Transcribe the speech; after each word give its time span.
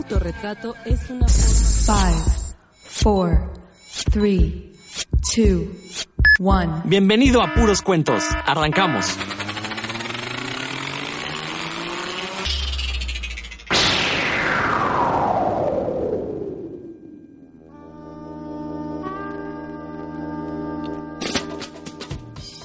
autorretrato 0.00 0.74
es 0.84 1.10
una 1.10 1.28
forma... 1.28 1.60
5, 1.80 2.56
4, 3.02 3.52
3, 4.12 4.52
2, 5.36 6.08
1. 6.38 6.82
Bienvenido 6.84 7.42
a 7.42 7.52
Puros 7.52 7.82
Cuentos. 7.82 8.24
Arrancamos. 8.46 9.06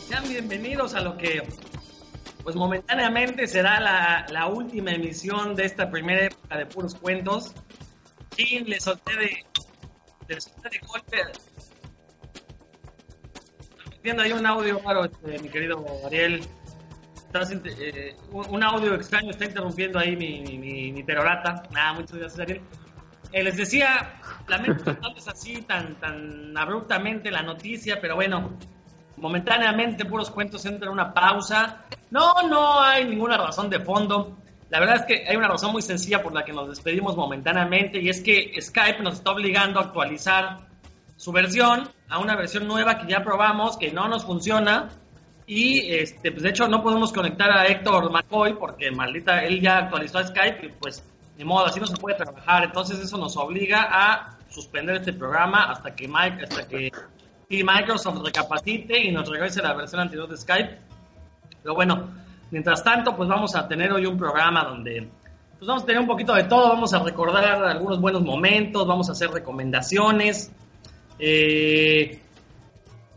Sean 0.07 0.29
bienvenidos 0.29 0.93
a 0.93 1.01
lo 1.01 1.17
que, 1.17 1.41
pues 2.45 2.55
momentáneamente 2.55 3.47
será 3.47 3.79
la, 3.79 4.27
la 4.29 4.45
última 4.45 4.91
emisión 4.91 5.55
de 5.55 5.65
esta 5.65 5.89
primera 5.89 6.25
época 6.25 6.57
de 6.59 6.67
puros 6.67 6.93
cuentos. 6.93 7.55
Sí, 8.37 8.59
les 8.67 8.83
solté 8.83 9.17
de, 9.17 9.45
les 10.27 10.43
solté 10.43 10.69
de 10.69 10.79
golpe. 10.85 11.17
Viendo 14.03 14.21
ahí 14.21 14.31
un 14.31 14.45
audio 14.45 14.79
raro, 14.85 15.05
este, 15.05 15.39
mi 15.39 15.49
querido 15.49 15.83
Ariel. 16.05 16.41
Estás 17.15 17.51
eh, 17.51 18.15
un, 18.31 18.63
audio 18.63 18.93
extraño 18.93 19.31
está 19.31 19.45
interrumpiendo 19.45 19.97
ahí 19.97 20.15
mi, 20.15 20.41
mi, 20.41 20.59
mi, 20.59 20.91
mi 20.91 21.03
perorata. 21.03 21.63
Nada, 21.71 21.93
muchas 21.93 22.15
gracias, 22.15 22.39
Ariel. 22.41 22.61
Eh, 23.31 23.43
les 23.43 23.57
decía, 23.57 24.21
lamento 24.47 24.83
contarles 24.83 25.27
así 25.27 25.63
tan, 25.63 25.99
tan 25.99 26.55
abruptamente 26.55 27.31
la 27.31 27.41
noticia, 27.41 27.99
pero 27.99 28.13
bueno, 28.13 28.55
momentáneamente 29.17 30.05
puros 30.05 30.29
cuentos 30.29 30.65
entra 30.65 30.87
en 30.87 30.93
una 30.93 31.13
pausa. 31.13 31.85
No, 32.11 32.33
no 32.47 32.81
hay 32.81 33.05
ninguna 33.05 33.37
razón 33.37 33.69
de 33.69 33.79
fondo. 33.79 34.37
La 34.69 34.79
verdad 34.79 34.95
es 34.97 35.01
que 35.03 35.27
hay 35.27 35.35
una 35.35 35.47
razón 35.47 35.71
muy 35.71 35.81
sencilla 35.81 36.21
por 36.23 36.33
la 36.33 36.43
que 36.43 36.51
nos 36.51 36.67
despedimos 36.67 37.15
momentáneamente 37.15 37.99
y 38.01 38.09
es 38.09 38.21
que 38.21 38.53
Skype 38.59 39.01
nos 39.03 39.15
está 39.15 39.31
obligando 39.31 39.79
a 39.79 39.83
actualizar 39.83 40.59
su 41.17 41.31
versión 41.31 41.87
a 42.09 42.19
una 42.19 42.35
versión 42.35 42.67
nueva 42.67 42.97
que 42.97 43.07
ya 43.07 43.23
probamos, 43.23 43.77
que 43.77 43.91
no 43.91 44.07
nos 44.07 44.25
funciona. 44.25 44.89
Y 45.47 45.93
este, 45.93 46.31
pues 46.31 46.43
de 46.43 46.49
hecho 46.49 46.67
no 46.67 46.81
podemos 46.81 47.13
conectar 47.13 47.51
a 47.51 47.67
Héctor 47.67 48.11
McCoy 48.11 48.55
porque 48.55 48.89
maldita, 48.91 49.43
él 49.43 49.61
ya 49.61 49.77
actualizó 49.77 50.17
a 50.17 50.27
Skype 50.27 50.65
y 50.65 50.69
pues 50.69 51.03
ni 51.37 51.43
modo, 51.43 51.65
así 51.65 51.79
no 51.79 51.85
se 51.85 51.97
puede 51.97 52.17
trabajar. 52.17 52.63
Entonces 52.63 52.99
eso 52.99 53.17
nos 53.17 53.37
obliga 53.37 53.87
a 53.89 54.37
suspender 54.49 54.97
este 54.97 55.13
programa 55.13 55.71
hasta 55.71 55.95
que 55.95 56.07
Mike, 56.07 56.43
hasta 56.43 56.67
que 56.67 56.91
y 57.49 57.63
Microsoft 57.63 58.23
recapacite 58.23 58.99
y 58.99 59.11
nos 59.11 59.29
regrese 59.29 59.61
la 59.61 59.73
versión 59.73 60.01
anterior 60.01 60.27
de 60.27 60.37
Skype. 60.37 60.77
Pero 61.61 61.75
bueno, 61.75 62.09
mientras 62.51 62.83
tanto, 62.83 63.15
pues 63.15 63.29
vamos 63.29 63.55
a 63.55 63.67
tener 63.67 63.91
hoy 63.91 64.05
un 64.05 64.17
programa 64.17 64.63
donde 64.63 65.07
pues 65.57 65.67
vamos 65.67 65.83
a 65.83 65.85
tener 65.85 66.01
un 66.01 66.07
poquito 66.07 66.33
de 66.33 66.43
todo, 66.43 66.69
vamos 66.69 66.93
a 66.93 66.99
recordar 66.99 67.63
algunos 67.63 68.01
buenos 68.01 68.21
momentos, 68.21 68.85
vamos 68.85 69.09
a 69.09 69.13
hacer 69.13 69.29
recomendaciones. 69.29 70.51
eh, 71.17 72.19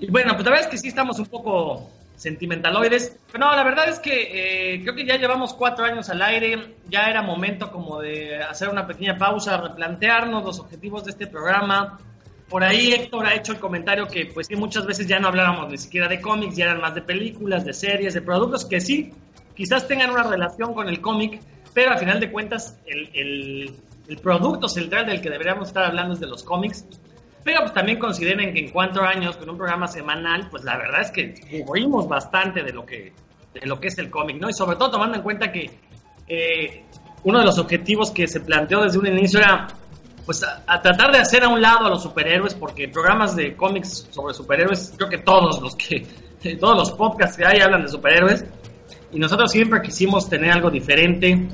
y 0.00 0.10
bueno, 0.10 0.34
pues 0.34 0.44
la 0.44 0.50
verdad 0.50 0.66
es 0.66 0.70
que 0.70 0.78
sí 0.78 0.88
estamos 0.88 1.18
un 1.18 1.26
poco 1.26 1.90
sentimentaloides. 2.18 3.16
Pero 3.32 3.46
no, 3.46 3.56
la 3.56 3.64
verdad 3.64 3.88
es 3.88 3.98
que 3.98 4.74
eh, 4.74 4.82
creo 4.82 4.94
que 4.94 5.04
ya 5.04 5.16
llevamos 5.16 5.54
cuatro 5.54 5.84
años 5.84 6.08
al 6.10 6.20
aire. 6.22 6.76
Ya 6.88 7.08
era 7.08 7.22
momento 7.22 7.70
como 7.70 8.00
de 8.00 8.36
hacer 8.42 8.68
una 8.68 8.86
pequeña 8.86 9.16
pausa, 9.16 9.56
replantearnos 9.56 10.44
los 10.44 10.60
objetivos 10.60 11.04
de 11.04 11.12
este 11.12 11.26
programa. 11.26 11.98
Por 12.48 12.64
ahí 12.64 12.92
Héctor 12.92 13.26
ha 13.26 13.34
hecho 13.34 13.52
el 13.52 13.58
comentario 13.58 14.06
que 14.06 14.26
pues 14.26 14.46
sí, 14.46 14.56
muchas 14.56 14.86
veces 14.86 15.06
ya 15.06 15.18
no 15.18 15.28
hablábamos 15.28 15.70
ni 15.70 15.76
siquiera 15.76 16.08
de 16.08 16.20
cómics, 16.20 16.56
ya 16.56 16.64
eran 16.64 16.80
más 16.80 16.94
de 16.94 17.02
películas, 17.02 17.64
de 17.64 17.74
series, 17.74 18.14
de 18.14 18.22
productos 18.22 18.64
que 18.64 18.80
sí, 18.80 19.12
quizás 19.54 19.86
tengan 19.86 20.10
una 20.10 20.22
relación 20.22 20.72
con 20.72 20.88
el 20.88 21.00
cómic, 21.00 21.40
pero 21.74 21.90
al 21.92 21.98
final 21.98 22.20
de 22.20 22.30
cuentas 22.30 22.78
el, 22.86 23.10
el- 23.14 23.74
producto 24.22 24.68
central 24.68 25.04
del 25.04 25.20
que 25.20 25.28
deberíamos 25.28 25.68
estar 25.68 25.84
hablando 25.84 26.14
es 26.14 26.20
de 26.20 26.26
los 26.26 26.42
cómics. 26.42 26.86
Pero 27.44 27.60
pues 27.60 27.74
también 27.74 27.98
consideren 27.98 28.54
que 28.54 28.60
en 28.60 28.70
cuatro 28.70 29.04
años 29.04 29.36
con 29.36 29.50
un 29.50 29.58
programa 29.58 29.86
semanal, 29.86 30.48
pues 30.50 30.64
la 30.64 30.78
verdad 30.78 31.02
es 31.02 31.10
que 31.10 31.34
cubrimos 31.64 32.08
bastante 32.08 32.62
de 32.62 32.72
lo 32.72 32.86
que, 32.86 33.12
de 33.52 33.66
lo 33.66 33.78
que 33.78 33.88
es 33.88 33.98
el 33.98 34.08
cómic, 34.08 34.38
¿no? 34.40 34.48
Y 34.48 34.54
sobre 34.54 34.76
todo 34.76 34.92
tomando 34.92 35.16
en 35.16 35.22
cuenta 35.22 35.52
que 35.52 35.70
eh, 36.26 36.84
uno 37.24 37.38
de 37.40 37.44
los 37.44 37.58
objetivos 37.58 38.10
que 38.10 38.26
se 38.26 38.40
planteó 38.40 38.82
desde 38.82 38.98
un 38.98 39.06
inicio 39.06 39.40
era 39.40 39.66
pues 40.28 40.44
a, 40.44 40.82
tratar 40.82 41.10
de 41.10 41.20
hacer 41.20 41.42
a 41.42 41.48
un 41.48 41.62
lado 41.62 41.86
a 41.86 41.88
los 41.88 42.02
superhéroes, 42.02 42.52
porque 42.52 42.86
programas 42.86 43.34
de 43.34 43.56
cómics 43.56 44.08
sobre 44.10 44.34
superhéroes, 44.34 44.92
creo 44.94 45.08
que 45.08 45.16
todos 45.16 45.58
los 45.62 45.74
que, 45.74 46.06
todos 46.60 46.76
los 46.76 46.92
podcasts 46.92 47.38
que 47.38 47.46
hay 47.46 47.60
hablan 47.62 47.80
de 47.80 47.88
superhéroes, 47.88 48.44
y 49.10 49.18
nosotros 49.18 49.50
siempre 49.50 49.80
quisimos 49.80 50.28
tener 50.28 50.52
algo 50.52 50.70
diferente, 50.70 51.48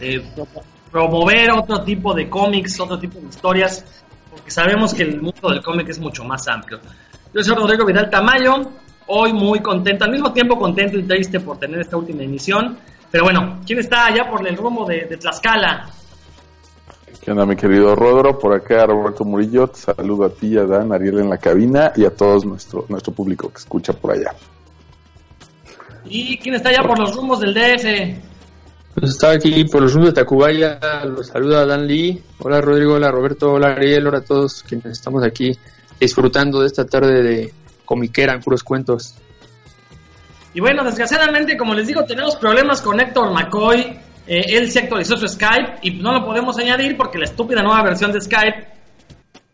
eh, 0.00 0.20
pro- 0.34 0.48
promover 0.90 1.52
otro 1.52 1.84
tipo 1.84 2.12
de 2.12 2.28
cómics, 2.28 2.80
otro 2.80 2.98
tipo 2.98 3.20
de 3.20 3.28
historias, 3.28 3.84
porque 4.32 4.50
sabemos 4.50 4.92
que 4.92 5.04
el 5.04 5.22
mundo 5.22 5.48
del 5.50 5.62
cómic 5.62 5.88
es 5.88 6.00
mucho 6.00 6.24
más 6.24 6.48
amplio. 6.48 6.80
Yo 7.32 7.40
soy 7.44 7.54
Rodrigo 7.54 7.86
Vidal 7.86 8.10
Tamayo, 8.10 8.54
hoy 9.06 9.32
muy 9.32 9.60
contento, 9.60 10.06
al 10.06 10.10
mismo 10.10 10.32
tiempo 10.32 10.58
contento 10.58 10.98
y 10.98 11.04
triste 11.04 11.38
por 11.38 11.56
tener 11.56 11.78
esta 11.78 11.96
última 11.96 12.24
emisión, 12.24 12.76
pero 13.12 13.22
bueno, 13.22 13.60
¿quién 13.64 13.78
está 13.78 14.06
allá 14.06 14.28
por 14.28 14.44
el 14.44 14.56
rumbo 14.56 14.84
de, 14.86 15.02
de 15.04 15.16
Tlaxcala? 15.18 15.88
¿Qué 17.20 17.30
onda, 17.30 17.46
mi 17.46 17.56
querido 17.56 17.94
Rodro? 17.94 18.38
Por 18.38 18.54
acá, 18.54 18.86
Roberto 18.86 19.24
Murillo. 19.24 19.68
Te 19.68 19.78
saludo 19.78 20.24
a 20.24 20.30
ti, 20.30 20.56
a 20.56 20.64
Dan, 20.64 20.92
a 20.92 20.96
Ariel 20.96 21.20
en 21.20 21.30
la 21.30 21.38
cabina 21.38 21.92
y 21.94 22.04
a 22.04 22.10
todos 22.10 22.44
nuestro, 22.44 22.86
nuestro 22.88 23.12
público 23.12 23.48
que 23.50 23.58
escucha 23.58 23.92
por 23.92 24.12
allá. 24.12 24.34
¿Y 26.04 26.36
quién 26.38 26.56
está 26.56 26.70
allá 26.70 26.82
por 26.86 26.98
los 26.98 27.14
rumbos 27.14 27.40
del 27.40 27.54
DF? 27.54 28.18
Pues 28.94 29.10
está 29.12 29.30
aquí 29.30 29.64
por 29.64 29.82
los 29.82 29.94
rumbos 29.94 30.10
de 30.10 30.20
Tacubaya, 30.20 30.78
los 31.04 31.28
saluda 31.28 31.64
Dan 31.64 31.86
Lee. 31.86 32.22
Hola 32.38 32.60
Rodrigo, 32.60 32.94
hola 32.94 33.10
Roberto, 33.10 33.52
hola 33.52 33.68
Ariel, 33.68 34.06
hola 34.06 34.18
a 34.18 34.24
todos 34.24 34.62
quienes 34.62 34.86
estamos 34.86 35.24
aquí 35.24 35.56
disfrutando 35.98 36.60
de 36.60 36.66
esta 36.66 36.84
tarde 36.84 37.22
de 37.22 37.54
comiquera 37.84 38.34
en 38.34 38.40
puros 38.40 38.62
cuentos. 38.62 39.14
Y 40.54 40.60
bueno, 40.60 40.84
desgraciadamente, 40.84 41.56
como 41.56 41.74
les 41.74 41.86
digo, 41.86 42.04
tenemos 42.04 42.36
problemas 42.36 42.82
con 42.82 43.00
Héctor 43.00 43.32
McCoy. 43.32 43.98
Eh, 44.26 44.44
él 44.56 44.70
se 44.70 44.80
actualizó 44.80 45.16
su 45.16 45.26
Skype 45.26 45.78
y 45.82 45.90
no 45.92 46.12
lo 46.12 46.24
podemos 46.24 46.56
añadir 46.58 46.96
porque 46.96 47.18
la 47.18 47.24
estúpida 47.24 47.62
nueva 47.62 47.82
versión 47.82 48.12
de 48.12 48.20
Skype 48.20 48.66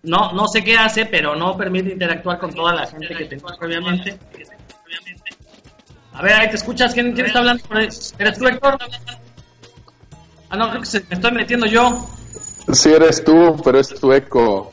no, 0.02 0.32
no 0.32 0.46
sé 0.46 0.62
qué 0.62 0.76
hace, 0.76 1.06
pero 1.06 1.34
no 1.34 1.56
permite 1.56 1.90
interactuar 1.92 2.38
con 2.38 2.52
toda 2.52 2.74
la 2.74 2.86
gente 2.86 3.08
que 3.08 3.24
tenemos 3.24 3.56
previamente. 3.58 4.18
A 6.12 6.22
ver, 6.22 6.32
ahí 6.34 6.50
te 6.50 6.56
escuchas. 6.56 6.92
¿Quién, 6.94 7.12
quién 7.12 7.26
está 7.26 7.38
hablando? 7.38 7.62
¿Eres 7.74 8.38
tú, 8.38 8.46
Héctor? 8.46 8.76
Ah, 10.50 10.56
no, 10.56 10.68
creo 10.70 10.80
que 10.80 10.86
se- 10.86 11.00
me 11.08 11.14
estoy 11.14 11.32
metiendo 11.32 11.66
yo. 11.66 12.06
Sí 12.72 12.90
eres 12.92 13.22
tú, 13.24 13.60
pero 13.64 13.78
es 13.80 13.88
tu 14.00 14.12
eco. 14.12 14.72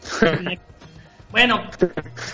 Bueno, 1.32 1.70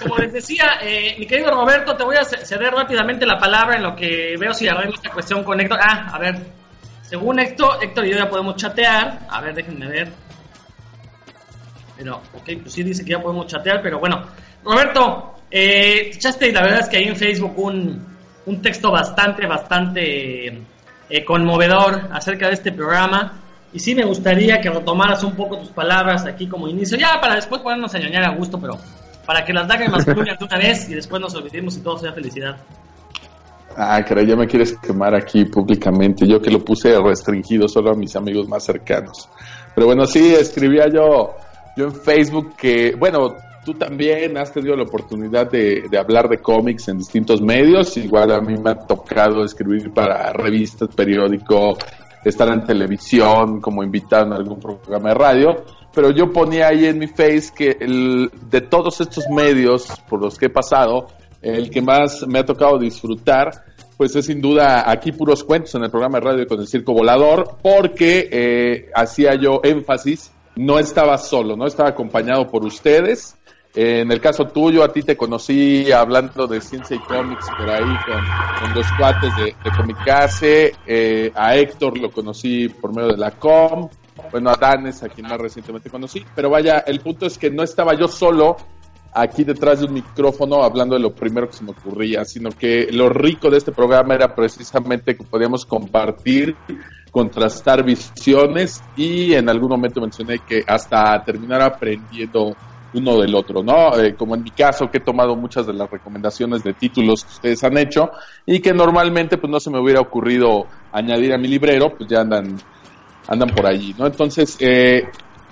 como 0.01 0.17
les 0.17 0.31
decía, 0.33 0.73
eh, 0.81 1.16
mi 1.17 1.25
querido 1.25 1.50
Roberto, 1.51 1.95
te 1.97 2.03
voy 2.03 2.17
a 2.17 2.23
ce- 2.23 2.45
ceder 2.45 2.71
rápidamente 2.71 3.25
la 3.25 3.38
palabra 3.39 3.75
en 3.77 3.83
lo 3.83 3.95
que 3.95 4.35
veo 4.39 4.53
si 4.53 4.67
arreglo 4.67 4.94
esta 4.95 5.09
cuestión 5.11 5.44
con 5.44 5.59
Héctor. 5.59 5.79
Ah, 5.81 6.11
a 6.13 6.19
ver, 6.19 6.35
según 7.11 7.39
Héctor, 7.39 7.83
Héctor 7.83 8.05
y 8.05 8.11
yo 8.11 8.19
ya 8.19 8.29
podemos 8.29 8.55
chatear. 8.55 9.27
A 9.29 9.41
ver, 9.41 9.53
déjenme 9.53 9.85
ver. 9.85 10.13
Pero, 11.97 12.22
ok, 12.33 12.49
pues 12.61 12.72
sí 12.72 12.83
dice 12.83 13.03
que 13.03 13.11
ya 13.11 13.22
podemos 13.22 13.47
chatear, 13.47 13.81
pero 13.81 13.99
bueno. 13.99 14.23
Roberto, 14.63 15.35
eh, 15.51 16.11
echaste, 16.13 16.53
la 16.53 16.61
verdad 16.61 16.79
es 16.79 16.88
que 16.88 16.95
hay 16.95 17.03
en 17.09 17.17
Facebook 17.17 17.51
un, 17.57 18.01
un 18.45 18.61
texto 18.61 18.91
bastante, 18.91 19.45
bastante 19.45 20.63
eh, 21.09 21.25
conmovedor 21.25 22.07
acerca 22.13 22.47
de 22.47 22.53
este 22.53 22.71
programa. 22.71 23.41
Y 23.73 23.79
sí 23.79 23.94
me 23.94 24.05
gustaría 24.05 24.61
que 24.61 24.69
retomaras 24.69 25.21
un 25.25 25.35
poco 25.35 25.57
tus 25.57 25.71
palabras 25.71 26.25
aquí 26.25 26.47
como 26.47 26.69
inicio, 26.69 26.97
ya 26.97 27.19
para 27.19 27.35
después 27.35 27.61
ponernos 27.61 27.94
a 27.94 28.00
ñoñar 28.00 28.23
a 28.23 28.35
gusto, 28.35 28.57
pero 28.57 28.77
para 29.25 29.44
que 29.44 29.51
las 29.51 29.67
lágrimas 29.67 30.05
fluyan 30.05 30.38
de 30.38 30.45
una 30.45 30.57
vez 30.57 30.88
y 30.88 30.94
después 30.94 31.21
nos 31.21 31.35
olvidemos 31.35 31.75
y 31.75 31.81
todo 31.81 31.97
sea 31.97 32.13
felicidad. 32.13 32.55
Ah, 33.75 34.03
caray, 34.03 34.25
ya 34.25 34.35
me 34.35 34.47
quieres 34.47 34.77
quemar 34.77 35.15
aquí 35.15 35.45
públicamente. 35.45 36.27
Yo 36.27 36.41
que 36.41 36.51
lo 36.51 36.63
puse 36.63 36.97
restringido 36.99 37.67
solo 37.67 37.91
a 37.91 37.95
mis 37.95 38.15
amigos 38.15 38.47
más 38.47 38.63
cercanos. 38.63 39.29
Pero 39.73 39.88
bueno, 39.88 40.06
sí, 40.06 40.33
escribía 40.33 40.88
yo, 40.94 41.35
yo 41.77 41.85
en 41.85 41.94
Facebook 41.94 42.56
que, 42.57 42.95
bueno, 42.97 43.35
tú 43.63 43.73
también 43.73 44.38
has 44.38 44.51
tenido 44.51 44.75
la 44.75 44.83
oportunidad 44.83 45.50
de, 45.50 45.83
de 45.89 45.97
hablar 45.97 46.27
de 46.27 46.39
cómics 46.39 46.88
en 46.88 46.97
distintos 46.97 47.41
medios. 47.41 47.95
Igual 47.97 48.31
a 48.31 48.41
mí 48.41 48.56
me 48.57 48.71
ha 48.71 48.75
tocado 48.75 49.44
escribir 49.44 49.91
para 49.94 50.33
revistas, 50.33 50.89
periódico, 50.95 51.77
estar 52.24 52.50
en 52.50 52.65
televisión 52.65 53.62
como 53.62 53.83
invitado 53.83 54.27
en 54.27 54.33
algún 54.33 54.59
programa 54.59 55.09
de 55.09 55.15
radio. 55.15 55.63
Pero 55.94 56.12
yo 56.12 56.31
ponía 56.31 56.69
ahí 56.69 56.85
en 56.85 57.00
mi 57.00 57.07
face 57.07 57.51
que 57.56 57.77
el, 57.79 58.31
de 58.50 58.62
todos 58.62 59.01
estos 59.01 59.25
medios 59.29 59.88
por 60.07 60.21
los 60.21 60.38
que 60.38 60.45
he 60.45 60.50
pasado, 60.50 61.07
el 61.41 61.69
que 61.69 61.81
más 61.81 62.25
me 62.27 62.39
ha 62.39 62.45
tocado 62.45 62.77
disfrutar, 62.77 63.63
pues 63.97 64.15
es 64.15 64.25
sin 64.25 64.41
duda 64.41 64.89
aquí 64.89 65.11
puros 65.11 65.43
cuentos 65.43 65.75
en 65.75 65.83
el 65.83 65.91
programa 65.91 66.19
de 66.19 66.25
radio 66.25 66.47
con 66.47 66.59
el 66.59 66.67
Circo 66.67 66.93
Volador, 66.93 67.57
porque 67.61 68.29
eh, 68.31 68.89
hacía 68.95 69.35
yo 69.35 69.61
énfasis, 69.63 70.31
no 70.55 70.79
estaba 70.79 71.17
solo, 71.17 71.55
no 71.55 71.65
estaba 71.65 71.89
acompañado 71.89 72.47
por 72.47 72.65
ustedes. 72.65 73.38
Eh, 73.73 74.01
en 74.01 74.11
el 74.11 74.19
caso 74.19 74.47
tuyo, 74.47 74.83
a 74.83 74.91
ti 74.91 75.01
te 75.01 75.15
conocí 75.15 75.91
hablando 75.91 76.45
de 76.45 76.59
ciencia 76.59 76.95
y 76.95 76.99
cómics 76.99 77.47
por 77.57 77.69
ahí 77.69 77.95
con, 78.05 78.23
con 78.59 78.73
dos 78.73 78.88
cuates 78.97 79.33
de, 79.38 79.55
de 79.63 79.77
Comicase. 79.77 80.73
Eh, 80.85 81.31
a 81.33 81.55
Héctor 81.55 81.97
lo 81.97 82.11
conocí 82.11 82.67
por 82.67 82.93
medio 82.93 83.09
de 83.09 83.17
la 83.17 83.31
COM. 83.31 83.88
bueno, 84.31 84.49
a 84.49 84.55
Danes, 84.55 85.03
a 85.03 85.09
quien 85.09 85.27
más 85.27 85.39
recientemente 85.39 85.89
conocí, 85.89 86.25
pero 86.35 86.49
vaya, 86.49 86.79
el 86.79 86.99
punto 86.99 87.27
es 87.27 87.38
que 87.38 87.49
no 87.49 87.63
estaba 87.63 87.93
yo 87.93 88.07
solo 88.07 88.57
aquí 89.13 89.44
detrás 89.44 89.80
de 89.80 89.86
un 89.86 89.94
micrófono 89.94 90.63
hablando 90.63 90.96
de 90.96 91.02
lo 91.02 91.13
primero 91.13 91.48
que 91.48 91.58
se 91.58 91.63
me 91.63 91.72
ocurría, 91.72 92.24
sino 92.25 92.50
que 92.50 92.88
lo 92.92 93.10
rico 93.10 93.50
de 93.50 93.58
este 93.58 93.72
programa 93.72 94.16
era 94.16 94.34
precisamente 94.34 95.16
que 95.16 95.24
podíamos 95.24 95.66
compartir, 95.66 96.56
contrastar 97.12 97.84
visiones 97.84 98.81
y 98.96 99.34
en 99.34 99.50
algún 99.50 99.69
momento 99.69 100.02
mencioné 100.02 100.40
que 100.40 100.63
hasta 100.66 101.24
terminar 101.24 101.62
aprendiendo 101.62 102.56
uno 102.94 103.18
del 103.19 103.36
otro, 103.36 103.63
¿no? 103.63 103.98
Eh, 103.98 104.16
como 104.16 104.36
en 104.36 104.44
mi 104.44 104.52
caso, 104.52 104.90
que 104.90 104.98
he 104.98 105.02
tomado 105.02 105.36
muchas 105.36 105.66
de 105.66 105.74
las 105.74 105.90
recomendaciones 105.90 106.63
de 106.63 106.74
títulos 106.74 107.24
que 107.24 107.31
ustedes 107.31 107.63
han 107.63 107.78
hecho 107.78 108.12
y 108.46 108.60
que 108.60 108.74
normalmente 108.74 109.38
pues 109.38 109.50
no 109.50 109.60
se 109.60 109.69
me 109.69 109.80
hubiera 109.80 110.02
ocurrido 110.02 110.68
añadir 110.92 111.34
a 111.34 111.38
mi 111.38 111.48
librero, 111.48 111.94
pues 111.98 112.10
ya 112.10 112.22
andan, 112.22 112.58
andan 113.28 113.50
por 113.50 113.66
allí, 113.66 113.96
¿no? 113.98 114.08
Entonces, 114.08 114.58
eh, 114.60 115.04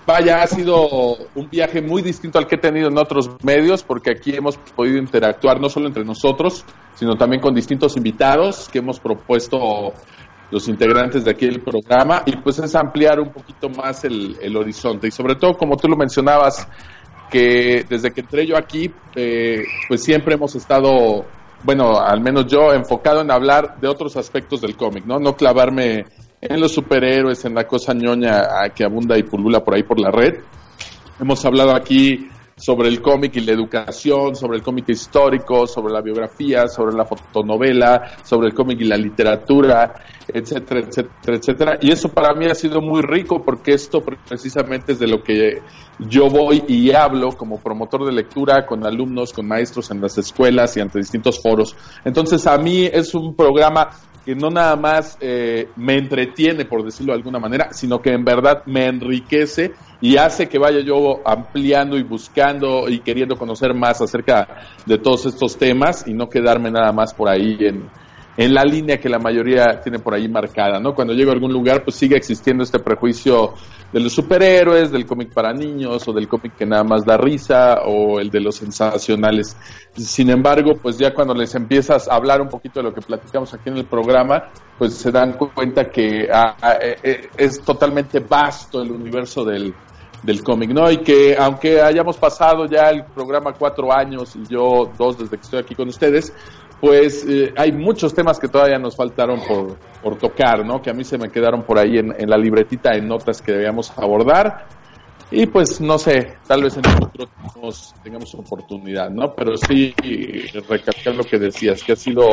vaya, 0.05 0.41
ha 0.41 0.47
sido 0.47 1.17
un 1.35 1.49
viaje 1.49 1.81
muy 1.81 2.01
distinto 2.01 2.39
al 2.39 2.47
que 2.47 2.55
he 2.55 2.59
tenido 2.59 2.89
en 2.89 2.97
otros 2.97 3.29
medios, 3.43 3.83
porque 3.83 4.11
aquí 4.11 4.35
hemos 4.35 4.57
podido 4.75 4.97
interactuar 4.97 5.59
no 5.59 5.69
solo 5.69 5.87
entre 5.87 6.03
nosotros, 6.03 6.65
sino 6.95 7.15
también 7.15 7.41
con 7.41 7.53
distintos 7.53 7.95
invitados 7.95 8.67
que 8.69 8.79
hemos 8.79 8.99
propuesto 8.99 9.93
los 10.51 10.67
integrantes 10.67 11.23
de 11.25 11.31
aquí 11.31 11.45
del 11.45 11.61
programa, 11.61 12.23
y 12.25 12.35
pues 12.37 12.57
es 12.59 12.75
ampliar 12.75 13.19
un 13.19 13.31
poquito 13.31 13.69
más 13.69 14.03
el, 14.03 14.35
el 14.41 14.57
horizonte. 14.57 15.07
Y 15.07 15.11
sobre 15.11 15.35
todo, 15.35 15.53
como 15.53 15.77
tú 15.77 15.87
lo 15.87 15.95
mencionabas, 15.95 16.67
que 17.29 17.85
desde 17.87 18.11
que 18.11 18.21
entré 18.21 18.45
yo 18.45 18.57
aquí, 18.57 18.91
eh, 19.15 19.63
pues 19.87 20.03
siempre 20.03 20.35
hemos 20.35 20.55
estado, 20.55 21.25
bueno, 21.63 21.99
al 21.99 22.21
menos 22.21 22.47
yo, 22.47 22.73
enfocado 22.73 23.21
en 23.21 23.31
hablar 23.31 23.79
de 23.79 23.87
otros 23.87 24.17
aspectos 24.17 24.61
del 24.61 24.75
cómic, 24.75 25.05
¿no? 25.05 25.19
No 25.19 25.35
clavarme 25.35 26.05
en 26.41 26.59
los 26.59 26.73
superhéroes, 26.73 27.43
en 27.45 27.55
la 27.55 27.65
cosa 27.65 27.93
ñoña 27.93 28.43
que 28.75 28.83
abunda 28.83 29.17
y 29.17 29.23
pulula 29.23 29.63
por 29.63 29.75
ahí 29.75 29.83
por 29.83 29.99
la 29.99 30.11
red. 30.11 30.35
Hemos 31.19 31.43
hablado 31.45 31.75
aquí 31.75 32.29
sobre 32.55 32.89
el 32.89 33.01
cómic 33.01 33.37
y 33.37 33.41
la 33.41 33.53
educación, 33.53 34.35
sobre 34.35 34.57
el 34.57 34.63
cómic 34.63 34.89
histórico, 34.89 35.65
sobre 35.65 35.93
la 35.93 36.01
biografía, 36.01 36.67
sobre 36.67 36.93
la 36.93 37.05
fotonovela, 37.05 38.17
sobre 38.23 38.47
el 38.49 38.53
cómic 38.53 38.81
y 38.81 38.83
la 38.83 38.97
literatura, 38.97 39.93
etcétera, 40.27 40.81
etcétera, 40.81 41.37
etcétera. 41.37 41.77
Y 41.81 41.91
eso 41.91 42.09
para 42.09 42.33
mí 42.33 42.47
ha 42.47 42.55
sido 42.55 42.81
muy 42.81 43.01
rico 43.01 43.41
porque 43.43 43.73
esto 43.73 44.01
precisamente 44.01 44.91
es 44.91 44.99
de 44.99 45.07
lo 45.07 45.23
que 45.23 45.61
yo 45.99 46.29
voy 46.29 46.63
y 46.67 46.91
hablo 46.91 47.29
como 47.29 47.59
promotor 47.59 48.05
de 48.05 48.11
lectura 48.11 48.65
con 48.65 48.85
alumnos, 48.85 49.31
con 49.31 49.47
maestros 49.47 49.89
en 49.91 50.01
las 50.01 50.17
escuelas 50.17 50.75
y 50.75 50.81
ante 50.81 50.99
distintos 50.99 51.41
foros. 51.41 51.77
Entonces 52.03 52.45
a 52.45 52.57
mí 52.57 52.85
es 52.91 53.15
un 53.15 53.35
programa 53.35 53.89
que 54.29 54.35
no 54.35 54.51
nada 54.51 54.75
más 54.75 55.17
eh, 55.21 55.71
me 55.75 55.97
entretiene, 55.97 56.65
por 56.65 56.83
decirlo 56.83 57.13
de 57.13 57.17
alguna 57.17 57.39
manera, 57.39 57.69
sino 57.71 57.99
que 57.99 58.11
en 58.11 58.23
verdad 58.23 58.61
me 58.67 58.85
enriquece 58.85 59.73
y 60.01 60.17
hace 60.17 60.47
que 60.47 60.59
vaya 60.59 60.81
yo 60.81 61.23
ampliando 61.25 61.97
y 61.97 62.03
buscando 62.03 62.87
y 62.87 62.99
queriendo 62.99 63.35
conocer 63.35 63.73
más 63.73 63.99
acerca 64.01 64.47
de 64.85 64.99
todos 64.99 65.25
estos 65.25 65.57
temas 65.57 66.07
y 66.07 66.13
no 66.13 66.29
quedarme 66.29 66.69
nada 66.69 66.91
más 66.91 67.11
por 67.11 67.27
ahí 67.27 67.57
en, 67.59 67.89
en 68.39 68.53
la 68.53 68.63
línea 68.63 69.01
que 69.01 69.09
la 69.09 69.19
mayoría 69.19 69.81
tiene 69.81 69.99
por 69.99 70.13
ahí 70.13 70.29
marcada, 70.29 70.79
¿no? 70.79 70.95
Cuando 70.95 71.13
llego 71.13 71.31
a 71.31 71.33
algún 71.33 71.51
lugar, 71.51 71.83
pues 71.83 71.97
sigue 71.97 72.15
existiendo 72.15 72.63
este 72.63 72.79
prejuicio 72.79 73.53
de 73.91 73.99
los 73.99 74.13
superhéroes, 74.13 74.93
del 74.93 75.05
cómic 75.05 75.33
para 75.33 75.51
niños, 75.51 76.07
o 76.07 76.13
del 76.13 76.29
cómic 76.29 76.55
que 76.55 76.65
nada 76.65 76.85
más 76.85 77.03
da 77.03 77.17
risa, 77.17 77.81
o 77.85 78.17
el 78.17 78.29
de 78.29 78.39
los 78.39 78.55
sensacionales. 78.55 79.57
Sin 79.93 80.29
embargo, 80.29 80.79
pues 80.81 80.97
ya 80.97 81.13
cuando 81.13 81.33
les 81.33 81.53
empiezas 81.53 82.07
a 82.07 82.15
hablar 82.15 82.39
un 82.39 82.47
poquito 82.47 82.79
de 82.79 82.83
lo 82.83 82.93
que 82.93 83.01
platicamos 83.01 83.53
aquí 83.53 83.71
en 83.71 83.75
el 83.75 83.85
programa, 83.85 84.51
pues 84.77 84.93
se 84.93 85.11
dan 85.11 85.33
cuenta 85.33 85.89
que 85.89 86.29
ah, 86.31 86.55
ah, 86.61 86.77
eh, 86.81 86.95
eh, 87.03 87.29
es 87.35 87.59
totalmente 87.59 88.21
vasto 88.21 88.81
el 88.81 88.91
universo 88.93 89.43
del, 89.43 89.73
del 90.23 90.43
cómic, 90.43 90.71
¿no? 90.71 90.89
Y 90.89 90.99
que 90.99 91.35
aunque 91.37 91.81
hayamos 91.81 92.17
pasado 92.17 92.65
ya 92.67 92.89
el 92.89 93.03
programa 93.03 93.53
cuatro 93.53 93.91
años 93.91 94.35
y 94.35 94.45
yo 94.47 94.91
dos 94.97 95.17
desde 95.17 95.35
que 95.37 95.43
estoy 95.43 95.59
aquí 95.59 95.75
con 95.75 95.89
ustedes, 95.89 96.33
pues 96.81 97.25
eh, 97.27 97.53
hay 97.57 97.71
muchos 97.71 98.13
temas 98.13 98.39
que 98.39 98.47
todavía 98.47 98.79
nos 98.79 98.95
faltaron 98.95 99.41
por, 99.45 99.77
por, 100.01 100.17
tocar, 100.17 100.65
¿no? 100.65 100.81
Que 100.81 100.89
a 100.89 100.93
mí 100.93 101.03
se 101.03 101.17
me 101.17 101.29
quedaron 101.29 101.63
por 101.63 101.77
ahí 101.77 101.97
en, 101.97 102.29
la 102.29 102.37
libretita 102.37 102.91
de 102.91 103.01
notas 103.01 103.41
que 103.41 103.51
debíamos 103.51 103.91
abordar. 103.97 104.65
Y 105.31 105.45
pues 105.45 105.79
no 105.79 105.99
sé, 105.99 106.37
tal 106.47 106.63
vez 106.63 106.77
en 106.77 106.85
el 106.85 106.91
futuro 106.93 107.27
tengamos, 107.27 107.93
tengamos 108.01 108.33
oportunidad, 108.33 109.11
¿no? 109.11 109.35
Pero 109.35 109.57
sí 109.57 109.93
recalcar 110.67 111.13
lo 111.13 111.23
que 111.23 111.37
decías, 111.37 111.83
que 111.83 111.91
ha 111.91 111.95
sido 111.95 112.27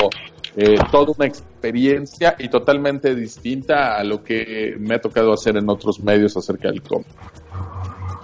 eh, 0.56 0.76
toda 0.90 1.12
una 1.14 1.26
experiencia 1.26 2.34
y 2.38 2.48
totalmente 2.48 3.14
distinta 3.14 3.96
a 3.96 4.04
lo 4.04 4.24
que 4.24 4.76
me 4.78 4.94
ha 4.94 5.00
tocado 5.00 5.34
hacer 5.34 5.58
en 5.58 5.68
otros 5.68 6.00
medios 6.00 6.34
acerca 6.38 6.68
del 6.68 6.80
cómic. 6.80 7.08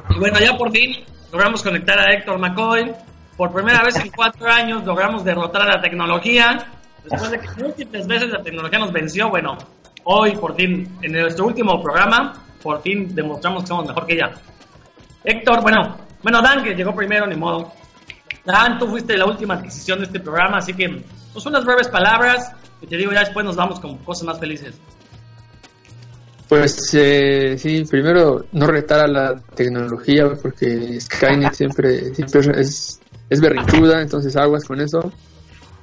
Y 0.09 0.19
bueno, 0.19 0.39
ya 0.41 0.57
por 0.57 0.71
fin 0.71 1.05
logramos 1.31 1.63
conectar 1.63 1.99
a 1.99 2.15
Héctor 2.15 2.39
McCoy, 2.39 2.93
por 3.37 3.53
primera 3.53 3.83
vez 3.83 3.97
en 3.97 4.11
cuatro 4.11 4.49
años 4.49 4.85
logramos 4.85 5.25
derrotar 5.25 5.63
a 5.63 5.77
la 5.77 5.81
tecnología. 5.81 6.67
Después 7.03 7.31
de 7.31 7.41
que 7.41 7.49
múltiples 7.63 8.07
veces 8.07 8.31
la 8.31 8.43
tecnología 8.43 8.79
nos 8.79 8.93
venció, 8.93 9.29
bueno, 9.29 9.59
hoy 10.05 10.37
por 10.37 10.55
fin, 10.55 10.99
en 11.03 11.13
nuestro 11.13 11.47
último 11.47 11.83
programa, 11.83 12.33
por 12.63 12.81
fin 12.83 13.15
demostramos 13.15 13.63
que 13.63 13.69
somos 13.69 13.87
mejor 13.87 14.07
que 14.07 14.15
ella. 14.15 14.31
Héctor, 15.25 15.63
bueno, 15.63 15.97
bueno, 16.23 16.41
Dan, 16.41 16.63
que 16.63 16.75
llegó 16.75 16.95
primero, 16.95 17.27
ni 17.27 17.37
modo. 17.37 17.73
Dan, 18.45 18.79
tú 18.79 18.87
fuiste 18.89 19.17
la 19.17 19.27
última 19.27 19.55
adquisición 19.55 20.01
de 20.01 20.07
este 20.07 20.21
programa, 20.21 20.59
así 20.59 20.75
que, 20.75 21.03
pues 21.33 21.47
unas 21.47 21.65
breves 21.65 21.89
palabras, 21.89 22.53
y 22.81 22.87
te 22.87 22.97
digo, 22.97 23.13
ya 23.13 23.21
después 23.21 23.45
nos 23.45 23.57
vamos 23.57 23.81
con 23.81 23.99
cosas 23.99 24.25
más 24.25 24.39
felices. 24.39 24.79
Pues 26.49 26.93
eh, 26.93 27.57
sí, 27.57 27.85
primero 27.89 28.45
no 28.53 28.67
retar 28.67 29.01
a 29.01 29.07
la 29.07 29.37
tecnología 29.55 30.27
porque 30.41 31.01
Skynet 31.01 31.55
siempre, 31.55 32.15
siempre 32.15 32.61
es 32.61 33.01
es 33.33 33.41
berrinchuda, 33.41 34.03
entonces 34.03 34.37
aguas 34.37 34.65
con 34.65 34.79
eso. 34.81 35.11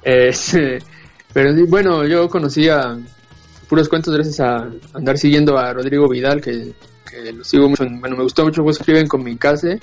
pero 1.34 1.66
bueno, 1.66 2.06
yo 2.06 2.28
conocía 2.28 2.96
puros 3.68 3.88
cuentos 3.88 4.14
gracias 4.14 4.38
a 4.38 4.70
andar 4.94 5.18
siguiendo 5.18 5.58
a 5.58 5.72
Rodrigo 5.72 6.08
Vidal, 6.08 6.40
que, 6.40 6.72
lo 7.34 7.42
sigo 7.42 7.68
mucho. 7.68 7.84
Bueno, 7.98 8.16
me 8.16 8.22
gustó 8.22 8.44
mucho 8.44 8.62
cómo 8.62 8.70
escriben 8.70 9.08
con 9.08 9.24
mi 9.24 9.36
casa. 9.36 9.76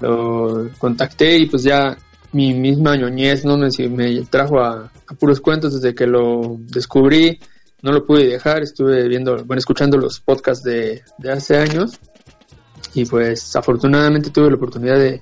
Lo 0.00 0.70
contacté 0.78 1.38
y 1.38 1.46
pues 1.46 1.64
ya 1.64 1.98
mi 2.30 2.54
misma 2.54 2.94
ñoñez 2.94 3.44
¿no? 3.44 3.58
me, 3.58 3.68
me 3.88 4.22
trajo 4.26 4.60
a, 4.60 4.88
puros 5.18 5.40
cuentos 5.40 5.74
desde 5.74 5.96
que 5.96 6.06
lo 6.06 6.56
descubrí. 6.60 7.40
No 7.82 7.90
lo 7.90 8.06
pude 8.06 8.26
dejar, 8.26 8.62
estuve 8.62 9.08
viendo, 9.08 9.44
bueno, 9.44 9.58
escuchando 9.58 9.98
los 9.98 10.20
podcasts 10.20 10.62
de, 10.62 11.02
de 11.18 11.32
hace 11.32 11.56
años 11.56 11.98
y 12.94 13.04
pues 13.04 13.54
afortunadamente 13.56 14.30
tuve 14.30 14.50
la 14.50 14.56
oportunidad 14.56 14.98
de, 14.98 15.20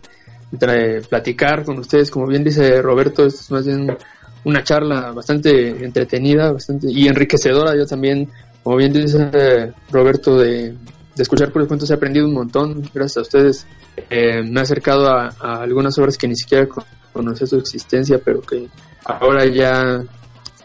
platicar 1.09 1.65
con 1.65 1.79
ustedes. 1.79 2.11
Como 2.11 2.27
bien 2.27 2.45
dice 2.45 2.81
Roberto, 2.83 3.27
es 3.27 3.51
más 3.51 3.67
bien 3.67 3.97
una 4.45 4.63
charla 4.63 5.11
bastante 5.11 5.85
entretenida 5.85 6.53
bastante 6.53 6.87
y 6.91 7.09
enriquecedora. 7.09 7.77
Yo 7.77 7.87
también, 7.87 8.29
como 8.63 8.77
bien 8.77 8.93
dice 8.93 9.73
Roberto, 9.91 10.39
de, 10.39 10.75
escuchar 11.17 11.51
por 11.51 11.63
los 11.63 11.69
cuentos 11.69 11.91
he 11.91 11.95
aprendido 11.95 12.27
un 12.27 12.35
montón. 12.35 12.83
Gracias 12.95 13.17
a 13.17 13.23
ustedes 13.23 13.67
eh, 14.11 14.43
me 14.43 14.61
he 14.61 14.63
acercado 14.63 15.09
a, 15.09 15.29
algunas 15.41 15.99
obras 15.99 16.17
que 16.17 16.29
ni 16.29 16.37
siquiera 16.37 16.69
conocía 17.13 17.47
su 17.47 17.57
existencia, 17.57 18.21
pero 18.25 18.41
que 18.41 18.69
ahora 19.05 19.47
ya 19.47 20.03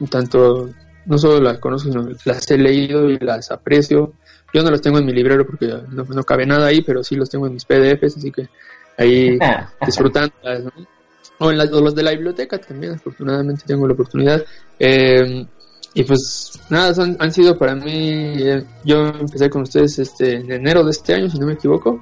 tanto 0.09 0.69
no 1.05 1.17
solo 1.17 1.39
las 1.41 1.59
conozco, 1.59 1.91
sino 1.91 2.07
las 2.25 2.49
he 2.51 2.57
leído 2.57 3.09
y 3.09 3.17
las 3.17 3.51
aprecio. 3.51 4.13
Yo 4.53 4.63
no 4.63 4.69
las 4.69 4.81
tengo 4.81 4.99
en 4.99 5.05
mi 5.05 5.13
librero 5.13 5.45
porque 5.45 5.67
no, 5.67 6.03
no 6.03 6.23
cabe 6.23 6.45
nada 6.45 6.67
ahí, 6.67 6.81
pero 6.81 7.03
sí 7.03 7.15
los 7.15 7.29
tengo 7.29 7.47
en 7.47 7.53
mis 7.53 7.65
PDFs, 7.65 8.17
así 8.17 8.31
que 8.31 8.49
ahí 8.97 9.37
disfrutando. 9.85 10.33
O, 11.39 11.51
en 11.51 11.57
los 11.57 11.95
de 11.95 12.03
la 12.03 12.11
biblioteca 12.11 12.59
también, 12.59 12.93
afortunadamente 12.93 13.63
tengo 13.65 13.87
la 13.87 13.93
oportunidad. 13.93 14.43
Eh, 14.79 15.45
y 15.93 16.03
pues 16.03 16.51
nada, 16.69 16.93
son, 16.93 17.17
han 17.19 17.31
sido 17.33 17.57
para 17.57 17.75
mí, 17.75 18.33
eh, 18.37 18.63
yo 18.85 19.07
empecé 19.07 19.49
con 19.49 19.63
ustedes 19.63 19.99
este 19.99 20.35
en 20.35 20.51
enero 20.51 20.83
de 20.83 20.91
este 20.91 21.15
año, 21.15 21.29
si 21.29 21.37
no 21.37 21.47
me 21.47 21.53
equivoco, 21.53 21.99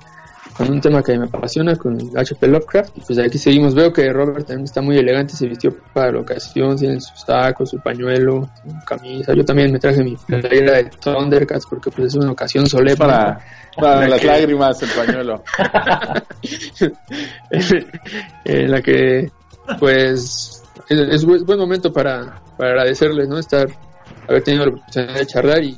con 0.59 0.71
un 0.71 0.81
tema 0.81 1.01
que 1.01 1.17
me 1.17 1.23
apasiona, 1.25 1.73
con 1.77 1.97
HP 2.17 2.45
Lovecraft. 2.45 2.97
Y 2.97 2.99
pues 2.99 3.17
aquí 3.17 3.37
seguimos, 3.37 3.73
veo 3.73 3.93
que 3.93 4.11
Robert 4.11 4.45
también 4.45 4.65
está 4.65 4.81
muy 4.81 4.97
elegante, 4.97 5.33
se 5.33 5.47
vistió 5.47 5.73
para 5.93 6.11
la 6.11 6.19
ocasión, 6.19 6.75
tiene 6.75 6.99
sus 6.99 7.25
tacos, 7.25 7.69
su 7.69 7.79
pañuelo, 7.79 8.49
su 8.61 8.85
camisa. 8.85 9.33
Yo 9.33 9.45
también 9.45 9.71
me 9.71 9.79
traje 9.79 10.03
mi 10.03 10.17
playera 10.17 10.73
de 10.73 10.89
Thundercats 11.01 11.65
porque 11.65 11.89
pues 11.91 12.07
es 12.07 12.15
una 12.15 12.33
ocasión 12.33 12.67
solemne. 12.67 12.97
Para, 12.97 13.39
para 13.77 14.09
las 14.09 14.21
lágrimas 14.21 14.83
el 14.83 14.89
pañuelo. 14.89 15.41
en 18.43 18.71
la 18.71 18.81
que 18.81 19.31
pues 19.79 20.61
es, 20.89 21.25
buen 21.25 21.57
momento 21.57 21.93
para, 21.93 22.41
para 22.57 22.71
agradecerles, 22.71 23.29
¿no? 23.29 23.39
Estar, 23.39 23.65
haber 24.27 24.43
tenido 24.43 24.65
la 24.65 24.71
oportunidad 24.71 25.15
de 25.15 25.25
charlar 25.25 25.63
y, 25.63 25.77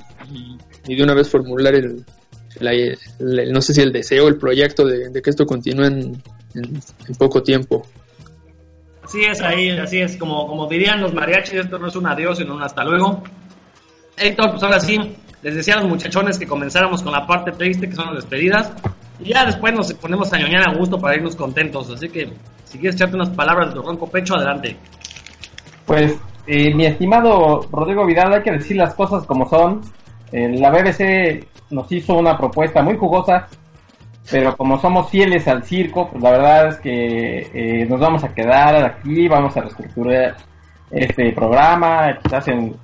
y 0.88 0.96
de 0.96 1.04
una 1.04 1.14
vez 1.14 1.30
formular 1.30 1.76
el, 1.76 2.04
no 2.62 3.62
sé 3.62 3.74
si 3.74 3.82
el 3.82 3.92
deseo, 3.92 4.28
el 4.28 4.38
proyecto 4.38 4.86
de, 4.86 5.22
que 5.22 5.30
esto 5.30 5.46
continúe 5.46 5.86
en, 5.86 6.24
poco 7.18 7.42
tiempo. 7.42 7.86
Así 9.04 9.24
es, 9.24 9.42
ahí, 9.42 9.70
así 9.72 10.00
es, 10.00 10.16
como, 10.18 10.48
como 10.48 10.68
dirían 10.68 11.02
los 11.02 11.14
mariachis, 11.14 11.56
esto 11.56 11.80
no 11.80 11.88
es 11.88 11.96
un 11.96 12.08
adiós, 12.08 12.38
sino 12.38 12.56
un 12.56 12.62
hasta 12.62 12.84
luego. 12.84 13.24
Héctor, 14.18 14.52
pues 14.52 14.64
ahora 14.64 14.80
sí, 14.80 14.98
Les 15.42 15.56
decía 15.56 15.74
a 15.74 15.82
los 15.82 15.90
muchachones 15.90 16.38
que 16.38 16.46
comenzáramos 16.46 17.02
con 17.02 17.12
la 17.12 17.26
parte 17.26 17.52
triste, 17.52 17.90
que 17.90 17.96
son 17.96 18.08
las 18.08 18.16
despedidas. 18.16 18.72
Y 19.20 19.34
ya 19.34 19.46
después 19.46 19.74
nos 19.74 19.92
ponemos 19.94 20.32
a 20.34 20.38
ñoñar 20.38 20.70
a 20.70 20.74
gusto 20.74 21.00
para 21.00 21.16
irnos 21.16 21.36
contentos. 21.36 21.90
Así 21.90 22.10
que, 22.10 22.32
si 22.66 22.78
quieres 22.78 22.96
echarte 22.96 23.16
unas 23.16 23.32
palabras 23.32 23.70
de 23.70 23.76
tu 23.76 23.82
ronco 23.82 24.08
pecho, 24.08 24.36
adelante. 24.36 24.76
Pues, 25.86 26.16
eh, 26.48 26.74
mi 26.74 26.86
estimado 26.86 27.68
Rodrigo 27.72 28.06
Vidal, 28.06 28.34
hay 28.34 28.44
que 28.44 28.52
decir 28.52 28.78
las 28.78 28.94
cosas 28.94 29.26
como 29.26 29.50
son. 29.50 29.82
Eh, 30.32 30.50
la 30.58 30.70
BBC 30.70 31.46
nos 31.72 31.92
hizo 31.92 32.16
una 32.18 32.38
propuesta 32.38 32.82
muy 32.82 32.98
jugosa, 32.98 33.48
pero 34.30 34.56
como 34.56 34.80
somos 34.80 35.10
fieles 35.10 35.48
al 35.48 35.64
circo, 35.64 36.10
pues 36.10 36.24
la 36.24 36.32
verdad 36.32 36.68
es 36.68 36.78
que 36.78 37.50
eh, 37.54 37.86
nos 37.86 38.00
vamos 38.00 38.24
a 38.24 38.34
quedar 38.34 38.84
aquí, 38.84 39.28
vamos 39.28 39.56
a 39.58 39.62
reestructurar 39.62 40.38
este 40.90 41.32
programa, 41.34 42.18
quizás 42.22 42.48
en 42.50 42.76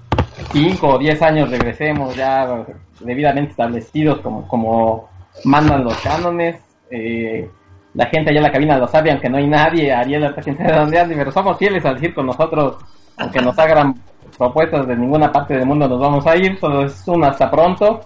5 0.51 0.87
o 0.87 0.97
10 0.97 1.21
años 1.21 1.49
regresemos 1.49 2.15
ya 2.15 2.65
debidamente 2.99 3.51
establecidos 3.51 4.19
como, 4.21 4.47
como 4.47 5.09
mandan 5.43 5.83
los 5.83 5.97
cánones. 5.97 6.57
Eh, 6.89 7.49
la 7.93 8.05
gente 8.07 8.29
allá 8.29 8.39
en 8.39 8.43
la 8.43 8.51
cabina 8.51 8.77
lo 8.77 8.87
sabe, 8.87 9.11
aunque 9.11 9.29
no 9.29 9.37
hay 9.37 9.47
nadie, 9.47 9.91
Ariel, 9.91 10.23
esta 10.23 10.41
gente 10.41 10.63
de 10.63 10.71
donde 10.71 10.99
ande, 10.99 11.15
pero 11.15 11.31
somos 11.31 11.57
fieles 11.57 11.83
al 11.85 11.99
circo 11.99 12.21
nosotros, 12.23 12.77
aunque 13.17 13.41
nos 13.41 13.57
hagan 13.57 13.95
propuestas 14.37 14.87
de 14.87 14.95
ninguna 14.95 15.31
parte 15.31 15.55
del 15.55 15.65
mundo 15.65 15.87
nos 15.87 15.99
vamos 15.99 16.25
a 16.25 16.35
ir, 16.35 16.57
solo 16.59 16.85
es 16.85 17.07
un 17.07 17.23
hasta 17.23 17.49
pronto. 17.49 18.01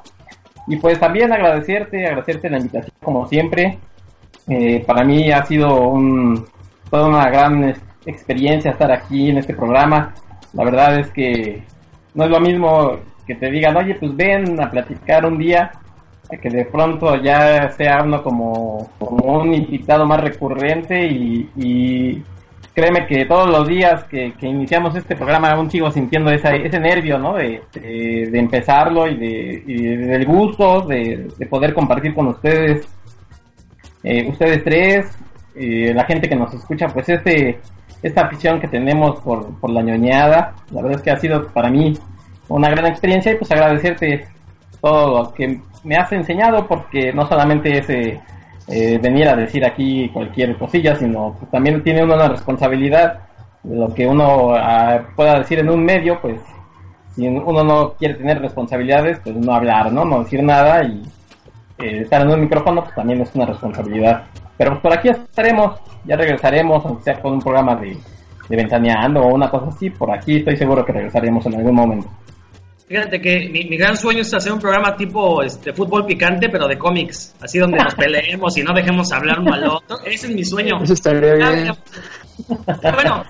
Y 0.67 0.77
pues 0.77 0.99
también 0.99 1.31
agradecerte, 1.31 2.05
agradecerte 2.05 2.49
la 2.49 2.57
invitación 2.57 2.95
como 3.01 3.27
siempre. 3.27 3.79
Eh, 4.47 4.83
para 4.85 5.03
mí 5.03 5.31
ha 5.31 5.43
sido 5.45 5.89
un, 5.89 6.45
toda 6.89 7.07
una 7.07 7.29
gran 7.29 7.73
experiencia 8.05 8.71
estar 8.71 8.91
aquí 8.91 9.29
en 9.29 9.37
este 9.37 9.53
programa. 9.53 10.13
La 10.53 10.63
verdad 10.63 10.99
es 10.99 11.09
que 11.11 11.63
no 12.13 12.25
es 12.25 12.29
lo 12.29 12.39
mismo 12.39 12.97
que 13.25 13.35
te 13.35 13.49
digan, 13.49 13.77
oye, 13.77 13.95
pues 13.95 14.15
ven 14.15 14.59
a 14.61 14.69
platicar 14.69 15.25
un 15.25 15.37
día, 15.37 15.71
que 16.41 16.49
de 16.49 16.65
pronto 16.65 17.15
ya 17.21 17.69
sea 17.71 18.03
uno 18.03 18.23
como, 18.23 18.89
como 18.97 19.41
un 19.41 19.53
invitado 19.53 20.05
más 20.05 20.21
recurrente 20.21 21.05
y, 21.05 21.49
y 21.57 22.23
créeme 22.73 23.05
que 23.05 23.25
todos 23.25 23.49
los 23.49 23.67
días 23.67 24.03
que, 24.05 24.33
que, 24.33 24.47
iniciamos 24.47 24.95
este 24.95 25.15
programa 25.15 25.51
aún 25.51 25.69
sigo 25.69 25.91
sintiendo 25.91 26.31
esa, 26.31 26.55
ese 26.55 26.79
nervio, 26.79 27.17
¿no? 27.17 27.35
De, 27.35 27.61
de, 27.73 28.39
empezarlo 28.39 29.07
y, 29.07 29.17
de, 29.17 29.63
y 29.67 29.83
del 29.83 30.25
gusto 30.25 30.81
de, 30.81 31.27
de, 31.37 31.45
poder 31.47 31.73
compartir 31.73 32.13
con 32.13 32.27
ustedes, 32.27 32.87
eh, 34.03 34.27
ustedes 34.29 34.63
tres, 34.63 35.17
eh, 35.55 35.93
la 35.93 36.05
gente 36.05 36.29
que 36.29 36.35
nos 36.35 36.53
escucha, 36.53 36.87
pues 36.87 37.09
este, 37.09 37.59
esta 38.01 38.21
afición 38.21 38.59
que 38.59 38.67
tenemos 38.67 39.19
por, 39.21 39.59
por 39.59 39.69
la 39.69 39.81
ñoñada. 39.81 40.55
La 40.71 40.81
verdad 40.81 40.99
es 40.99 41.03
que 41.03 41.11
ha 41.11 41.17
sido 41.17 41.47
para 41.49 41.69
mí 41.69 41.93
una 42.47 42.69
gran 42.69 42.87
experiencia 42.87 43.31
y 43.33 43.35
pues 43.35 43.51
agradecerte 43.51 44.27
todo 44.81 45.23
lo 45.23 45.33
que 45.33 45.59
me 45.83 45.95
has 45.95 46.11
enseñado 46.11 46.67
porque 46.67 47.13
no 47.13 47.27
solamente 47.27 47.77
es 47.77 47.89
eh, 47.89 48.19
eh, 48.71 48.97
venir 48.97 49.27
a 49.27 49.35
decir 49.35 49.65
aquí 49.65 50.09
cualquier 50.09 50.57
cosilla, 50.57 50.95
sino 50.95 51.35
pues, 51.37 51.51
también 51.51 51.83
tiene 51.83 52.03
uno 52.03 52.15
una 52.15 52.29
responsabilidad 52.29 53.19
lo 53.63 53.93
que 53.93 54.07
uno 54.07 54.47
uh, 54.47 55.15
pueda 55.15 55.39
decir 55.39 55.59
en 55.59 55.69
un 55.69 55.83
medio, 55.83 56.19
pues 56.21 56.39
si 57.15 57.27
uno 57.27 57.63
no 57.63 57.93
quiere 57.93 58.15
tener 58.15 58.41
responsabilidades, 58.41 59.19
pues 59.23 59.35
no 59.35 59.53
hablar, 59.53 59.91
¿no? 59.91 60.05
No 60.05 60.23
decir 60.23 60.41
nada 60.41 60.83
y 60.83 61.03
eh, 61.77 62.01
estar 62.01 62.21
en 62.21 62.29
un 62.29 62.41
micrófono 62.41 62.83
pues 62.83 62.95
también 62.95 63.21
es 63.21 63.29
una 63.35 63.45
responsabilidad. 63.45 64.23
Pero 64.57 64.71
pues 64.71 64.81
por 64.81 64.93
aquí 64.93 65.09
estaremos, 65.09 65.79
ya 66.05 66.15
regresaremos, 66.15 66.85
aunque 66.85 67.03
sea 67.03 67.21
con 67.21 67.33
un 67.33 67.39
programa 67.39 67.75
de, 67.75 67.97
de 68.49 68.55
ventaneando 68.55 69.21
o 69.21 69.33
una 69.35 69.49
cosa 69.49 69.67
así, 69.67 69.89
por 69.89 70.11
aquí 70.11 70.37
estoy 70.37 70.57
seguro 70.57 70.85
que 70.85 70.93
regresaremos 70.93 71.45
en 71.45 71.55
algún 71.55 71.75
momento. 71.75 72.07
Fíjate 72.91 73.21
que 73.21 73.47
mi, 73.49 73.63
mi, 73.63 73.77
gran 73.77 73.95
sueño 73.95 74.19
es 74.21 74.33
hacer 74.33 74.51
un 74.51 74.59
programa 74.59 74.97
tipo 74.97 75.41
este 75.41 75.71
fútbol 75.71 76.05
picante, 76.05 76.49
pero 76.49 76.67
de 76.67 76.77
cómics, 76.77 77.33
así 77.39 77.57
donde 77.57 77.77
nos 77.77 77.95
peleemos 77.95 78.57
y 78.57 78.63
no 78.63 78.73
dejemos 78.73 79.13
hablar 79.13 79.39
uno 79.39 79.53
al 79.53 79.63
otro. 79.63 80.01
Ese 80.03 80.27
es 80.27 80.35
mi 80.35 80.43
sueño. 80.43 80.83
Eso 80.83 80.91
estaría 80.91 81.35
bien. 81.35 81.73
Bueno, 82.93 83.23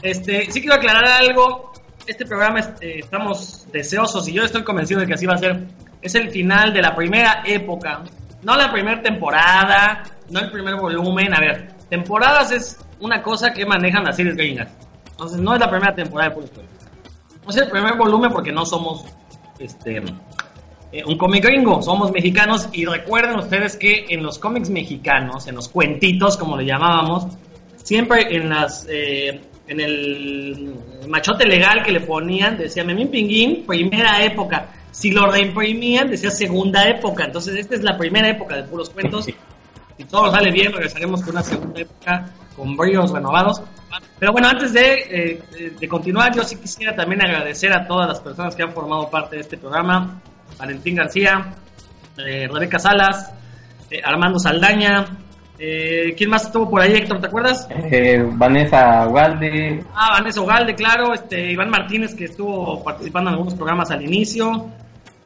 este, 0.00 0.50
sí 0.50 0.62
quiero 0.62 0.76
aclarar 0.76 1.04
algo. 1.04 1.72
Este 2.06 2.24
programa 2.24 2.60
este, 2.60 3.00
estamos 3.00 3.66
deseosos 3.70 4.26
y 4.28 4.32
yo 4.32 4.44
estoy 4.44 4.64
convencido 4.64 5.00
de 5.00 5.06
que 5.06 5.12
así 5.12 5.26
va 5.26 5.34
a 5.34 5.38
ser. 5.38 5.66
Es 6.00 6.14
el 6.14 6.30
final 6.30 6.72
de 6.72 6.80
la 6.80 6.96
primera 6.96 7.42
época, 7.44 8.04
no 8.42 8.56
la 8.56 8.72
primera 8.72 9.02
temporada, 9.02 10.04
no 10.30 10.40
el 10.40 10.50
primer 10.50 10.76
volumen. 10.76 11.34
A 11.34 11.40
ver, 11.40 11.68
temporadas 11.90 12.50
es 12.50 12.78
una 12.98 13.22
cosa 13.22 13.50
que 13.52 13.66
manejan 13.66 14.04
las 14.04 14.16
series 14.16 14.36
gringas. 14.36 14.72
Entonces 15.10 15.38
no 15.38 15.52
es 15.52 15.60
la 15.60 15.68
primera 15.68 15.94
temporada 15.94 16.30
de 16.30 16.36
no 16.40 16.81
es 17.48 17.56
el 17.56 17.68
primer 17.68 17.96
volumen 17.96 18.32
porque 18.32 18.52
no 18.52 18.64
somos 18.64 19.04
este 19.58 20.02
eh, 20.92 21.02
un 21.06 21.16
cómic 21.16 21.42
gringo, 21.44 21.80
somos 21.80 22.12
mexicanos 22.12 22.68
y 22.72 22.84
recuerden 22.84 23.38
ustedes 23.38 23.76
que 23.76 24.04
en 24.10 24.22
los 24.22 24.38
cómics 24.38 24.68
mexicanos, 24.68 25.46
en 25.46 25.54
los 25.54 25.68
cuentitos 25.68 26.36
como 26.36 26.56
le 26.56 26.66
llamábamos, 26.66 27.28
siempre 27.76 28.36
en 28.36 28.50
las 28.50 28.86
eh, 28.90 29.40
en 29.68 29.80
el 29.80 30.74
machote 31.08 31.46
legal 31.46 31.82
que 31.82 31.92
le 31.92 32.00
ponían 32.00 32.58
decía 32.58 32.84
Memín 32.84 33.08
Pinguín, 33.08 33.64
primera 33.66 34.22
época. 34.22 34.68
Si 34.90 35.10
lo 35.10 35.30
reimprimían 35.30 36.10
decía 36.10 36.30
segunda 36.30 36.86
época. 36.86 37.24
Entonces 37.24 37.56
esta 37.56 37.74
es 37.74 37.82
la 37.82 37.96
primera 37.96 38.28
época 38.28 38.56
de 38.56 38.64
puros 38.64 38.90
cuentos. 38.90 39.26
Si 39.98 40.04
todo 40.04 40.32
sale 40.32 40.50
bien, 40.50 40.72
regresaremos 40.72 41.20
con 41.20 41.32
una 41.32 41.42
segunda 41.42 41.78
época 41.78 42.30
con 42.56 42.74
brillos 42.78 43.12
renovados. 43.12 43.60
Pero 44.22 44.30
bueno, 44.30 44.46
antes 44.46 44.72
de, 44.72 44.92
eh, 45.10 45.72
de, 45.80 45.88
continuar, 45.88 46.32
yo 46.32 46.44
sí 46.44 46.54
quisiera 46.54 46.94
también 46.94 47.20
agradecer 47.22 47.72
a 47.72 47.84
todas 47.84 48.06
las 48.06 48.20
personas 48.20 48.54
que 48.54 48.62
han 48.62 48.72
formado 48.72 49.10
parte 49.10 49.34
de 49.34 49.42
este 49.42 49.58
programa. 49.58 50.20
Valentín 50.56 50.94
García, 50.94 51.52
eh, 52.18 52.46
Rebeca 52.46 52.78
Salas, 52.78 53.32
eh, 53.90 54.00
Armando 54.04 54.38
Saldaña. 54.38 55.06
¿Quién 55.58 56.30
más 56.30 56.44
estuvo 56.44 56.70
por 56.70 56.80
ahí, 56.80 56.92
Héctor? 56.92 57.20
¿Te 57.20 57.26
acuerdas? 57.26 57.66
Vanessa 58.34 59.08
Ugalde. 59.08 59.84
Ah, 59.92 60.20
Vanessa 60.20 60.40
Ugalde, 60.40 60.76
claro. 60.76 61.14
Este, 61.14 61.50
Iván 61.50 61.70
Martínez, 61.70 62.14
que 62.14 62.26
estuvo 62.26 62.80
participando 62.84 63.30
en 63.30 63.34
algunos 63.34 63.54
programas 63.54 63.90
al 63.90 64.02
inicio. 64.02 64.70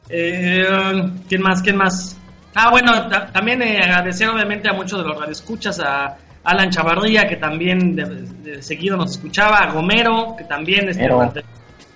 ¿Quién 0.08 1.42
más? 1.42 1.60
¿Quién 1.60 1.76
más? 1.76 2.18
Ah, 2.54 2.70
bueno, 2.70 2.92
también 3.34 3.62
agradecer 3.62 4.30
obviamente 4.30 4.70
a 4.70 4.72
muchos 4.72 5.02
de 5.02 5.06
los 5.06 5.20
radioescuchas, 5.20 5.80
a 5.80 6.16
Alan 6.46 6.70
Chavarría, 6.70 7.26
que 7.26 7.36
también 7.36 7.96
de, 7.96 8.04
de 8.04 8.62
seguido 8.62 8.96
nos 8.96 9.10
escuchaba, 9.10 9.66
Gomero, 9.72 10.36
que 10.38 10.44
también 10.44 10.88
este, 10.88 11.08
durante 11.08 11.44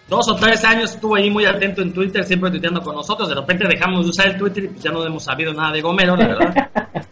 dos 0.08 0.28
o 0.28 0.34
tres 0.34 0.64
años 0.64 0.92
estuvo 0.94 1.14
ahí 1.14 1.30
muy 1.30 1.46
atento 1.46 1.82
en 1.82 1.92
Twitter, 1.92 2.24
siempre 2.24 2.50
tuiteando 2.50 2.82
con 2.82 2.96
nosotros. 2.96 3.28
De 3.28 3.36
repente 3.36 3.68
dejamos 3.68 4.04
de 4.04 4.10
usar 4.10 4.26
el 4.26 4.36
Twitter 4.36 4.64
y 4.64 4.68
pues 4.68 4.82
ya 4.82 4.90
no 4.90 5.06
hemos 5.06 5.22
sabido 5.22 5.54
nada 5.54 5.72
de 5.72 5.80
Gomero, 5.80 6.16
la 6.16 6.26
verdad. 6.26 6.70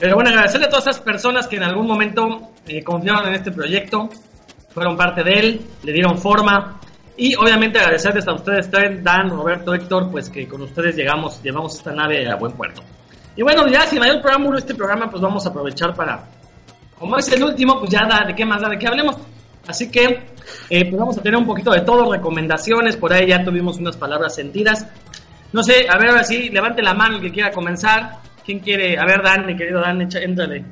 Pero 0.00 0.14
bueno, 0.14 0.30
agradecerle 0.30 0.66
a 0.66 0.70
todas 0.70 0.86
esas 0.86 1.00
personas 1.02 1.46
que 1.46 1.56
en 1.56 1.64
algún 1.64 1.86
momento 1.86 2.52
eh, 2.66 2.82
confiaron 2.82 3.28
en 3.28 3.34
este 3.34 3.52
proyecto, 3.52 4.08
fueron 4.70 4.96
parte 4.96 5.22
de 5.22 5.32
él, 5.32 5.60
le 5.82 5.92
dieron 5.92 6.16
forma. 6.16 6.80
Y 7.18 7.34
obviamente 7.34 7.78
agradecerles 7.78 8.26
a 8.26 8.32
ustedes, 8.32 8.70
Dan, 9.02 9.28
Roberto, 9.28 9.74
Héctor, 9.74 10.10
pues 10.10 10.30
que 10.30 10.48
con 10.48 10.62
ustedes 10.62 10.96
llegamos, 10.96 11.42
llevamos 11.42 11.76
esta 11.76 11.92
nave 11.92 12.26
a 12.30 12.36
buen 12.36 12.52
puerto. 12.52 12.82
Y 13.36 13.42
bueno, 13.42 13.66
ya 13.68 13.82
sin 13.82 13.98
mayor 13.98 14.22
preámbulo 14.22 14.56
este 14.56 14.74
programa, 14.74 15.10
pues 15.10 15.22
vamos 15.22 15.44
a 15.44 15.50
aprovechar 15.50 15.94
para 15.94 16.24
como 17.02 17.18
es 17.18 17.32
el 17.32 17.42
último, 17.42 17.80
pues 17.80 17.90
ya 17.90 18.06
da 18.06 18.24
de 18.24 18.32
qué 18.32 18.46
más 18.46 18.62
da 18.62 18.68
de 18.68 18.78
qué 18.78 18.86
hablemos. 18.86 19.16
Así 19.66 19.90
que 19.90 20.04
eh, 20.70 20.88
pues 20.88 20.96
vamos 20.96 21.18
a 21.18 21.20
tener 21.20 21.36
un 21.36 21.46
poquito 21.46 21.72
de 21.72 21.80
todo, 21.80 22.12
recomendaciones, 22.12 22.96
por 22.96 23.12
ahí 23.12 23.26
ya 23.26 23.42
tuvimos 23.42 23.76
unas 23.78 23.96
palabras 23.96 24.36
sentidas. 24.36 24.86
No 25.52 25.64
sé, 25.64 25.88
a 25.88 25.98
ver, 25.98 26.10
ahora 26.10 26.22
sí, 26.22 26.48
levante 26.50 26.80
la 26.80 26.94
mano 26.94 27.16
el 27.16 27.22
que 27.22 27.32
quiera 27.32 27.50
comenzar. 27.50 28.18
¿Quién 28.46 28.60
quiere? 28.60 28.96
A 29.00 29.04
ver, 29.04 29.20
Dan, 29.20 29.46
mi 29.46 29.56
querido 29.56 29.80
Dan, 29.80 30.00
echa, 30.00 30.20
éntrale. 30.20 30.64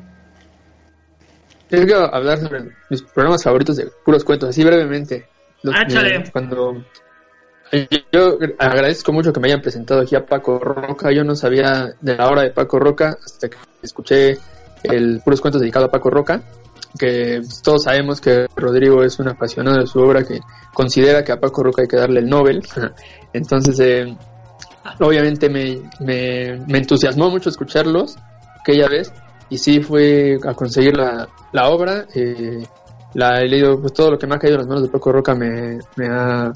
Yo 1.68 1.84
quiero 1.84 2.14
hablar 2.14 2.38
sobre 2.38 2.62
mis 2.90 3.02
programas 3.02 3.42
favoritos 3.42 3.76
de 3.76 3.88
puros 4.04 4.22
cuentos, 4.22 4.50
así 4.50 4.62
brevemente. 4.62 5.26
Los, 5.64 5.74
ah, 5.74 5.84
cuando 6.30 6.84
yo 8.12 8.38
agradezco 8.56 9.12
mucho 9.12 9.32
que 9.32 9.40
me 9.40 9.48
hayan 9.48 9.62
presentado 9.62 10.02
aquí 10.02 10.14
a 10.14 10.24
Paco 10.24 10.60
Roca. 10.60 11.10
Yo 11.10 11.24
no 11.24 11.34
sabía 11.34 11.92
de 12.00 12.16
la 12.16 12.28
obra 12.28 12.42
de 12.42 12.50
Paco 12.50 12.78
Roca 12.78 13.18
hasta 13.20 13.48
que 13.48 13.56
escuché 13.82 14.38
el 14.84 15.20
Puros 15.24 15.40
Cuentos 15.40 15.60
dedicado 15.60 15.86
a 15.86 15.90
Paco 15.90 16.10
Roca, 16.10 16.42
que 16.98 17.40
todos 17.62 17.84
sabemos 17.84 18.20
que 18.20 18.46
Rodrigo 18.56 19.02
es 19.02 19.18
un 19.18 19.28
apasionado 19.28 19.78
de 19.78 19.86
su 19.86 20.00
obra, 20.00 20.24
que 20.24 20.40
considera 20.72 21.24
que 21.24 21.32
a 21.32 21.40
Paco 21.40 21.62
Roca 21.62 21.82
hay 21.82 21.88
que 21.88 21.96
darle 21.96 22.20
el 22.20 22.28
Nobel. 22.28 22.62
Entonces, 23.32 23.78
eh, 23.80 24.16
obviamente 24.98 25.48
me, 25.48 25.80
me, 26.00 26.58
me, 26.66 26.78
entusiasmó 26.78 27.30
mucho 27.30 27.48
escucharlos 27.48 28.16
aquella 28.60 28.88
vez 28.88 29.12
y 29.48 29.58
sí 29.58 29.80
fue 29.80 30.38
a 30.46 30.54
conseguir 30.54 30.96
la, 30.96 31.28
la 31.52 31.68
obra. 31.68 32.06
Eh, 32.14 32.64
la 33.14 33.40
he 33.40 33.48
leído, 33.48 33.80
pues 33.80 33.92
todo 33.92 34.12
lo 34.12 34.18
que 34.18 34.26
me 34.26 34.36
ha 34.36 34.38
caído 34.38 34.54
en 34.56 34.60
las 34.60 34.68
manos 34.68 34.84
de 34.84 34.90
Paco 34.90 35.12
Roca 35.12 35.34
me, 35.34 35.78
me 35.96 36.06
ha 36.08 36.52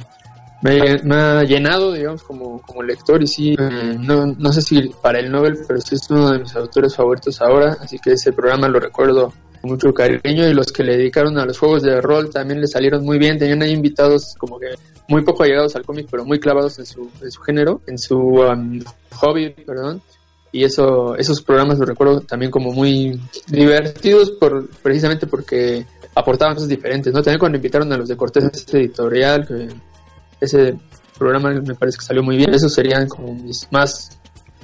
me, 0.64 1.14
ha 1.14 1.42
llenado, 1.42 1.92
digamos, 1.92 2.22
como, 2.22 2.62
como 2.62 2.82
lector 2.82 3.22
y 3.22 3.26
sí, 3.26 3.54
eh, 3.58 3.96
no, 3.98 4.26
no 4.26 4.52
sé 4.52 4.62
si 4.62 4.88
para 5.02 5.18
el 5.18 5.30
Nobel, 5.30 5.58
pero 5.68 5.78
sí 5.80 5.94
es 5.94 6.08
uno 6.08 6.30
de 6.30 6.38
mis 6.38 6.56
autores 6.56 6.96
favoritos 6.96 7.40
ahora, 7.42 7.76
así 7.80 7.98
que 7.98 8.12
ese 8.12 8.32
programa 8.32 8.66
lo 8.68 8.80
recuerdo 8.80 9.34
con 9.60 9.70
mucho 9.70 9.92
cariño 9.92 10.48
y 10.48 10.54
los 10.54 10.72
que 10.72 10.82
le 10.82 10.96
dedicaron 10.96 11.36
a 11.38 11.44
los 11.44 11.58
juegos 11.58 11.82
de 11.82 12.00
rol 12.00 12.30
también 12.30 12.62
le 12.62 12.66
salieron 12.66 13.04
muy 13.04 13.18
bien, 13.18 13.36
tenían 13.36 13.62
ahí 13.62 13.72
invitados 13.72 14.34
como 14.38 14.58
que 14.58 14.68
muy 15.06 15.22
poco 15.22 15.42
allegados 15.42 15.76
al 15.76 15.84
cómic, 15.84 16.08
pero 16.10 16.24
muy 16.24 16.40
clavados 16.40 16.78
en 16.78 16.86
su, 16.86 17.10
en 17.20 17.30
su 17.30 17.42
género, 17.42 17.82
en 17.86 17.98
su 17.98 18.16
um, 18.16 18.80
hobby, 19.16 19.50
perdón. 19.50 20.00
Y 20.50 20.64
eso, 20.64 21.14
esos 21.16 21.42
programas 21.42 21.78
los 21.78 21.88
recuerdo 21.88 22.20
también 22.20 22.50
como 22.50 22.72
muy 22.72 23.20
divertidos, 23.48 24.30
por, 24.30 24.70
precisamente 24.82 25.26
porque 25.26 25.84
aportaban 26.14 26.54
cosas 26.54 26.68
diferentes, 26.68 27.12
¿no? 27.12 27.22
También 27.22 27.40
cuando 27.40 27.56
invitaron 27.56 27.92
a 27.92 27.98
los 27.98 28.08
de 28.08 28.16
Cortés 28.16 28.44
ese 28.44 28.78
editorial, 28.78 29.46
que 29.46 29.68
ese 30.40 30.76
programa 31.18 31.50
me 31.50 31.74
parece 31.74 31.98
que 31.98 32.04
salió 32.04 32.22
muy 32.22 32.36
bien. 32.36 32.52
Esos 32.54 32.74
serían 32.74 33.08
como 33.08 33.34
mis 33.34 33.68
más, 33.70 34.18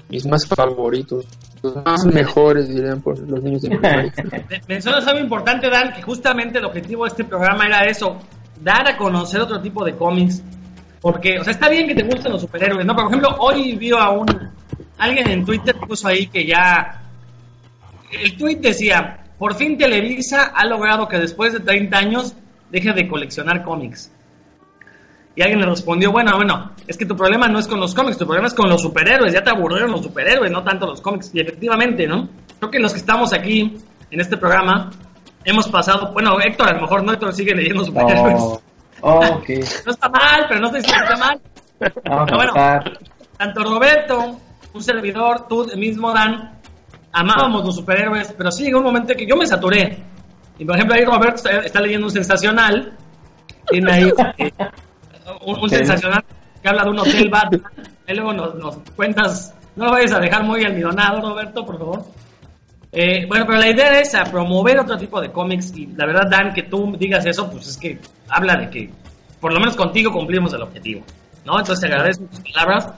mis 0.08 0.26
más 0.26 0.46
favoritos 0.46 1.26
los 1.62 1.76
más 1.84 2.04
mejores, 2.06 2.68
dirían, 2.68 3.00
por 3.00 3.18
los 3.18 3.42
niños 3.42 3.62
de. 3.62 3.68
Mencionas 4.68 5.06
algo 5.06 5.20
importante, 5.20 5.68
Dan, 5.68 5.92
que 5.92 6.02
justamente 6.02 6.58
el 6.58 6.64
objetivo 6.64 7.04
de 7.04 7.08
este 7.08 7.24
programa 7.24 7.66
era 7.66 7.86
eso, 7.86 8.18
dar 8.62 8.88
a 8.88 8.96
conocer 8.96 9.40
otro 9.40 9.60
tipo 9.60 9.84
de 9.84 9.94
cómics. 9.94 10.42
Porque, 11.00 11.38
o 11.38 11.44
sea, 11.44 11.52
está 11.52 11.68
bien 11.68 11.86
que 11.86 11.94
te 11.94 12.02
gusten 12.02 12.32
los 12.32 12.42
superhéroes, 12.42 12.84
¿no? 12.84 12.94
Por 12.94 13.06
ejemplo, 13.06 13.34
hoy 13.38 13.74
vio 13.76 13.98
a 13.98 14.10
un... 14.10 14.26
Alguien 14.98 15.30
en 15.30 15.44
Twitter 15.46 15.74
puso 15.76 16.08
ahí 16.08 16.26
que 16.26 16.46
ya... 16.46 17.02
El 18.12 18.36
tweet 18.36 18.56
decía, 18.56 19.24
por 19.38 19.54
fin 19.54 19.78
Televisa 19.78 20.52
ha 20.54 20.66
logrado 20.66 21.08
que 21.08 21.18
después 21.18 21.54
de 21.54 21.60
30 21.60 21.96
años 21.96 22.34
deje 22.70 22.92
de 22.92 23.08
coleccionar 23.08 23.64
cómics. 23.64 24.12
Y 25.34 25.42
alguien 25.42 25.60
le 25.60 25.66
respondió, 25.66 26.10
bueno, 26.10 26.36
bueno, 26.36 26.72
es 26.86 26.96
que 26.96 27.06
tu 27.06 27.16
problema 27.16 27.46
no 27.46 27.58
es 27.58 27.68
con 27.68 27.78
los 27.78 27.94
cómics, 27.94 28.18
tu 28.18 28.26
problema 28.26 28.48
es 28.48 28.54
con 28.54 28.68
los 28.68 28.82
superhéroes, 28.82 29.32
ya 29.32 29.42
te 29.42 29.50
aburrieron 29.50 29.92
los 29.92 30.02
superhéroes, 30.02 30.50
no 30.50 30.62
tanto 30.64 30.86
los 30.86 31.00
cómics. 31.00 31.30
Y 31.32 31.40
efectivamente, 31.40 32.06
¿no? 32.06 32.28
Creo 32.58 32.70
que 32.70 32.78
los 32.80 32.92
que 32.92 32.98
estamos 32.98 33.32
aquí 33.32 33.76
en 34.10 34.20
este 34.20 34.36
programa 34.36 34.90
hemos 35.44 35.68
pasado, 35.68 36.12
bueno, 36.12 36.40
Héctor 36.40 36.68
a 36.68 36.74
lo 36.74 36.82
mejor 36.82 37.04
no, 37.04 37.12
Héctor 37.12 37.32
sigue 37.32 37.54
leyendo 37.54 37.84
superhéroes. 37.84 38.42
Oh, 38.42 38.60
oh. 39.02 39.20
No 39.86 39.92
está 39.92 40.08
mal, 40.08 40.46
pero 40.48 40.60
no 40.60 40.70
sé 40.72 40.82
si 40.82 40.90
está 40.90 41.16
mal. 41.16 41.40
Vamos 42.04 42.26
Pero 42.26 42.36
bueno, 42.36 42.52
tanto 43.38 43.62
Roberto, 43.62 44.36
un 44.74 44.82
servidor, 44.82 45.46
tú 45.48 45.66
mismo, 45.76 46.12
Dan, 46.12 46.58
amábamos 47.12 47.64
los 47.64 47.76
superhéroes, 47.76 48.34
pero 48.36 48.50
sí 48.50 48.64
llegó 48.64 48.78
un 48.78 48.84
momento 48.84 49.14
que 49.14 49.26
yo 49.26 49.36
me 49.36 49.46
saturé. 49.46 50.02
Y 50.58 50.64
por 50.64 50.74
ejemplo, 50.74 50.96
ahí 50.96 51.04
Roberto 51.04 51.36
está, 51.36 51.60
está 51.60 51.80
leyendo 51.80 52.08
un 52.08 52.12
sensacional, 52.12 52.96
tiene 53.68 53.92
ahí 53.92 54.12
eh, 54.36 54.52
un, 55.42 55.68
sensacional 55.70 56.24
que 56.62 56.68
habla 56.68 56.84
de 56.84 56.90
un 56.90 56.98
hotel 56.98 57.28
Batman. 57.28 57.62
Y 58.06 58.14
luego 58.14 58.32
nos, 58.32 58.54
nos 58.56 58.76
cuentas, 58.96 59.54
no 59.76 59.86
lo 59.86 59.92
vayas 59.92 60.12
a 60.12 60.18
dejar 60.18 60.44
muy 60.44 60.64
almidonado, 60.64 61.20
Roberto, 61.20 61.64
por 61.64 61.78
favor. 61.78 62.04
Eh, 62.92 63.24
bueno, 63.28 63.46
pero 63.46 63.58
la 63.58 63.68
idea 63.68 64.00
es 64.00 64.14
a 64.16 64.24
promover 64.24 64.78
otro 64.80 64.96
tipo 64.98 65.20
de 65.20 65.30
cómics 65.30 65.72
y 65.76 65.86
la 65.86 66.06
verdad, 66.06 66.28
Dan, 66.28 66.52
que 66.52 66.64
tú 66.64 66.96
digas 66.98 67.24
eso, 67.24 67.48
pues 67.50 67.68
es 67.68 67.76
que 67.76 67.98
habla 68.28 68.56
de 68.56 68.68
que 68.68 68.90
por 69.40 69.52
lo 69.52 69.60
menos 69.60 69.76
contigo 69.76 70.12
cumplimos 70.12 70.52
el 70.54 70.62
objetivo, 70.62 71.02
¿no? 71.44 71.58
Entonces 71.58 71.80
te 71.80 71.86
agradezco 71.86 72.24
tus 72.24 72.40
palabras. 72.40 72.88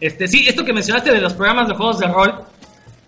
Este, 0.00 0.26
sí, 0.26 0.44
esto 0.48 0.64
que 0.64 0.72
mencionaste 0.72 1.12
de 1.12 1.20
los 1.20 1.34
programas 1.34 1.68
de 1.68 1.74
juegos 1.74 2.00
de 2.00 2.08
rol, 2.08 2.34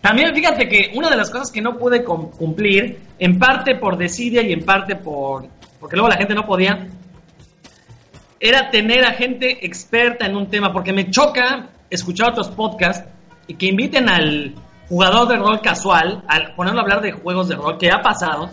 también 0.00 0.32
fíjate 0.34 0.68
que 0.68 0.92
una 0.94 1.10
de 1.10 1.16
las 1.16 1.30
cosas 1.30 1.50
que 1.50 1.60
no 1.60 1.76
pude 1.76 2.04
cum- 2.04 2.30
cumplir, 2.30 3.00
en 3.18 3.38
parte 3.38 3.74
por 3.74 3.98
desidia 3.98 4.40
y 4.42 4.52
en 4.52 4.64
parte 4.64 4.96
por 4.96 5.46
porque 5.80 5.96
luego 5.96 6.08
la 6.10 6.16
gente 6.16 6.34
no 6.34 6.44
podía, 6.46 6.86
era 8.40 8.70
tener 8.70 9.04
a 9.04 9.12
gente 9.12 9.64
experta 9.66 10.24
en 10.26 10.34
un 10.34 10.48
tema, 10.48 10.72
porque 10.72 10.94
me 10.94 11.10
choca 11.10 11.68
escuchar 11.90 12.30
otros 12.30 12.48
podcasts 12.48 13.06
y 13.46 13.54
que 13.54 13.66
inviten 13.66 14.08
al 14.08 14.54
jugador 14.88 15.28
de 15.28 15.36
rol 15.36 15.60
casual, 15.60 16.24
al 16.26 16.54
ponerlo 16.54 16.80
a 16.80 16.82
hablar 16.82 17.02
de 17.02 17.12
juegos 17.12 17.48
de 17.48 17.56
rol, 17.56 17.76
que 17.78 17.90
ha 17.90 18.00
pasado. 18.00 18.48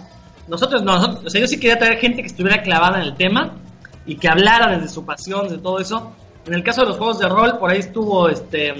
Nosotros, 0.48 0.84
no, 0.84 0.96
nosotros, 0.96 1.26
o 1.26 1.30
sea, 1.30 1.42
yo 1.42 1.48
sí 1.48 1.60
quería 1.60 1.80
traer 1.80 2.00
gente 2.00 2.22
que 2.22 2.28
estuviera 2.28 2.62
clavada 2.62 3.00
en 3.00 3.06
el 3.06 3.16
tema 3.16 3.56
y 4.06 4.16
que 4.18 4.28
hablara 4.28 4.76
desde 4.76 4.90
su 4.90 5.06
pasión, 5.06 5.48
de 5.48 5.58
todo 5.58 5.80
eso. 5.80 6.12
En 6.46 6.54
el 6.54 6.64
caso 6.64 6.82
de 6.82 6.88
los 6.88 6.98
juegos 6.98 7.20
de 7.20 7.28
rol, 7.28 7.58
por 7.58 7.72
ahí 7.72 7.80
estuvo 7.80 8.30
este. 8.30 8.74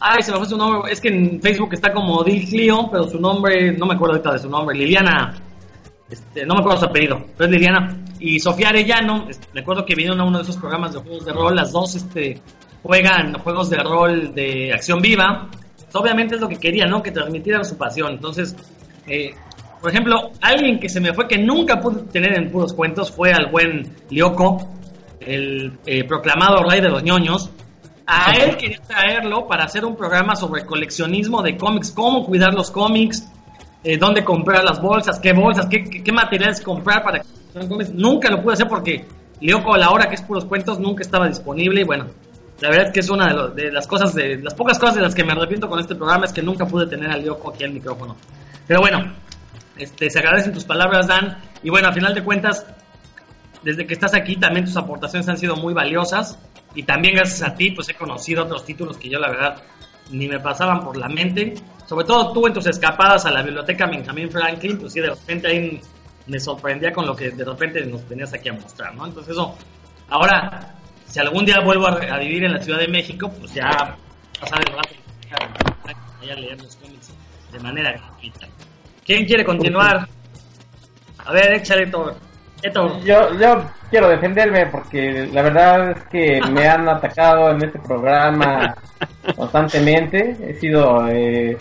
Ay, 0.00 0.22
se 0.22 0.32
me 0.32 0.38
fue 0.38 0.46
su 0.46 0.56
nombre. 0.56 0.92
Es 0.92 1.00
que 1.00 1.08
en 1.08 1.40
Facebook 1.40 1.72
está 1.72 1.92
como 1.92 2.22
Dil 2.24 2.48
Clio, 2.48 2.88
pero 2.90 3.04
su 3.04 3.20
nombre, 3.20 3.72
no 3.76 3.86
me 3.86 3.94
acuerdo 3.94 4.14
ahorita 4.14 4.32
de 4.32 4.38
su 4.40 4.48
nombre. 4.48 4.76
Liliana. 4.76 5.34
Este, 6.14 6.46
no 6.46 6.54
me 6.54 6.60
acuerdo 6.60 6.78
su 6.78 6.84
apellido, 6.86 7.26
pero 7.36 7.50
es 7.50 7.50
Liliana. 7.50 7.96
Y 8.20 8.38
Sofía 8.38 8.68
Arellano, 8.68 9.26
este, 9.28 9.48
me 9.52 9.62
acuerdo 9.62 9.84
que 9.84 9.96
vinieron 9.96 10.20
a 10.20 10.24
uno 10.24 10.38
de 10.38 10.44
esos 10.44 10.56
programas 10.56 10.92
de 10.92 11.00
juegos 11.00 11.24
de 11.24 11.32
rol. 11.32 11.56
Las 11.56 11.72
dos 11.72 11.96
este, 11.96 12.40
juegan 12.84 13.34
juegos 13.40 13.68
de 13.68 13.78
rol 13.78 14.32
de 14.32 14.72
acción 14.72 15.00
viva. 15.00 15.48
Pues, 15.50 15.88
obviamente 15.96 16.36
es 16.36 16.40
lo 16.40 16.48
que 16.48 16.56
querían, 16.56 16.88
¿no? 16.88 17.02
Que 17.02 17.10
transmitieran 17.10 17.64
su 17.64 17.76
pasión. 17.76 18.12
Entonces, 18.12 18.54
eh, 19.08 19.32
por 19.80 19.90
ejemplo, 19.90 20.30
alguien 20.40 20.78
que 20.78 20.88
se 20.88 21.00
me 21.00 21.12
fue 21.12 21.26
que 21.26 21.36
nunca 21.36 21.80
pude 21.80 22.04
tener 22.04 22.38
en 22.38 22.48
puros 22.48 22.72
cuentos 22.72 23.10
fue 23.10 23.32
al 23.32 23.50
buen 23.50 23.92
Lyoko, 24.08 24.72
el 25.18 25.80
eh, 25.84 26.04
proclamado 26.04 26.62
rey 26.62 26.80
de 26.80 26.90
los 26.90 27.02
ñoños. 27.02 27.50
A 28.06 28.34
él 28.34 28.56
quería 28.56 28.80
traerlo 28.86 29.48
para 29.48 29.64
hacer 29.64 29.84
un 29.84 29.96
programa 29.96 30.36
sobre 30.36 30.64
coleccionismo 30.64 31.42
de 31.42 31.56
cómics, 31.56 31.90
cómo 31.90 32.24
cuidar 32.24 32.54
los 32.54 32.70
cómics, 32.70 33.26
eh, 33.84 33.98
dónde 33.98 34.24
comprar 34.24 34.64
las 34.64 34.80
bolsas, 34.80 35.20
qué 35.20 35.32
bolsas, 35.32 35.66
qué, 35.66 35.84
qué, 35.84 36.12
materiales 36.12 36.60
comprar 36.60 37.02
para 37.04 37.22
sean 37.52 37.68
cómics. 37.68 37.92
Nunca 37.92 38.30
lo 38.30 38.42
pude 38.42 38.54
hacer 38.54 38.66
porque 38.66 39.04
Lyoko 39.40 39.74
a 39.74 39.78
la 39.78 39.90
hora 39.90 40.08
que 40.08 40.14
es 40.14 40.22
puros 40.22 40.46
cuentos 40.46 40.80
nunca 40.80 41.02
estaba 41.02 41.28
disponible 41.28 41.82
y 41.82 41.84
bueno, 41.84 42.06
la 42.60 42.70
verdad 42.70 42.86
es 42.86 42.92
que 42.92 43.00
es 43.00 43.10
una 43.10 43.26
de, 43.26 43.62
de 43.62 43.72
las 43.72 43.86
cosas, 43.86 44.14
de 44.14 44.38
las 44.38 44.54
pocas 44.54 44.78
cosas 44.78 44.96
de 44.96 45.02
las 45.02 45.14
que 45.14 45.22
me 45.22 45.32
arrepiento 45.32 45.68
con 45.68 45.78
este 45.78 45.94
programa 45.94 46.24
es 46.24 46.32
que 46.32 46.42
nunca 46.42 46.66
pude 46.66 46.86
tener 46.86 47.10
a 47.10 47.16
Lyoko 47.16 47.50
aquí 47.50 47.64
al 47.64 47.72
micrófono. 47.72 48.16
Pero 48.66 48.80
bueno, 48.80 49.12
este, 49.76 50.08
se 50.08 50.18
agradecen 50.18 50.52
tus 50.52 50.64
palabras, 50.64 51.06
Dan. 51.06 51.38
Y 51.62 51.70
bueno, 51.70 51.88
a 51.88 51.92
final 51.92 52.14
de 52.14 52.22
cuentas, 52.22 52.66
desde 53.62 53.86
que 53.86 53.94
estás 53.94 54.14
aquí 54.14 54.36
también 54.36 54.64
tus 54.64 54.76
aportaciones 54.76 55.28
han 55.28 55.38
sido 55.38 55.56
muy 55.56 55.74
valiosas. 55.74 56.38
Y 56.74 56.84
también 56.84 57.14
gracias 57.14 57.42
a 57.48 57.54
ti, 57.54 57.70
pues 57.70 57.88
he 57.88 57.94
conocido 57.94 58.44
otros 58.44 58.64
títulos 58.64 58.96
que 58.96 59.08
yo 59.08 59.18
la 59.18 59.28
verdad 59.28 59.62
ni 60.10 60.28
me 60.28 60.40
pasaban 60.40 60.84
por 60.84 60.96
la 60.96 61.08
mente. 61.08 61.54
Sobre 61.86 62.06
todo 62.06 62.32
tú 62.32 62.46
en 62.46 62.52
tus 62.52 62.66
escapadas 62.66 63.26
a 63.26 63.30
la 63.30 63.42
biblioteca 63.42 63.86
Benjamin 63.86 64.30
Franklin, 64.30 64.78
pues 64.78 64.92
sí, 64.92 65.00
de 65.00 65.10
repente 65.10 65.48
ahí 65.48 65.80
me 66.26 66.40
sorprendía 66.40 66.92
con 66.92 67.06
lo 67.06 67.14
que 67.14 67.30
de 67.30 67.44
repente 67.44 67.84
nos 67.84 68.02
tenías 68.08 68.32
aquí 68.32 68.48
a 68.48 68.54
mostrar, 68.54 68.94
¿no? 68.94 69.06
Entonces 69.06 69.32
eso, 69.32 69.56
ahora, 70.08 70.74
si 71.06 71.20
algún 71.20 71.44
día 71.44 71.60
vuelvo 71.60 71.86
a, 71.86 71.92
a 71.92 72.18
vivir 72.18 72.44
en 72.44 72.52
la 72.54 72.62
Ciudad 72.62 72.78
de 72.78 72.88
México, 72.88 73.30
pues 73.38 73.52
ya 73.52 73.96
pasar 74.40 74.60
el 74.66 74.74
rato 74.74 74.94
a 76.30 76.34
leer 76.36 76.60
los 76.62 76.76
cómics 76.76 77.12
de 77.52 77.58
manera 77.60 77.92
gratuita. 77.92 78.46
¿Quién 79.04 79.26
quiere 79.26 79.44
continuar? 79.44 80.08
A 81.18 81.32
ver, 81.32 81.54
échale, 81.54 81.84
Héctor. 81.84 82.16
Yo, 82.72 83.38
yo 83.38 83.70
quiero 83.90 84.08
defenderme 84.08 84.66
porque 84.66 85.28
la 85.32 85.42
verdad 85.42 85.90
es 85.90 86.04
que 86.04 86.40
me 86.50 86.66
han 86.66 86.88
atacado 86.96 87.50
en 87.50 87.62
este 87.62 87.78
programa 87.78 88.74
constantemente. 89.36 90.36
He 90.40 90.54
sido 90.54 91.06
eh, 91.08 91.58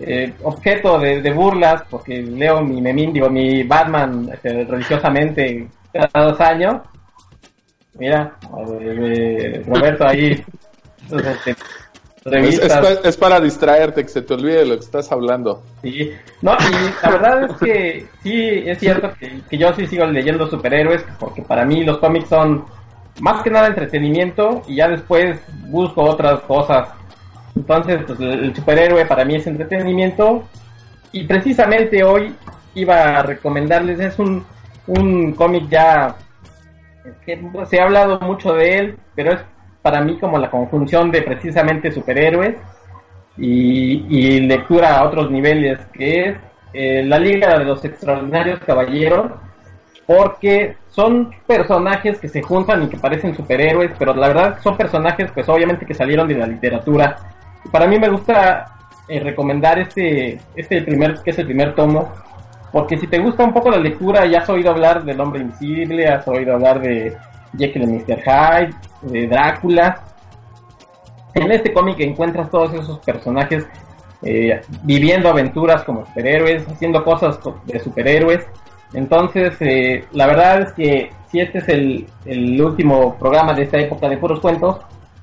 eh, 0.00 0.32
objeto 0.42 0.98
de, 0.98 1.20
de 1.20 1.32
burlas 1.32 1.82
porque 1.90 2.22
leo 2.22 2.62
mi 2.62 2.80
memín, 2.80 3.12
digo, 3.12 3.28
mi 3.28 3.64
Batman 3.64 4.30
este, 4.32 4.64
religiosamente 4.64 5.68
cada 5.92 6.30
dos 6.30 6.40
años. 6.40 6.82
Mira, 7.98 8.36
eh, 8.80 9.62
Roberto 9.66 10.06
ahí. 10.06 10.42
Entonces, 11.02 11.36
este, 11.36 11.56
Es, 12.26 12.32
revistas. 12.32 12.72
es 12.72 12.78
pa- 13.00 13.08
es 13.08 13.16
para 13.16 13.40
distraerte, 13.40 14.02
que 14.02 14.08
se 14.08 14.22
te 14.22 14.34
olvide 14.34 14.58
de 14.58 14.66
lo 14.66 14.74
que 14.74 14.84
estás 14.84 15.10
hablando. 15.12 15.62
Sí, 15.82 16.12
no, 16.42 16.52
y 16.54 17.04
la 17.04 17.10
verdad 17.10 17.44
es 17.44 17.52
que 17.58 18.06
sí, 18.22 18.62
es 18.66 18.78
cierto 18.78 19.12
que, 19.18 19.40
que 19.48 19.56
yo 19.58 19.72
sí 19.74 19.86
sigo 19.86 20.04
leyendo 20.06 20.46
superhéroes, 20.48 21.04
porque 21.18 21.42
para 21.42 21.64
mí 21.64 21.84
los 21.84 21.98
cómics 21.98 22.28
son 22.28 22.64
más 23.20 23.42
que 23.42 23.50
nada 23.50 23.68
entretenimiento 23.68 24.62
y 24.66 24.76
ya 24.76 24.88
después 24.88 25.38
busco 25.68 26.02
otras 26.02 26.40
cosas. 26.40 26.88
Entonces, 27.54 28.00
pues 28.06 28.20
el 28.20 28.44
el 28.44 28.54
superhéroe 28.54 29.06
para 29.06 29.24
mí 29.24 29.36
es 29.36 29.46
entretenimiento 29.46 30.44
y 31.12 31.24
precisamente 31.24 32.04
hoy 32.04 32.34
iba 32.74 33.18
a 33.18 33.22
recomendarles, 33.22 33.98
es 34.00 34.18
un, 34.18 34.44
un 34.86 35.32
cómic 35.32 35.68
ya 35.70 36.16
que 37.24 37.40
se 37.70 37.80
ha 37.80 37.84
hablado 37.84 38.18
mucho 38.20 38.52
de 38.52 38.78
él, 38.78 38.98
pero 39.14 39.32
es 39.32 39.38
para 39.86 40.00
mí 40.00 40.18
como 40.18 40.36
la 40.36 40.50
conjunción 40.50 41.12
de 41.12 41.22
precisamente 41.22 41.92
superhéroes 41.92 42.56
y, 43.38 44.04
y 44.08 44.40
lectura 44.40 44.96
a 44.96 45.04
otros 45.04 45.30
niveles, 45.30 45.78
que 45.92 46.28
es 46.28 46.36
eh, 46.72 47.04
la 47.04 47.20
Liga 47.20 47.56
de 47.56 47.64
los 47.64 47.84
Extraordinarios 47.84 48.58
Caballeros, 48.66 49.30
porque 50.04 50.74
son 50.90 51.30
personajes 51.46 52.18
que 52.18 52.28
se 52.28 52.42
juntan 52.42 52.82
y 52.82 52.88
que 52.88 52.96
parecen 52.96 53.36
superhéroes, 53.36 53.92
pero 53.96 54.12
la 54.12 54.26
verdad 54.26 54.58
son 54.60 54.76
personajes 54.76 55.30
pues 55.32 55.48
obviamente 55.48 55.86
que 55.86 55.94
salieron 55.94 56.26
de 56.26 56.34
la 56.34 56.48
literatura. 56.48 57.18
Para 57.70 57.86
mí 57.86 57.96
me 57.96 58.08
gusta 58.08 58.66
eh, 59.06 59.20
recomendar 59.20 59.78
este, 59.78 60.40
este 60.56 60.82
primer, 60.82 61.22
que 61.22 61.30
es 61.30 61.38
el 61.38 61.46
primer 61.46 61.76
tomo, 61.76 62.12
porque 62.72 62.98
si 62.98 63.06
te 63.06 63.20
gusta 63.20 63.44
un 63.44 63.54
poco 63.54 63.70
la 63.70 63.78
lectura, 63.78 64.26
ya 64.26 64.40
has 64.40 64.48
oído 64.48 64.72
hablar 64.72 65.04
del 65.04 65.20
Hombre 65.20 65.42
Invisible, 65.42 66.08
has 66.08 66.26
oído 66.26 66.54
hablar 66.54 66.80
de 66.80 67.16
Jekyll 67.58 67.82
y 67.82 67.86
Mr. 67.86 68.22
Hyde, 68.22 68.74
de 69.02 69.26
Drácula, 69.28 70.02
en 71.34 71.52
este 71.52 71.72
cómic 71.72 72.00
encuentras 72.00 72.50
todos 72.50 72.72
esos 72.74 72.98
personajes 73.00 73.66
eh, 74.22 74.60
viviendo 74.82 75.28
aventuras 75.28 75.84
como 75.84 76.06
superhéroes, 76.06 76.66
haciendo 76.68 77.04
cosas 77.04 77.36
co- 77.38 77.60
de 77.66 77.78
superhéroes. 77.80 78.46
Entonces, 78.94 79.54
eh, 79.60 80.04
la 80.12 80.26
verdad 80.26 80.62
es 80.62 80.72
que 80.72 81.10
si 81.30 81.40
este 81.40 81.58
es 81.58 81.68
el, 81.68 82.06
el 82.24 82.60
último 82.62 83.16
programa 83.18 83.52
de 83.52 83.64
esta 83.64 83.78
época 83.78 84.08
de 84.08 84.16
puros 84.16 84.40
cuentos, 84.40 84.78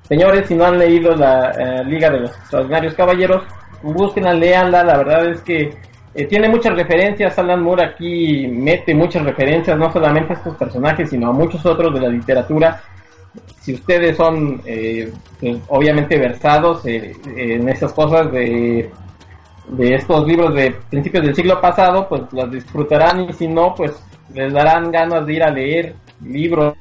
señores, 0.07 0.47
si 0.47 0.53
no 0.55 0.65
han 0.65 0.77
leído 0.77 1.15
la 1.15 1.49
eh, 1.51 1.83
Liga 1.85 2.09
de 2.11 2.19
los 2.19 2.31
Extraordinarios 2.37 2.93
Caballeros, 2.93 3.43
búsquenla, 3.81 4.33
leanla, 4.33 4.83
la 4.83 4.97
verdad 4.97 5.25
es 5.31 5.41
que 5.41 5.71
eh, 6.15 6.25
tiene 6.25 6.49
muchas 6.49 6.75
referencias, 6.75 7.37
Alan 7.39 7.63
Moore 7.63 7.85
aquí 7.85 8.47
mete 8.47 8.93
muchas 8.93 9.23
referencias, 9.23 9.77
no 9.77 9.91
solamente 9.91 10.33
a 10.33 10.35
estos 10.37 10.55
personajes, 10.57 11.09
sino 11.09 11.29
a 11.29 11.33
muchos 11.33 11.65
otros 11.65 11.93
de 11.93 12.01
la 12.01 12.09
literatura. 12.09 12.81
Si 13.61 13.73
ustedes 13.73 14.15
son 14.17 14.61
eh, 14.65 15.11
pues, 15.39 15.57
obviamente 15.69 16.17
versados 16.17 16.85
eh, 16.85 17.13
en 17.35 17.67
esas 17.67 17.93
cosas 17.93 18.31
de, 18.31 18.91
de 19.69 19.95
estos 19.95 20.27
libros 20.27 20.53
de 20.53 20.75
principios 20.89 21.25
del 21.25 21.35
siglo 21.35 21.59
pasado, 21.59 22.07
pues 22.07 22.21
las 22.31 22.51
disfrutarán 22.51 23.21
y 23.29 23.33
si 23.33 23.47
no, 23.47 23.73
pues 23.73 23.91
les 24.33 24.53
darán 24.53 24.91
ganas 24.91 25.25
de 25.25 25.33
ir 25.33 25.43
a 25.43 25.49
leer 25.49 25.95
libros 26.23 26.75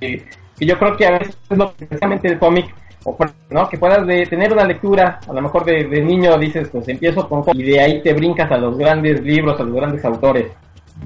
que, 0.00 0.24
yo 0.58 0.78
creo 0.78 0.96
que 0.96 1.06
a 1.06 1.18
veces 1.18 1.36
es 1.50 1.58
lo 1.58 1.74
que 1.74 1.86
precisamente 1.86 2.28
el 2.28 2.38
cómic 2.38 2.74
o 3.04 3.16
¿no? 3.50 3.68
que 3.68 3.78
puedas 3.78 4.06
de 4.06 4.26
tener 4.26 4.52
una 4.52 4.64
lectura, 4.64 5.20
a 5.26 5.32
lo 5.32 5.42
mejor 5.42 5.64
de, 5.64 5.84
de 5.84 6.02
niño 6.02 6.38
dices, 6.38 6.68
pues 6.70 6.86
empiezo 6.88 7.28
con 7.28 7.42
y 7.54 7.62
de 7.62 7.80
ahí 7.80 8.02
te 8.02 8.12
brincas 8.12 8.50
a 8.50 8.58
los 8.58 8.76
grandes 8.78 9.20
libros, 9.22 9.58
a 9.60 9.64
los 9.64 9.74
grandes 9.74 10.04
autores. 10.04 10.52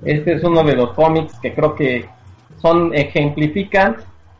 Este 0.05 0.35
es 0.35 0.45
uno 0.45 0.63
de 0.63 0.77
los 0.77 0.93
cómics 0.93 1.39
que 1.41 1.55
creo 1.55 1.75
que 1.75 2.09
son 2.61 2.95
ejemplifican 2.95 3.97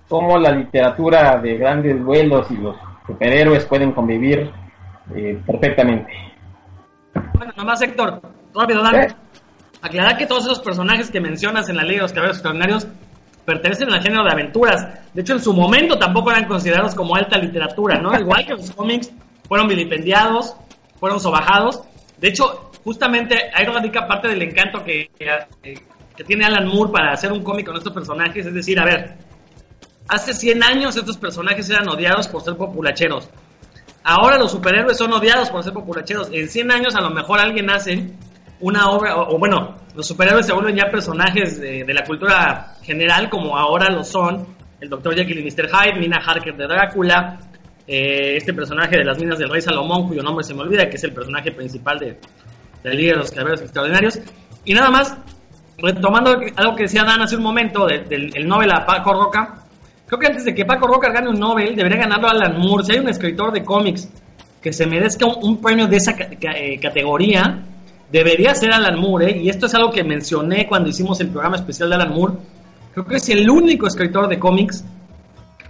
cómo 0.09 0.39
la 0.39 0.51
literatura 0.51 1.39
de 1.39 1.57
grandes 1.57 2.03
vuelos 2.03 2.51
y 2.51 2.57
los 2.57 2.77
superhéroes 3.07 3.65
pueden 3.67 3.93
convivir 3.93 4.51
eh, 5.15 5.41
perfectamente. 5.47 6.13
Bueno, 7.35 7.53
nomás 7.57 7.81
Héctor, 7.83 8.21
rápido, 8.55 8.83
Dan. 8.83 8.97
¿Eh? 8.97 9.09
Aclarar 9.83 10.17
que 10.17 10.27
todos 10.27 10.45
esos 10.45 10.61
personajes 10.61 11.11
que 11.11 11.21
mencionas 11.21 11.69
en 11.69 11.77
la 11.77 11.83
Liga 11.83 11.97
de 11.97 12.03
los 12.03 12.13
Caballeros 12.13 12.39
Extraordinarios 12.39 12.89
pertenecen 13.47 13.91
al 13.91 14.03
género 14.03 14.25
de 14.25 14.33
aventuras. 14.33 14.87
De 15.15 15.23
hecho, 15.23 15.35
en 15.35 15.41
su 15.41 15.55
momento 15.55 15.99
tampoco 15.99 16.31
eran 16.31 16.47
considerados 16.47 16.95
como 16.95 17.15
alta 17.15 17.39
literatura, 17.39 17.99
¿no? 17.99 18.13
Igual 18.21 18.45
que 18.45 18.53
los 18.53 18.71
cómics 18.73 19.11
fueron 19.49 19.69
vilipendiados, 19.69 20.57
fueron 20.99 21.21
sobajados. 21.21 21.83
De 22.19 22.29
hecho, 22.29 22.71
justamente 22.85 23.51
ahí 23.55 23.65
radica 23.65 24.07
parte 24.07 24.29
del 24.29 24.43
encanto 24.43 24.83
que, 24.85 25.11
que, 25.19 25.83
que 26.17 26.25
tiene 26.25 26.45
Alan 26.45 26.67
Moore 26.67 26.93
para 26.93 27.13
hacer 27.13 27.33
un 27.33 27.43
cómic 27.43 27.67
con 27.67 27.77
estos 27.77 27.93
personajes. 27.93 28.45
Es 28.45 28.55
decir, 28.55 28.79
a 28.81 28.85
ver, 28.85 29.15
hace 30.09 30.35
100 30.35 30.63
años 30.63 30.97
estos 30.97 31.17
personajes 31.17 31.71
eran 31.71 31.89
odiados 31.89 32.29
por 32.29 32.43
ser 32.43 32.57
populacheros. 32.57 33.29
Ahora 34.03 34.39
los 34.39 34.53
superhéroes 34.53 34.97
son 34.97 35.13
odiados 35.13 35.51
por 35.51 35.63
ser 35.63 35.73
populacheros. 35.73 36.29
En 36.33 36.49
100 36.49 36.71
años 36.71 36.95
a 36.97 37.01
lo 37.01 37.11
mejor 37.11 37.41
alguien 37.41 37.71
hace 37.71 38.11
una 38.61 38.89
obra, 38.89 39.17
o, 39.17 39.35
o 39.35 39.39
bueno, 39.39 39.75
los 39.95 40.07
superhéroes 40.07 40.47
se 40.47 40.53
vuelven 40.53 40.77
ya 40.77 40.91
personajes 40.91 41.61
de, 41.61 41.85
de 41.85 41.95
la 41.95 42.05
cultura 42.05 42.76
general 42.87 43.29
como 43.29 43.57
ahora 43.59 43.91
lo 43.91 44.03
son 44.05 44.47
el 44.81 44.89
Dr. 44.89 45.15
Jekyll 45.15 45.39
y 45.39 45.43
Mr. 45.45 45.69
Hyde, 45.69 45.99
Mina 45.99 46.19
Harker 46.25 46.55
de 46.57 46.67
Drácula, 46.67 47.39
eh, 47.87 48.37
este 48.37 48.53
personaje 48.55 48.97
de 48.99 49.05
las 49.05 49.19
minas 49.19 49.39
del 49.39 49.49
rey 49.51 49.61
Salomón, 49.63 50.07
cuyo 50.09 50.23
nombre 50.23 50.45
se 50.45 50.55
me 50.55 50.63
olvida, 50.63 50.89
que 50.89 50.97
es 50.97 51.05
el 51.05 51.13
personaje 51.13 51.51
principal 51.53 51.99
de, 51.99 52.19
de 52.83 52.95
Liga 52.95 53.13
de 53.13 53.19
los 53.19 53.31
Caballeros 53.31 53.63
Extraordinarios. 53.63 54.19
Y 54.65 54.75
nada 54.75 54.91
más, 54.91 55.17
retomando 55.79 56.39
algo 56.57 56.75
que 56.77 56.85
decía 56.85 57.05
Dan 57.05 57.21
hace 57.23 57.37
un 57.37 57.43
momento 57.43 57.87
del, 57.87 58.31
el 58.35 58.47
Nobel 58.47 58.71
a 58.73 58.85
Paco 58.85 59.13
Roca, 59.15 59.65
creo 60.07 60.19
que 60.19 60.27
antes 60.27 60.45
de 60.45 60.55
que 60.55 60.65
Paco 60.65 60.87
Roca 60.87 61.11
gane 61.11 61.29
un 61.31 61.39
Nobel, 61.41 61.75
debería 61.75 61.99
ganarlo 61.99 62.29
Alan 62.29 62.59
Moore. 62.59 62.85
Si 62.85 62.93
hay 62.93 62.99
un 62.99 63.09
escritor 63.09 63.53
de 63.53 63.65
cómics 63.65 64.09
que 64.61 64.73
se 64.73 64.87
merezca 64.87 65.27
un, 65.27 65.61
premio 65.61 65.87
de 65.87 65.97
esa 65.97 66.15
ca- 66.17 66.29
eh, 66.55 66.79
categoría, 66.81 67.63
debería 68.11 68.55
ser 68.55 68.73
Alan 68.73 68.99
Moore. 68.99 69.31
¿eh? 69.31 69.39
Y 69.43 69.49
esto 69.49 69.67
es 69.67 69.75
algo 69.75 69.91
que 69.91 70.03
mencioné 70.05 70.67
cuando 70.67 70.89
hicimos 70.91 71.21
el 71.21 71.29
programa 71.29 71.57
especial 71.57 71.89
de 71.89 71.95
Alan 71.95 72.13
Moore. 72.13 72.35
Creo 72.97 73.05
que 73.05 73.17
es 73.17 73.29
el 73.29 73.51
único 73.51 73.87
escritor 73.87 74.27
de 74.27 74.39
cómics 74.39 74.83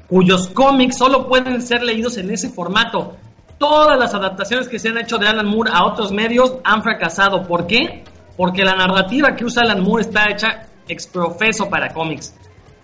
cuyos 0.07 0.47
cómics 0.47 0.97
solo 0.97 1.27
pueden 1.27 1.61
ser 1.61 1.83
leídos 1.83 2.19
en 2.19 2.31
ese 2.31 2.51
formato. 2.51 3.17
Todas 3.59 3.99
las 3.99 4.15
adaptaciones 4.15 4.69
que 4.69 4.79
se 4.79 4.91
han 4.91 4.99
hecho 4.99 5.19
de 5.19 5.27
Alan 5.27 5.49
Moore 5.49 5.73
a 5.75 5.87
otros 5.87 6.13
medios 6.13 6.59
han 6.63 6.85
fracasado. 6.85 7.43
¿Por 7.43 7.67
qué? 7.67 8.05
Porque 8.37 8.63
la 8.63 8.77
narrativa 8.77 9.35
que 9.35 9.45
usa 9.45 9.65
Alan 9.65 9.83
Moore 9.83 10.03
está 10.03 10.31
hecha 10.31 10.69
exprofeso 10.87 11.69
para 11.69 11.93
cómics. 11.93 12.33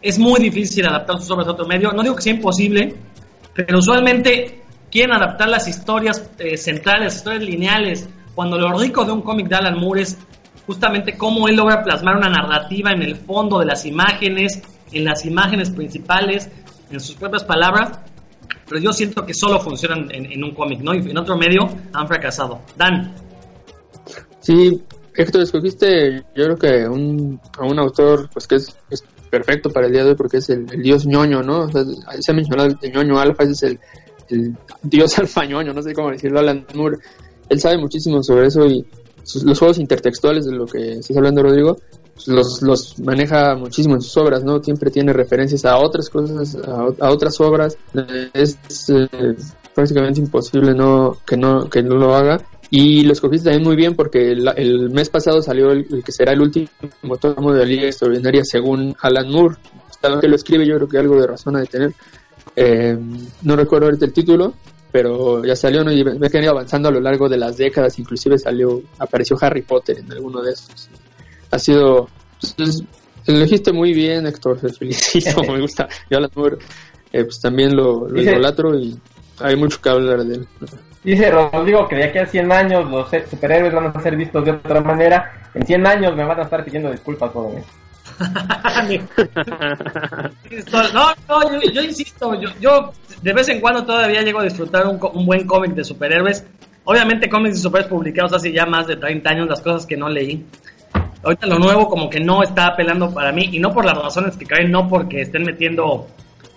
Es 0.02 0.18
muy 0.18 0.40
difícil 0.40 0.88
adaptar 0.88 1.18
sus 1.20 1.30
obras 1.30 1.46
a 1.46 1.52
otro 1.52 1.68
medio. 1.68 1.92
No 1.92 2.02
digo 2.02 2.16
que 2.16 2.22
sea 2.22 2.34
imposible, 2.34 2.96
pero 3.54 3.78
usualmente 3.78 4.64
quieren 4.90 5.14
adaptar 5.14 5.50
las 5.50 5.68
historias 5.68 6.28
eh, 6.40 6.56
centrales, 6.56 7.14
historias 7.14 7.44
lineales, 7.44 8.08
cuando 8.34 8.58
lo 8.58 8.76
rico 8.76 9.04
de 9.04 9.12
un 9.12 9.22
cómic 9.22 9.46
de 9.46 9.54
Alan 9.54 9.78
Moore 9.78 10.02
es 10.02 10.18
justamente 10.72 11.18
cómo 11.18 11.48
él 11.48 11.56
logra 11.56 11.82
plasmar 11.82 12.16
una 12.16 12.30
narrativa 12.30 12.92
en 12.92 13.02
el 13.02 13.16
fondo 13.16 13.58
de 13.58 13.66
las 13.66 13.84
imágenes, 13.84 14.62
en 14.90 15.04
las 15.04 15.26
imágenes 15.26 15.70
principales, 15.70 16.50
en 16.90 16.98
sus 16.98 17.14
propias 17.16 17.44
palabras, 17.44 18.00
pero 18.66 18.80
yo 18.80 18.92
siento 18.92 19.26
que 19.26 19.34
solo 19.34 19.60
funcionan 19.60 20.08
en, 20.10 20.42
un 20.42 20.54
cómic, 20.54 20.80
¿no? 20.80 20.94
Y 20.94 21.10
en 21.10 21.18
otro 21.18 21.36
medio 21.36 21.68
han 21.92 22.08
fracasado. 22.08 22.62
Dan, 22.76 23.14
Sí, 24.40 24.82
Héctor, 25.14 25.42
escogiste 25.42 26.24
yo 26.34 26.44
creo 26.44 26.56
que 26.56 26.88
un, 26.88 27.38
a 27.58 27.64
un 27.64 27.78
autor 27.78 28.28
pues 28.32 28.46
que 28.48 28.56
es, 28.56 28.74
perfecto 29.30 29.70
para 29.70 29.86
el 29.86 29.92
día 29.92 30.04
de 30.04 30.10
hoy 30.10 30.16
porque 30.16 30.38
es 30.38 30.50
el, 30.50 30.66
dios 30.66 31.06
ñoño, 31.06 31.42
¿no? 31.42 31.68
Se 31.70 32.32
ha 32.32 32.34
mencionado 32.34 32.70
el 32.80 32.92
ñoño 32.92 33.18
alfa, 33.18 33.44
es 33.44 33.62
el, 33.62 33.78
dios 34.82 35.18
alfa 35.18 35.44
ñoño, 35.44 35.72
no 35.72 35.82
sé 35.82 35.92
cómo 35.92 36.10
decirlo, 36.10 36.40
Alan 36.40 36.66
Moore. 36.74 36.98
Él 37.48 37.60
sabe 37.60 37.78
muchísimo 37.78 38.22
sobre 38.22 38.46
eso 38.46 38.66
y 38.66 38.84
los 39.44 39.58
juegos 39.58 39.78
intertextuales 39.78 40.44
de 40.44 40.52
lo 40.52 40.66
que 40.66 40.94
estás 40.94 41.16
hablando, 41.16 41.42
Rodrigo, 41.42 41.78
los, 42.26 42.62
los 42.62 42.98
maneja 43.00 43.54
muchísimo 43.56 43.94
en 43.94 44.02
sus 44.02 44.16
obras, 44.16 44.44
¿no? 44.44 44.62
Siempre 44.62 44.90
tiene 44.90 45.12
referencias 45.12 45.64
a 45.64 45.78
otras 45.78 46.10
cosas, 46.10 46.56
a, 46.56 46.86
a 47.00 47.10
otras 47.10 47.40
obras. 47.40 47.76
Es 48.34 48.58
prácticamente 49.74 50.20
imposible 50.20 50.74
no 50.74 51.16
que 51.26 51.36
no 51.36 51.68
que 51.68 51.82
no 51.82 51.96
lo 51.96 52.14
haga. 52.14 52.38
Y 52.70 53.02
lo 53.02 53.12
escogiste 53.12 53.50
también 53.50 53.68
muy 53.68 53.76
bien 53.76 53.94
porque 53.94 54.32
el, 54.32 54.48
el 54.56 54.90
mes 54.90 55.10
pasado 55.10 55.42
salió 55.42 55.72
el, 55.72 55.86
el 55.90 56.02
que 56.02 56.10
será 56.12 56.32
el 56.32 56.40
último 56.40 56.68
tomo 57.20 57.52
de 57.52 57.58
la 57.58 57.64
Liga 57.66 57.84
Extraordinaria 57.84 58.42
según 58.44 58.94
Alan 59.00 59.30
Moore. 59.30 59.56
Hasta 59.90 60.18
que 60.20 60.28
lo 60.28 60.36
escribe 60.36 60.66
yo 60.66 60.76
creo 60.76 60.88
que 60.88 60.98
algo 60.98 61.20
de 61.20 61.26
razón 61.26 61.56
ha 61.56 61.60
de 61.60 61.66
tener. 61.66 61.92
Eh, 62.56 62.98
no 63.42 63.56
recuerdo 63.56 63.86
ahorita 63.86 64.06
el 64.06 64.12
título, 64.12 64.54
pero 64.92 65.42
ya 65.44 65.56
salió, 65.56 65.82
¿no? 65.82 65.90
Y 65.90 66.04
que 66.04 66.38
han 66.38 66.44
ido 66.44 66.52
avanzando 66.52 66.90
a 66.90 66.92
lo 66.92 67.00
largo 67.00 67.28
de 67.28 67.38
las 67.38 67.56
décadas, 67.56 67.98
inclusive 67.98 68.38
salió, 68.38 68.82
apareció 68.98 69.36
Harry 69.40 69.62
Potter 69.62 69.98
en 69.98 70.12
alguno 70.12 70.42
de 70.42 70.52
esos. 70.52 70.90
Ha 71.50 71.58
sido, 71.58 72.08
pues, 72.56 72.84
elegiste 73.26 73.72
muy 73.72 73.94
bien, 73.94 74.26
Héctor, 74.26 74.58
te 74.60 74.68
felicito, 74.72 75.42
me 75.52 75.60
gusta. 75.60 75.88
Yo 76.10 76.18
Moore, 76.34 76.58
eh, 77.12 77.24
pues 77.24 77.40
también 77.40 77.74
lo, 77.74 78.06
lo 78.06 78.14
Dice- 78.20 78.32
idolatro 78.32 78.78
y 78.78 78.98
hay 79.40 79.56
mucho 79.56 79.80
que 79.80 79.88
hablar 79.88 80.24
de 80.24 80.34
él. 80.36 80.48
Dice 81.02 81.30
Rodrigo 81.30 81.88
que 81.88 81.96
de 81.96 82.04
aquí 82.04 82.18
a 82.18 82.26
100 82.26 82.52
años 82.52 82.88
los 82.88 83.08
superhéroes 83.28 83.74
van 83.74 83.86
a 83.86 84.00
ser 84.02 84.14
vistos 84.16 84.44
de 84.44 84.52
otra 84.52 84.80
manera. 84.82 85.50
En 85.52 85.66
100 85.66 85.84
años 85.86 86.16
me 86.16 86.24
van 86.24 86.38
a 86.38 86.42
estar 86.42 86.64
pidiendo 86.64 86.92
disculpas, 86.92 87.32
jóvenes. 87.32 87.64
No, 90.92 91.14
no, 91.28 91.62
yo, 91.72 91.82
insisto, 91.82 92.34
yo, 92.40 92.48
yo 92.60 92.92
de 93.22 93.32
vez 93.32 93.48
en 93.48 93.60
cuando 93.60 93.84
todavía 93.84 94.22
llego 94.22 94.40
a 94.40 94.44
disfrutar 94.44 94.86
un, 94.86 95.26
buen 95.26 95.46
cómic 95.46 95.74
de 95.74 95.84
superhéroes. 95.84 96.44
Obviamente 96.84 97.28
cómics 97.28 97.56
de 97.56 97.62
superhéroes 97.62 97.90
publicados 97.90 98.32
hace 98.32 98.52
ya 98.52 98.66
más 98.66 98.86
de 98.86 98.96
30 98.96 99.30
años, 99.30 99.48
las 99.48 99.60
cosas 99.60 99.86
que 99.86 99.96
no 99.96 100.08
leí. 100.08 100.44
Ahorita 101.22 101.46
lo 101.46 101.58
nuevo 101.58 101.88
como 101.88 102.10
que 102.10 102.18
no 102.18 102.42
está 102.42 102.66
apelando 102.66 103.14
para 103.14 103.30
mí, 103.32 103.48
y 103.52 103.60
no 103.60 103.72
por 103.72 103.84
las 103.84 103.96
razones 103.96 104.36
que 104.36 104.44
caen, 104.44 104.72
no 104.72 104.88
porque 104.88 105.20
estén 105.20 105.44
metiendo 105.44 106.08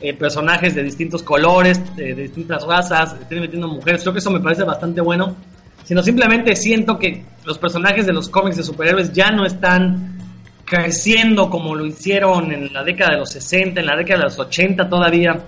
eh, 0.01 0.13
personajes 0.13 0.73
de 0.73 0.83
distintos 0.83 1.21
colores, 1.21 1.95
de 1.95 2.15
distintas 2.15 2.65
razas, 2.65 3.15
estén 3.21 3.41
metiendo 3.41 3.67
mujeres, 3.67 4.01
creo 4.01 4.13
que 4.13 4.19
eso 4.19 4.31
me 4.31 4.39
parece 4.39 4.63
bastante 4.63 5.01
bueno, 5.01 5.35
sino 5.83 6.01
simplemente 6.01 6.55
siento 6.55 6.97
que 6.97 7.23
los 7.45 7.59
personajes 7.59 8.07
de 8.07 8.13
los 8.13 8.27
cómics 8.27 8.57
de 8.57 8.63
superhéroes 8.63 9.13
ya 9.13 9.29
no 9.29 9.45
están 9.45 10.15
creciendo 10.65 11.49
como 11.49 11.75
lo 11.75 11.85
hicieron 11.85 12.51
en 12.51 12.73
la 12.73 12.83
década 12.83 13.11
de 13.11 13.19
los 13.19 13.29
60, 13.29 13.79
en 13.79 13.85
la 13.85 13.95
década 13.95 14.19
de 14.19 14.25
los 14.25 14.39
80 14.39 14.89
todavía, 14.89 15.45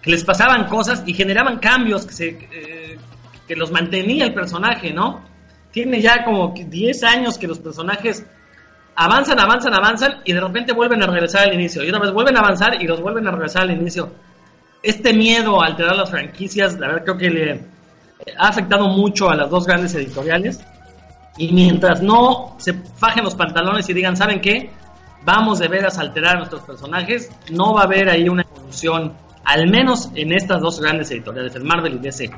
que 0.00 0.10
les 0.10 0.24
pasaban 0.24 0.66
cosas 0.66 1.02
y 1.04 1.12
generaban 1.12 1.58
cambios 1.58 2.06
que, 2.06 2.12
se, 2.12 2.28
eh, 2.28 2.98
que 3.46 3.56
los 3.56 3.70
mantenía 3.72 4.24
el 4.24 4.32
personaje, 4.32 4.92
¿no? 4.92 5.28
Tiene 5.72 6.00
ya 6.00 6.24
como 6.24 6.54
que 6.54 6.64
10 6.64 7.02
años 7.04 7.36
que 7.36 7.46
los 7.46 7.58
personajes 7.58 8.24
avanzan, 8.94 9.38
avanzan, 9.40 9.74
avanzan 9.74 10.20
y 10.24 10.32
de 10.32 10.40
repente 10.40 10.72
vuelven 10.72 11.02
a 11.02 11.06
regresar 11.06 11.48
al 11.48 11.54
inicio. 11.54 11.84
Y 11.84 11.88
otra 11.88 12.00
vez 12.00 12.12
vuelven 12.12 12.36
a 12.36 12.40
avanzar 12.40 12.80
y 12.80 12.86
los 12.86 13.00
vuelven 13.00 13.26
a 13.26 13.32
regresar 13.32 13.62
al 13.62 13.72
inicio. 13.72 14.12
Este 14.82 15.12
miedo 15.12 15.62
a 15.62 15.66
alterar 15.66 15.96
las 15.96 16.10
franquicias, 16.10 16.78
la 16.78 16.88
verdad 16.88 17.04
creo 17.04 17.18
que 17.18 17.30
le 17.30 17.64
ha 18.38 18.48
afectado 18.48 18.88
mucho 18.88 19.30
a 19.30 19.36
las 19.36 19.50
dos 19.50 19.66
grandes 19.66 19.94
editoriales. 19.94 20.60
Y 21.36 21.52
mientras 21.52 22.02
no 22.02 22.54
se 22.58 22.74
fajen 22.74 23.24
los 23.24 23.34
pantalones 23.34 23.88
y 23.88 23.94
digan, 23.94 24.16
¿saben 24.16 24.40
qué? 24.40 24.70
Vamos 25.24 25.58
de 25.58 25.68
veras 25.68 25.98
a 25.98 26.02
alterar 26.02 26.36
a 26.36 26.38
nuestros 26.38 26.62
personajes, 26.62 27.30
no 27.50 27.74
va 27.74 27.82
a 27.82 27.84
haber 27.84 28.08
ahí 28.08 28.28
una 28.28 28.42
evolución, 28.42 29.14
al 29.44 29.68
menos 29.68 30.10
en 30.14 30.32
estas 30.32 30.60
dos 30.60 30.80
grandes 30.80 31.10
editoriales, 31.10 31.54
el 31.54 31.64
Marvel 31.64 31.94
y 31.94 31.98
DC. 31.98 32.30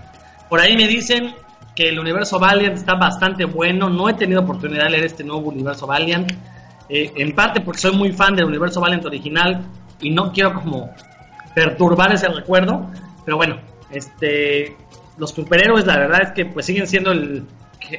Por 0.49 0.61
ahí 0.61 0.77
me 0.77 0.87
dicen 0.87 1.35
que 1.75 1.89
el 1.89 1.99
universo 1.99 2.39
Valiant 2.39 2.77
está 2.77 2.95
bastante 2.95 3.45
bueno, 3.45 3.89
no 3.89 4.09
he 4.09 4.15
tenido 4.15 4.43
oportunidad 4.43 4.85
de 4.85 4.91
leer 4.91 5.05
este 5.07 5.25
nuevo 5.25 5.49
universo 5.49 5.87
Valiant. 5.87 6.31
eh, 6.89 7.13
en 7.17 7.35
parte 7.35 7.61
porque 7.61 7.81
soy 7.81 7.97
muy 7.97 8.13
fan 8.13 8.35
del 8.35 8.45
universo 8.45 8.81
Valiant 8.81 9.05
original 9.07 9.65
y 10.01 10.11
no 10.11 10.33
quiero 10.33 10.53
como 10.55 10.91
perturbar 11.55 12.13
ese 12.13 12.29
recuerdo, 12.29 12.91
pero 13.25 13.37
bueno, 13.37 13.59
este, 13.91 14.77
los 15.17 15.31
superhéroes 15.31 15.87
la 15.87 15.99
verdad 15.99 16.23
es 16.23 16.33
que 16.33 16.47
pues 16.47 16.67
siguen 16.67 16.87
siendo 16.87 17.13
el, 17.13 17.47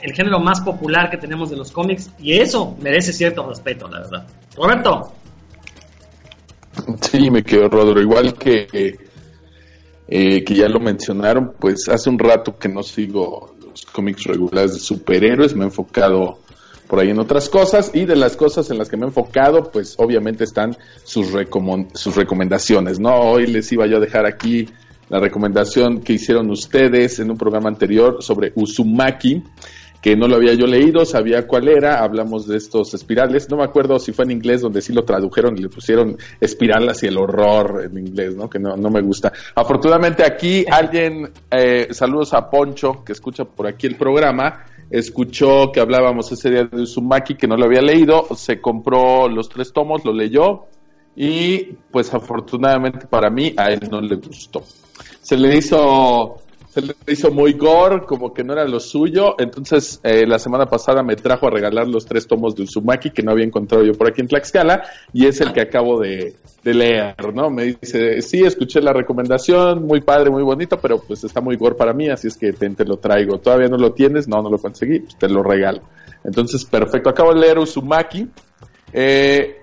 el 0.01 0.13
género 0.13 0.39
más 0.39 0.61
popular 0.61 1.09
que 1.09 1.17
tenemos 1.17 1.49
de 1.49 1.57
los 1.57 1.71
cómics 1.71 2.11
y 2.19 2.33
eso 2.33 2.75
merece 2.81 3.13
cierto 3.13 3.47
respeto, 3.47 3.87
la 3.87 3.99
verdad. 4.01 4.27
Roberto. 4.55 5.13
Sí, 7.01 7.29
me 7.29 7.43
quedo 7.43 7.69
Rodro, 7.69 8.01
igual 8.01 8.33
que, 8.33 8.67
eh, 10.07 10.43
que 10.43 10.55
ya 10.55 10.67
lo 10.67 10.79
mencionaron, 10.79 11.53
pues 11.59 11.87
hace 11.87 12.09
un 12.09 12.17
rato 12.17 12.57
que 12.57 12.67
no 12.67 12.81
sigo 12.81 13.55
los 13.65 13.85
cómics 13.85 14.23
regulares 14.23 14.73
de 14.73 14.79
superhéroes, 14.79 15.55
me 15.55 15.63
he 15.63 15.67
enfocado 15.67 16.39
por 16.87 16.99
ahí 16.99 17.09
en 17.09 17.19
otras 17.19 17.49
cosas 17.49 17.91
y 17.93 18.05
de 18.05 18.15
las 18.15 18.35
cosas 18.35 18.69
en 18.69 18.77
las 18.77 18.89
que 18.89 18.97
me 18.97 19.03
he 19.03 19.07
enfocado, 19.07 19.71
pues 19.71 19.95
obviamente 19.97 20.43
están 20.43 20.75
sus, 21.03 21.27
sus 21.93 22.15
recomendaciones, 22.15 22.99
¿no? 22.99 23.15
Hoy 23.15 23.47
les 23.47 23.71
iba 23.71 23.87
yo 23.87 23.97
a 23.97 23.99
dejar 23.99 24.25
aquí 24.25 24.67
la 25.09 25.19
recomendación 25.19 26.01
que 26.01 26.13
hicieron 26.13 26.49
ustedes 26.49 27.19
en 27.19 27.29
un 27.29 27.37
programa 27.37 27.69
anterior 27.69 28.17
sobre 28.21 28.51
Uzumaki, 28.55 29.43
que 30.03 30.17
no 30.17 30.27
lo 30.27 30.35
había 30.35 30.53
yo 30.53 30.67
leído, 30.67 31.05
sabía 31.05 31.47
cuál 31.47 31.69
era, 31.69 32.03
hablamos 32.03 32.45
de 32.45 32.57
estos 32.57 32.93
espirales, 32.93 33.49
no 33.49 33.55
me 33.55 33.63
acuerdo 33.63 33.97
si 33.99 34.11
fue 34.11 34.25
en 34.25 34.31
inglés 34.31 34.59
donde 34.59 34.81
sí 34.81 34.91
lo 34.91 35.05
tradujeron 35.05 35.57
y 35.57 35.61
le 35.61 35.69
pusieron 35.69 36.17
espirales 36.41 37.01
y 37.03 37.07
el 37.07 37.17
horror 37.17 37.85
en 37.85 37.97
inglés, 37.97 38.35
¿no? 38.35 38.49
Que 38.49 38.59
no, 38.59 38.75
no 38.75 38.89
me 38.89 39.01
gusta. 39.01 39.31
Afortunadamente 39.55 40.25
aquí 40.25 40.65
alguien, 40.69 41.31
eh, 41.49 41.87
saludos 41.91 42.33
a 42.33 42.49
Poncho, 42.49 43.01
que 43.05 43.13
escucha 43.13 43.45
por 43.45 43.65
aquí 43.65 43.87
el 43.87 43.95
programa, 43.95 44.65
escuchó 44.89 45.71
que 45.71 45.79
hablábamos 45.79 46.29
ese 46.33 46.49
día 46.49 46.65
de 46.65 46.81
Uzumaki, 46.81 47.35
que 47.35 47.47
no 47.47 47.55
lo 47.55 47.63
había 47.63 47.81
leído, 47.81 48.27
se 48.35 48.59
compró 48.59 49.29
los 49.29 49.47
tres 49.47 49.71
tomos, 49.71 50.03
lo 50.03 50.11
leyó 50.11 50.65
y 51.15 51.77
pues 51.91 52.13
afortunadamente 52.13 53.07
para 53.07 53.29
mí 53.29 53.53
a 53.55 53.71
él 53.71 53.87
no 53.89 54.01
le 54.01 54.17
gustó. 54.17 54.63
Se 55.21 55.37
le 55.37 55.55
hizo 55.55 56.42
se 56.73 56.81
le 56.81 56.95
hizo 57.07 57.29
muy 57.29 57.53
gore, 57.53 58.03
como 58.03 58.33
que 58.33 58.43
no 58.43 58.53
era 58.53 58.65
lo 58.65 58.79
suyo. 58.79 59.35
Entonces, 59.37 59.99
eh, 60.01 60.25
la 60.25 60.39
semana 60.39 60.65
pasada 60.65 61.03
me 61.03 61.15
trajo 61.15 61.45
a 61.45 61.51
regalar 61.51 61.87
los 61.87 62.03
tres 62.03 62.25
tomos 62.25 62.55
de 62.55 62.63
Uzumaki 62.63 63.11
que 63.11 63.21
no 63.21 63.31
había 63.31 63.45
encontrado 63.45 63.83
yo 63.83 63.93
por 63.93 64.07
aquí 64.07 64.21
en 64.21 64.27
Tlaxcala, 64.27 64.81
y 65.13 65.27
es 65.27 65.39
el 65.39 65.53
que 65.53 65.61
acabo 65.61 65.99
de, 65.99 66.33
leer, 66.63 67.15
¿no? 67.31 67.51
Me 67.51 67.65
dice, 67.65 68.23
sí, 68.23 68.43
escuché 68.43 68.81
la 68.81 68.91
recomendación, 68.91 69.85
muy 69.85 70.01
padre, 70.01 70.31
muy 70.31 70.41
bonito, 70.41 70.79
pero 70.79 70.99
pues 70.99 71.23
está 71.23 71.41
muy 71.41 71.57
gore 71.57 71.75
para 71.75 71.93
mí, 71.93 72.09
así 72.09 72.27
es 72.27 72.37
que 72.37 72.53
te, 72.53 72.85
lo 72.85 72.97
traigo. 72.97 73.37
¿Todavía 73.37 73.67
no 73.67 73.77
lo 73.77 73.93
tienes? 73.93 74.27
No, 74.27 74.41
no 74.41 74.49
lo 74.49 74.57
conseguí, 74.57 75.01
pues 75.01 75.15
te 75.15 75.29
lo 75.29 75.43
regalo. 75.43 75.83
Entonces, 76.23 76.65
perfecto. 76.65 77.11
Acabo 77.11 77.35
de 77.35 77.39
leer 77.41 77.59
Uzumaki. 77.59 78.27
Eh, 78.91 79.57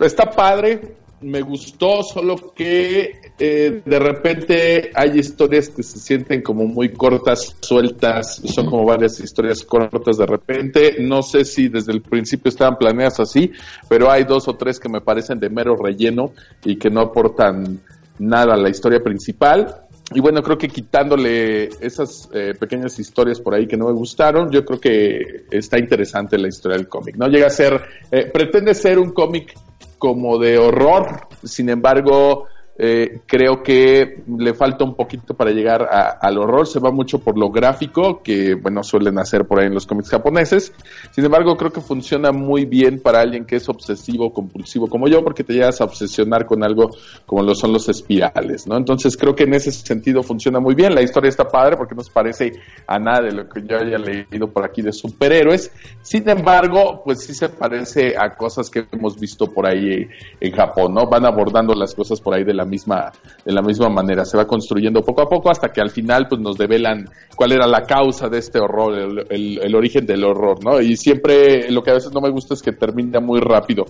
está 0.00 0.30
padre, 0.30 0.96
me 1.20 1.42
gustó, 1.42 2.02
solo 2.02 2.54
que 2.54 3.23
eh, 3.36 3.82
de 3.84 3.98
repente 3.98 4.90
hay 4.94 5.18
historias 5.18 5.68
que 5.68 5.82
se 5.82 5.98
sienten 5.98 6.40
como 6.40 6.66
muy 6.66 6.90
cortas, 6.90 7.56
sueltas, 7.60 8.40
son 8.44 8.66
como 8.66 8.84
varias 8.84 9.18
historias 9.18 9.64
cortas 9.64 10.18
de 10.18 10.26
repente. 10.26 10.96
No 11.00 11.22
sé 11.22 11.44
si 11.44 11.68
desde 11.68 11.92
el 11.92 12.02
principio 12.02 12.48
estaban 12.48 12.76
planeadas 12.76 13.18
así, 13.20 13.50
pero 13.88 14.10
hay 14.10 14.24
dos 14.24 14.46
o 14.46 14.54
tres 14.54 14.78
que 14.78 14.88
me 14.88 15.00
parecen 15.00 15.40
de 15.40 15.50
mero 15.50 15.74
relleno 15.76 16.32
y 16.64 16.76
que 16.76 16.90
no 16.90 17.00
aportan 17.00 17.80
nada 18.18 18.54
a 18.54 18.56
la 18.56 18.68
historia 18.70 19.02
principal. 19.02 19.80
Y 20.14 20.20
bueno, 20.20 20.42
creo 20.42 20.58
que 20.58 20.68
quitándole 20.68 21.70
esas 21.80 22.28
eh, 22.32 22.54
pequeñas 22.58 22.98
historias 23.00 23.40
por 23.40 23.54
ahí 23.54 23.66
que 23.66 23.76
no 23.76 23.86
me 23.86 23.92
gustaron, 23.94 24.50
yo 24.50 24.64
creo 24.64 24.78
que 24.78 25.46
está 25.50 25.78
interesante 25.78 26.38
la 26.38 26.48
historia 26.48 26.76
del 26.76 26.86
cómic. 26.86 27.16
No 27.16 27.26
llega 27.26 27.46
a 27.46 27.50
ser, 27.50 27.80
eh, 28.12 28.30
pretende 28.32 28.74
ser 28.74 28.98
un 28.98 29.12
cómic 29.12 29.54
como 29.98 30.38
de 30.38 30.58
horror, 30.58 31.26
sin 31.42 31.70
embargo, 31.70 32.46
eh, 32.76 33.20
creo 33.26 33.62
que 33.62 34.24
le 34.36 34.52
falta 34.52 34.84
un 34.84 34.94
poquito 34.94 35.34
para 35.34 35.52
llegar 35.52 35.88
al 36.20 36.38
horror, 36.38 36.66
se 36.66 36.80
va 36.80 36.90
mucho 36.90 37.20
por 37.20 37.38
lo 37.38 37.50
gráfico, 37.50 38.20
que 38.22 38.54
bueno, 38.54 38.82
suelen 38.82 39.18
hacer 39.18 39.46
por 39.46 39.60
ahí 39.60 39.66
en 39.66 39.74
los 39.74 39.86
cómics 39.86 40.10
japoneses. 40.10 40.72
Sin 41.12 41.24
embargo, 41.24 41.56
creo 41.56 41.72
que 41.72 41.80
funciona 41.80 42.32
muy 42.32 42.64
bien 42.64 43.00
para 43.00 43.20
alguien 43.20 43.44
que 43.44 43.56
es 43.56 43.68
obsesivo, 43.68 44.32
compulsivo 44.32 44.88
como 44.88 45.06
yo, 45.06 45.22
porque 45.22 45.44
te 45.44 45.52
llegas 45.52 45.80
a 45.80 45.84
obsesionar 45.84 46.46
con 46.46 46.64
algo 46.64 46.90
como 47.26 47.42
lo 47.42 47.54
son 47.54 47.72
los 47.72 47.88
espirales, 47.88 48.66
¿no? 48.66 48.76
Entonces 48.76 49.16
creo 49.16 49.36
que 49.36 49.44
en 49.44 49.54
ese 49.54 49.70
sentido 49.70 50.22
funciona 50.22 50.58
muy 50.58 50.74
bien. 50.74 50.94
La 50.94 51.02
historia 51.02 51.28
está 51.28 51.44
padre 51.44 51.76
porque 51.76 51.94
no 51.94 52.02
se 52.02 52.12
parece 52.12 52.52
a 52.86 52.98
nada 52.98 53.22
de 53.22 53.32
lo 53.32 53.48
que 53.48 53.62
yo 53.62 53.76
haya 53.76 53.98
leído 53.98 54.48
por 54.52 54.64
aquí 54.64 54.82
de 54.82 54.92
superhéroes. 54.92 55.70
Sin 56.02 56.28
embargo, 56.28 57.02
pues 57.04 57.24
sí 57.24 57.34
se 57.34 57.48
parece 57.48 58.14
a 58.18 58.34
cosas 58.34 58.68
que 58.68 58.84
hemos 58.90 59.18
visto 59.18 59.46
por 59.46 59.66
ahí 59.66 60.08
en 60.40 60.52
Japón, 60.52 60.94
¿no? 60.94 61.06
Van 61.08 61.24
abordando 61.24 61.72
las 61.74 61.94
cosas 61.94 62.20
por 62.20 62.34
ahí 62.34 62.42
de 62.42 62.54
la 62.54 62.63
misma, 62.64 63.12
de 63.44 63.52
la 63.52 63.62
misma 63.62 63.88
manera. 63.88 64.24
Se 64.24 64.36
va 64.36 64.46
construyendo 64.46 65.02
poco 65.02 65.22
a 65.22 65.26
poco 65.26 65.50
hasta 65.50 65.68
que 65.68 65.80
al 65.80 65.90
final 65.90 66.26
pues 66.28 66.40
nos 66.40 66.56
develan 66.56 67.08
cuál 67.36 67.52
era 67.52 67.66
la 67.66 67.82
causa 67.82 68.28
de 68.28 68.38
este 68.38 68.58
horror, 68.58 69.26
el, 69.30 69.58
el 69.62 69.74
origen 69.74 70.06
del 70.06 70.24
horror, 70.24 70.64
¿no? 70.64 70.80
Y 70.80 70.96
siempre 70.96 71.70
lo 71.70 71.82
que 71.82 71.90
a 71.90 71.94
veces 71.94 72.12
no 72.12 72.20
me 72.20 72.30
gusta 72.30 72.54
es 72.54 72.62
que 72.62 72.72
termina 72.72 73.20
muy 73.20 73.40
rápido. 73.40 73.84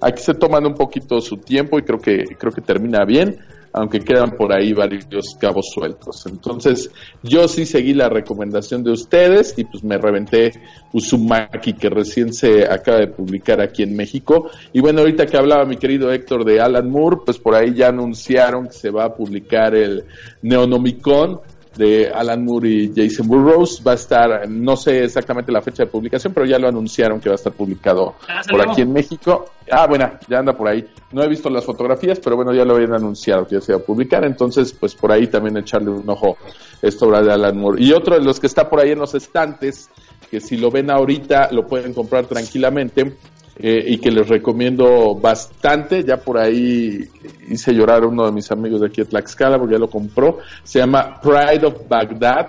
Aquí 0.00 0.22
se 0.22 0.34
toman 0.34 0.66
un 0.66 0.74
poquito 0.74 1.20
su 1.20 1.38
tiempo 1.38 1.78
y 1.78 1.82
creo 1.82 1.98
que, 1.98 2.24
creo 2.38 2.52
que 2.52 2.60
termina 2.60 3.04
bien 3.04 3.38
aunque 3.72 4.00
quedan 4.00 4.32
por 4.32 4.52
ahí 4.52 4.72
varios 4.72 5.36
cabos 5.40 5.66
sueltos. 5.72 6.26
Entonces, 6.26 6.90
yo 7.22 7.48
sí 7.48 7.66
seguí 7.66 7.94
la 7.94 8.08
recomendación 8.08 8.82
de 8.82 8.92
ustedes 8.92 9.54
y 9.56 9.64
pues 9.64 9.84
me 9.84 9.98
reventé 9.98 10.52
Uzumaki, 10.92 11.74
que 11.74 11.90
recién 11.90 12.32
se 12.32 12.64
acaba 12.64 12.98
de 12.98 13.08
publicar 13.08 13.60
aquí 13.60 13.82
en 13.82 13.96
México. 13.96 14.50
Y 14.72 14.80
bueno, 14.80 15.00
ahorita 15.00 15.26
que 15.26 15.36
hablaba 15.36 15.64
mi 15.64 15.76
querido 15.76 16.12
Héctor 16.12 16.44
de 16.44 16.60
Alan 16.60 16.90
Moore, 16.90 17.18
pues 17.24 17.38
por 17.38 17.54
ahí 17.54 17.74
ya 17.74 17.88
anunciaron 17.88 18.66
que 18.66 18.74
se 18.74 18.90
va 18.90 19.04
a 19.04 19.14
publicar 19.14 19.74
el 19.74 20.04
Neonomicon 20.42 21.40
de 21.76 22.08
Alan 22.08 22.44
Moore 22.44 22.68
y 22.68 22.92
Jason 22.94 23.28
Burroughs. 23.28 23.82
Va 23.86 23.92
a 23.92 23.94
estar, 23.94 24.48
no 24.48 24.76
sé 24.76 25.04
exactamente 25.04 25.52
la 25.52 25.62
fecha 25.62 25.84
de 25.84 25.90
publicación, 25.90 26.32
pero 26.32 26.46
ya 26.46 26.58
lo 26.58 26.68
anunciaron 26.68 27.20
que 27.20 27.28
va 27.28 27.34
a 27.34 27.36
estar 27.36 27.52
publicado 27.52 28.14
por 28.50 28.68
aquí 28.68 28.82
en 28.82 28.92
México. 28.92 29.50
Ah, 29.70 29.86
bueno, 29.86 30.10
ya 30.28 30.38
anda 30.38 30.52
por 30.54 30.68
ahí. 30.68 30.86
No 31.12 31.22
he 31.22 31.28
visto 31.28 31.50
las 31.50 31.64
fotografías, 31.64 32.20
pero 32.20 32.36
bueno, 32.36 32.54
ya 32.54 32.64
lo 32.64 32.74
habían 32.76 32.94
anunciado 32.94 33.46
que 33.46 33.56
ya 33.56 33.60
se 33.60 33.72
va 33.72 33.78
a 33.78 33.82
publicar. 33.82 34.24
Entonces, 34.24 34.72
pues 34.72 34.94
por 34.94 35.12
ahí 35.12 35.26
también 35.26 35.56
echarle 35.56 35.90
un 35.90 36.08
ojo 36.08 36.36
esta 36.80 37.06
obra 37.06 37.22
de 37.22 37.32
Alan 37.32 37.56
Moore. 37.58 37.82
Y 37.82 37.92
otro 37.92 38.14
de 38.14 38.24
los 38.24 38.40
que 38.40 38.46
está 38.46 38.68
por 38.68 38.80
ahí 38.80 38.92
en 38.92 38.98
los 38.98 39.14
estantes, 39.14 39.90
que 40.30 40.40
si 40.40 40.56
lo 40.56 40.70
ven 40.70 40.90
ahorita 40.90 41.50
lo 41.52 41.66
pueden 41.66 41.92
comprar 41.92 42.26
tranquilamente, 42.26 43.14
eh, 43.58 43.84
y 43.86 43.98
que 43.98 44.10
les 44.10 44.28
recomiendo 44.28 45.14
bastante. 45.16 46.04
Ya 46.04 46.18
por 46.18 46.38
ahí 46.38 47.08
hice 47.48 47.72
llorar 47.72 48.04
a 48.04 48.06
uno 48.06 48.24
de 48.26 48.32
mis 48.32 48.50
amigos 48.52 48.80
de 48.80 48.86
aquí 48.86 49.02
de 49.02 49.08
Tlaxcala 49.08 49.58
porque 49.58 49.74
ya 49.74 49.78
lo 49.78 49.90
compró. 49.90 50.38
Se 50.62 50.78
llama 50.78 51.20
Pride 51.20 51.66
of 51.66 51.88
Baghdad. 51.88 52.46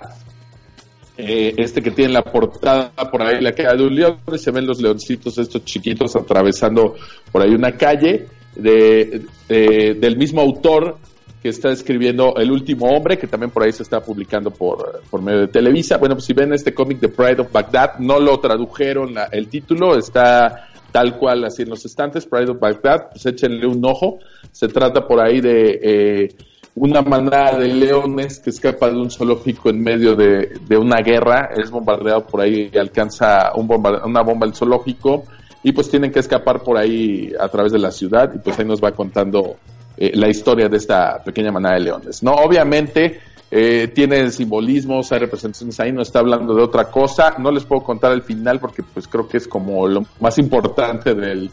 Eh, 1.16 1.54
este 1.58 1.82
que 1.82 1.90
tiene 1.90 2.14
la 2.14 2.22
portada 2.22 2.92
por 3.10 3.20
ahí, 3.20 3.42
la 3.42 3.52
cara 3.52 3.74
de 3.74 3.84
un 3.84 3.94
león, 3.94 4.16
y 4.32 4.38
se 4.38 4.50
ven 4.50 4.66
los 4.66 4.80
leoncitos 4.80 5.36
estos 5.36 5.62
chiquitos 5.66 6.16
atravesando 6.16 6.94
por 7.30 7.42
ahí 7.42 7.50
una 7.50 7.72
calle 7.72 8.26
de, 8.56 9.26
del 9.46 10.16
mismo 10.16 10.40
autor 10.40 10.96
que 11.42 11.48
está 11.48 11.70
escribiendo 11.70 12.34
El 12.36 12.50
último 12.50 12.86
hombre, 12.86 13.18
que 13.18 13.26
también 13.26 13.50
por 13.50 13.62
ahí 13.62 13.72
se 13.72 13.82
está 13.82 14.00
publicando 14.00 14.50
por, 14.50 15.02
por 15.10 15.22
medio 15.22 15.40
de 15.40 15.48
Televisa. 15.48 15.96
Bueno, 15.96 16.14
pues 16.14 16.26
si 16.26 16.32
ven 16.32 16.52
este 16.52 16.74
cómic 16.74 17.00
de 17.00 17.08
Pride 17.08 17.42
of 17.42 17.52
Baghdad, 17.52 17.98
no 17.98 18.18
lo 18.18 18.38
tradujeron 18.40 19.14
el 19.30 19.48
título, 19.48 19.96
está 19.96 20.69
tal 20.92 21.18
cual 21.18 21.44
así 21.44 21.62
en 21.62 21.70
los 21.70 21.84
estantes, 21.84 22.26
Pride 22.26 22.52
of 22.52 22.60
Baghdad, 22.60 23.10
pues 23.10 23.26
échenle 23.26 23.66
un 23.66 23.84
ojo. 23.84 24.18
Se 24.52 24.68
trata 24.68 25.06
por 25.06 25.20
ahí 25.20 25.40
de 25.40 25.80
eh, 25.82 26.28
una 26.74 27.02
manada 27.02 27.58
de 27.58 27.68
leones 27.68 28.40
que 28.40 28.50
escapa 28.50 28.90
de 28.90 28.96
un 28.96 29.10
zoológico 29.10 29.70
en 29.70 29.82
medio 29.82 30.14
de, 30.14 30.58
una 30.76 30.98
guerra, 31.02 31.50
es 31.56 31.70
bombardeado 31.70 32.26
por 32.26 32.40
ahí 32.40 32.70
y 32.72 32.78
alcanza 32.78 33.52
un 33.54 33.68
una 34.04 34.22
bomba 34.22 34.46
el 34.46 34.54
zoológico 34.54 35.24
y 35.62 35.72
pues 35.72 35.90
tienen 35.90 36.10
que 36.10 36.20
escapar 36.20 36.62
por 36.62 36.78
ahí 36.78 37.32
a 37.38 37.48
través 37.48 37.72
de 37.72 37.78
la 37.78 37.90
ciudad 37.90 38.32
y 38.34 38.38
pues 38.38 38.58
ahí 38.58 38.64
nos 38.64 38.82
va 38.82 38.92
contando 38.92 39.56
eh, 39.96 40.12
la 40.14 40.28
historia 40.28 40.68
de 40.68 40.76
esta 40.76 41.22
pequeña 41.22 41.52
manada 41.52 41.74
de 41.74 41.80
leones. 41.80 42.22
No, 42.22 42.32
obviamente 42.32 43.20
eh, 43.52 43.88
tiene 43.92 44.30
simbolismos, 44.30 45.10
hay 45.10 45.18
representaciones 45.18 45.80
ahí, 45.80 45.90
no 45.90 46.02
está 46.02 46.20
hablando 46.20 46.54
de 46.54 46.62
otra 46.62 46.84
cosa. 46.90 47.34
No 47.38 47.50
les 47.50 47.64
puedo 47.64 47.82
contar 47.82 48.12
el 48.12 48.22
final 48.22 48.60
porque 48.60 48.82
pues 48.82 49.08
creo 49.08 49.28
que 49.28 49.38
es 49.38 49.48
como 49.48 49.88
lo 49.88 50.04
más 50.20 50.38
importante 50.38 51.14
del, 51.14 51.50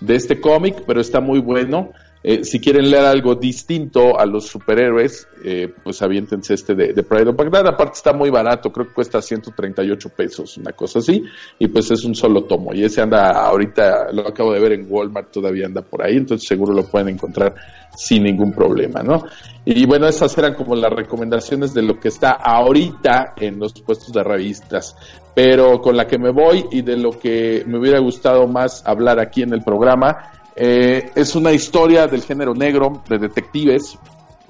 de 0.00 0.14
este 0.16 0.40
cómic, 0.40 0.82
pero 0.86 1.00
está 1.00 1.20
muy 1.20 1.38
bueno. 1.38 1.90
Eh, 2.22 2.44
si 2.44 2.58
quieren 2.58 2.90
leer 2.90 3.04
algo 3.04 3.36
distinto 3.36 4.18
a 4.18 4.26
los 4.26 4.46
superhéroes, 4.46 5.28
eh, 5.44 5.72
pues 5.84 6.02
aviéntense 6.02 6.54
este 6.54 6.74
de, 6.74 6.92
de, 6.92 7.02
Pride 7.02 7.28
of 7.28 7.36
Baghdad. 7.36 7.68
Aparte 7.68 7.94
está 7.94 8.12
muy 8.12 8.30
barato, 8.30 8.72
creo 8.72 8.88
que 8.88 8.94
cuesta 8.94 9.22
138 9.22 10.08
pesos, 10.08 10.56
una 10.56 10.72
cosa 10.72 10.98
así. 10.98 11.22
Y 11.58 11.68
pues 11.68 11.90
es 11.90 12.04
un 12.04 12.14
solo 12.14 12.44
tomo. 12.44 12.74
Y 12.74 12.84
ese 12.84 13.00
anda 13.00 13.30
ahorita, 13.30 14.12
lo 14.12 14.26
acabo 14.28 14.52
de 14.52 14.60
ver 14.60 14.72
en 14.72 14.86
Walmart, 14.88 15.30
todavía 15.30 15.66
anda 15.66 15.82
por 15.82 16.04
ahí. 16.04 16.16
Entonces 16.16 16.48
seguro 16.48 16.72
lo 16.72 16.84
pueden 16.84 17.10
encontrar 17.10 17.54
sin 17.96 18.24
ningún 18.24 18.52
problema, 18.52 19.02
¿no? 19.02 19.24
Y 19.64 19.86
bueno, 19.86 20.06
esas 20.06 20.36
eran 20.38 20.54
como 20.54 20.76
las 20.76 20.92
recomendaciones 20.92 21.74
de 21.74 21.82
lo 21.82 21.98
que 21.98 22.08
está 22.08 22.32
ahorita 22.32 23.34
en 23.36 23.58
los 23.58 23.72
puestos 23.72 24.12
de 24.12 24.22
revistas. 24.22 24.96
Pero 25.34 25.80
con 25.80 25.96
la 25.96 26.06
que 26.06 26.18
me 26.18 26.30
voy 26.30 26.64
y 26.70 26.82
de 26.82 26.96
lo 26.96 27.10
que 27.10 27.64
me 27.66 27.78
hubiera 27.78 27.98
gustado 27.98 28.46
más 28.46 28.86
hablar 28.86 29.18
aquí 29.18 29.42
en 29.42 29.52
el 29.52 29.62
programa 29.62 30.32
eh, 30.58 31.10
es 31.14 31.34
una 31.36 31.52
historia 31.52 32.06
del 32.06 32.22
género 32.22 32.54
negro, 32.54 33.02
de 33.06 33.18
detectives. 33.18 33.98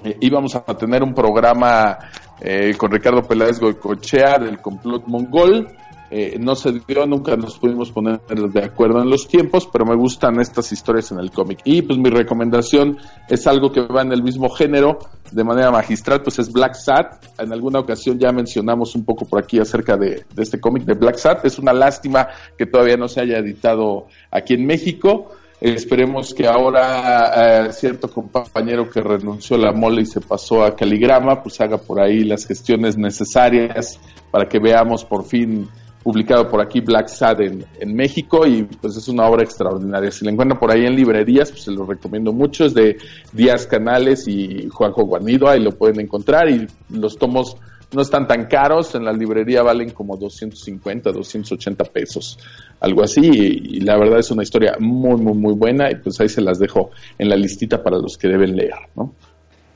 Eh, 0.05 0.17
íbamos 0.21 0.55
a 0.55 0.63
tener 0.63 1.03
un 1.03 1.13
programa 1.13 1.99
eh, 2.41 2.75
con 2.77 2.93
Ricardo 2.93 3.23
Peláez 3.23 3.59
Goicochea 3.59 4.39
del 4.39 4.61
complot 4.61 5.07
mongol. 5.09 5.69
no 6.39 6.55
se 6.55 6.71
dio, 6.87 7.05
nunca 7.05 7.37
nos 7.37 7.59
pudimos 7.59 7.91
poner 7.91 8.21
de 8.21 8.65
acuerdo 8.65 9.03
en 9.03 9.11
los 9.11 9.27
tiempos, 9.27 9.69
pero 9.73 9.85
me 9.85 9.97
gustan 9.97 10.39
estas 10.41 10.71
historias 10.71 11.11
en 11.11 11.19
el 11.19 11.33
cómic. 11.33 11.59
Y 11.65 11.83
pues 11.83 11.99
mi 11.99 12.09
recomendación 12.09 12.99
es 13.29 13.45
algo 13.49 13.73
que 13.73 13.81
va 13.81 14.03
en 14.03 14.13
el 14.13 14.23
mismo 14.23 14.49
género, 14.49 15.01
de 15.33 15.43
manera 15.43 15.73
magistral, 15.73 16.23
pues 16.23 16.39
es 16.39 16.53
Black 16.53 16.75
Sat. 16.75 17.27
En 17.41 17.53
alguna 17.53 17.81
ocasión 17.81 18.21
ya 18.21 18.31
mencionamos 18.31 18.95
un 18.95 19.05
poco 19.05 19.25
por 19.25 19.43
aquí 19.43 19.59
acerca 19.59 19.97
de, 19.97 20.25
de 20.33 20.43
este 20.43 20.61
cómic 20.61 20.85
de 20.85 20.95
Black 20.95 21.17
Sat. 21.17 21.45
Es 21.45 21.59
una 21.59 21.73
lástima 21.73 22.29
que 22.57 22.67
todavía 22.67 22.97
no 22.97 23.09
se 23.09 23.23
haya 23.23 23.39
editado 23.39 24.07
aquí 24.31 24.55
en 24.55 24.65
México. 24.65 25.33
Esperemos 25.61 26.35
que 26.35 26.47
ahora 26.47 27.67
eh, 27.67 27.73
cierto 27.73 28.09
compañero 28.09 28.91
que 28.91 29.01
renunció 29.01 29.57
a 29.57 29.61
la 29.61 29.73
mole 29.73 30.03
y 30.03 30.07
se 30.07 30.21
pasó 30.21 30.63
a 30.63 30.77
Caligrama, 30.77 31.43
pues 31.43 31.61
haga 31.61 31.79
por 31.79 31.99
ahí 31.99 32.25
las 32.25 32.47
gestiones 32.47 32.99
necesarias 32.99 33.99
para 34.31 34.47
que 34.47 34.59
veamos 34.59 35.05
por 35.05 35.25
fin 35.25 35.67
publicado 36.07 36.49
por 36.49 36.61
aquí 36.61 36.81
Black 36.81 37.09
Sad 37.09 37.41
en, 37.41 37.97
México 37.97 38.47
y 38.47 38.63
pues 38.63 38.97
es 38.97 39.09
una 39.09 39.27
obra 39.27 39.43
extraordinaria. 39.43 40.13
Si 40.13 40.25
la 40.25 40.31
encuentran 40.31 40.61
por 40.61 40.71
ahí 40.71 40.87
en 40.87 40.95
librerías, 40.95 41.51
pues 41.51 41.65
se 41.65 41.73
lo 41.73 41.85
recomiendo 41.85 42.33
mucho. 42.33 42.67
Es 42.67 42.75
de 42.75 42.99
Díaz 43.33 43.67
Canales 43.67 44.29
y 44.29 44.69
Juanjo 44.69 45.05
Guanido, 45.05 45.49
ahí 45.49 45.61
lo 45.61 45.73
pueden 45.73 45.99
encontrar 45.99 46.49
y 46.49 46.69
los 46.91 47.17
tomos 47.17 47.57
no 47.93 48.03
están 48.03 48.27
tan 48.27 48.47
caros, 48.47 48.95
en 48.95 49.05
la 49.05 49.13
librería 49.13 49.63
valen 49.63 49.91
como 49.91 50.17
250, 50.17 51.13
280 51.13 51.85
pesos, 51.85 52.39
algo 52.81 53.03
así, 53.03 53.21
y, 53.23 53.81
la 53.81 53.97
verdad 53.97 54.19
es 54.19 54.31
una 54.31 54.43
historia 54.43 54.77
muy, 54.81 55.21
muy, 55.21 55.35
muy 55.35 55.55
buena, 55.55 55.91
y 55.91 55.97
pues 55.97 56.21
ahí 56.21 56.29
se 56.29 56.41
las 56.41 56.59
dejo 56.59 56.91
en 57.19 57.29
la 57.29 57.37
listita 57.37 57.83
para 57.83 57.99
los 57.99 58.17
que 58.17 58.29
deben 58.29 58.57
leer, 58.57 58.75
¿no? 58.97 59.15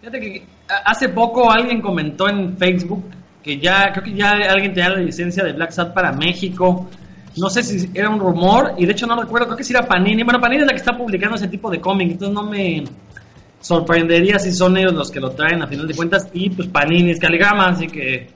Fíjate 0.01 0.20
que 0.20 0.46
hace 0.85 1.11
poco 1.11 1.51
alguien 1.51 1.81
comentó 1.81 2.29
en 2.29 2.57
Facebook 2.57 3.05
que 3.42 3.59
ya, 3.59 3.90
creo 3.92 4.05
que 4.05 4.14
ya 4.14 4.31
alguien 4.31 4.75
tenía 4.75 4.90
la 4.90 5.01
licencia 5.01 5.44
de 5.44 5.53
Black 5.53 5.70
Sat 5.70 5.94
para 5.94 6.12
México, 6.12 6.88
no 7.37 7.49
sé 7.49 7.62
si 7.62 7.90
era 7.94 8.11
un 8.11 8.18
rumor, 8.18 8.75
y 8.77 8.87
de 8.87 8.92
hecho 8.92 9.07
no 9.07 9.20
recuerdo, 9.20 9.46
creo 9.46 9.57
que 9.57 9.64
si 9.64 9.73
era 9.73 9.87
Panini, 9.87 10.25
bueno, 10.25 10.40
Panini 10.40 10.62
es 10.62 10.66
la 10.66 10.73
que 10.73 10.81
está 10.81 10.96
publicando 10.96 11.37
ese 11.37 11.49
tipo 11.49 11.70
de 11.70 11.81
cómic, 11.81 12.12
entonces 12.12 12.35
no 12.35 12.42
me 12.42 12.85
sorprendería 13.61 14.38
si 14.38 14.53
son 14.53 14.77
ellos 14.77 14.92
los 14.92 15.11
que 15.11 15.20
lo 15.20 15.31
traen 15.31 15.62
a 15.62 15.66
final 15.66 15.87
de 15.87 15.94
cuentas 15.94 16.29
y 16.33 16.51
pues 16.51 16.68
Panini 16.68 17.11
es 17.11 17.20
Caligrama, 17.20 17.66
así 17.66 17.87
que 17.87 18.29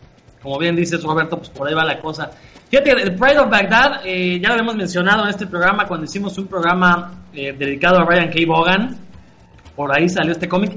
como 0.42 0.58
bien 0.58 0.76
dices 0.76 1.02
Roberto, 1.02 1.38
pues 1.38 1.48
por 1.48 1.66
ahí 1.66 1.74
va 1.74 1.84
la 1.84 1.98
cosa. 2.00 2.30
Fíjate, 2.68 2.90
el 2.90 3.14
Pride 3.14 3.38
of 3.38 3.50
Baghdad, 3.50 4.02
eh, 4.04 4.38
ya 4.40 4.54
lo 4.54 4.60
hemos 4.60 4.76
mencionado 4.76 5.24
en 5.24 5.30
este 5.30 5.46
programa 5.46 5.86
cuando 5.86 6.04
hicimos 6.04 6.36
un 6.36 6.46
programa 6.46 7.24
eh, 7.32 7.54
dedicado 7.56 7.98
a 7.98 8.04
Ryan 8.04 8.28
K. 8.28 8.34
Vaughan, 8.46 8.96
por 9.74 9.96
ahí 9.96 10.08
salió 10.08 10.32
este 10.32 10.48
cómic. 10.48 10.72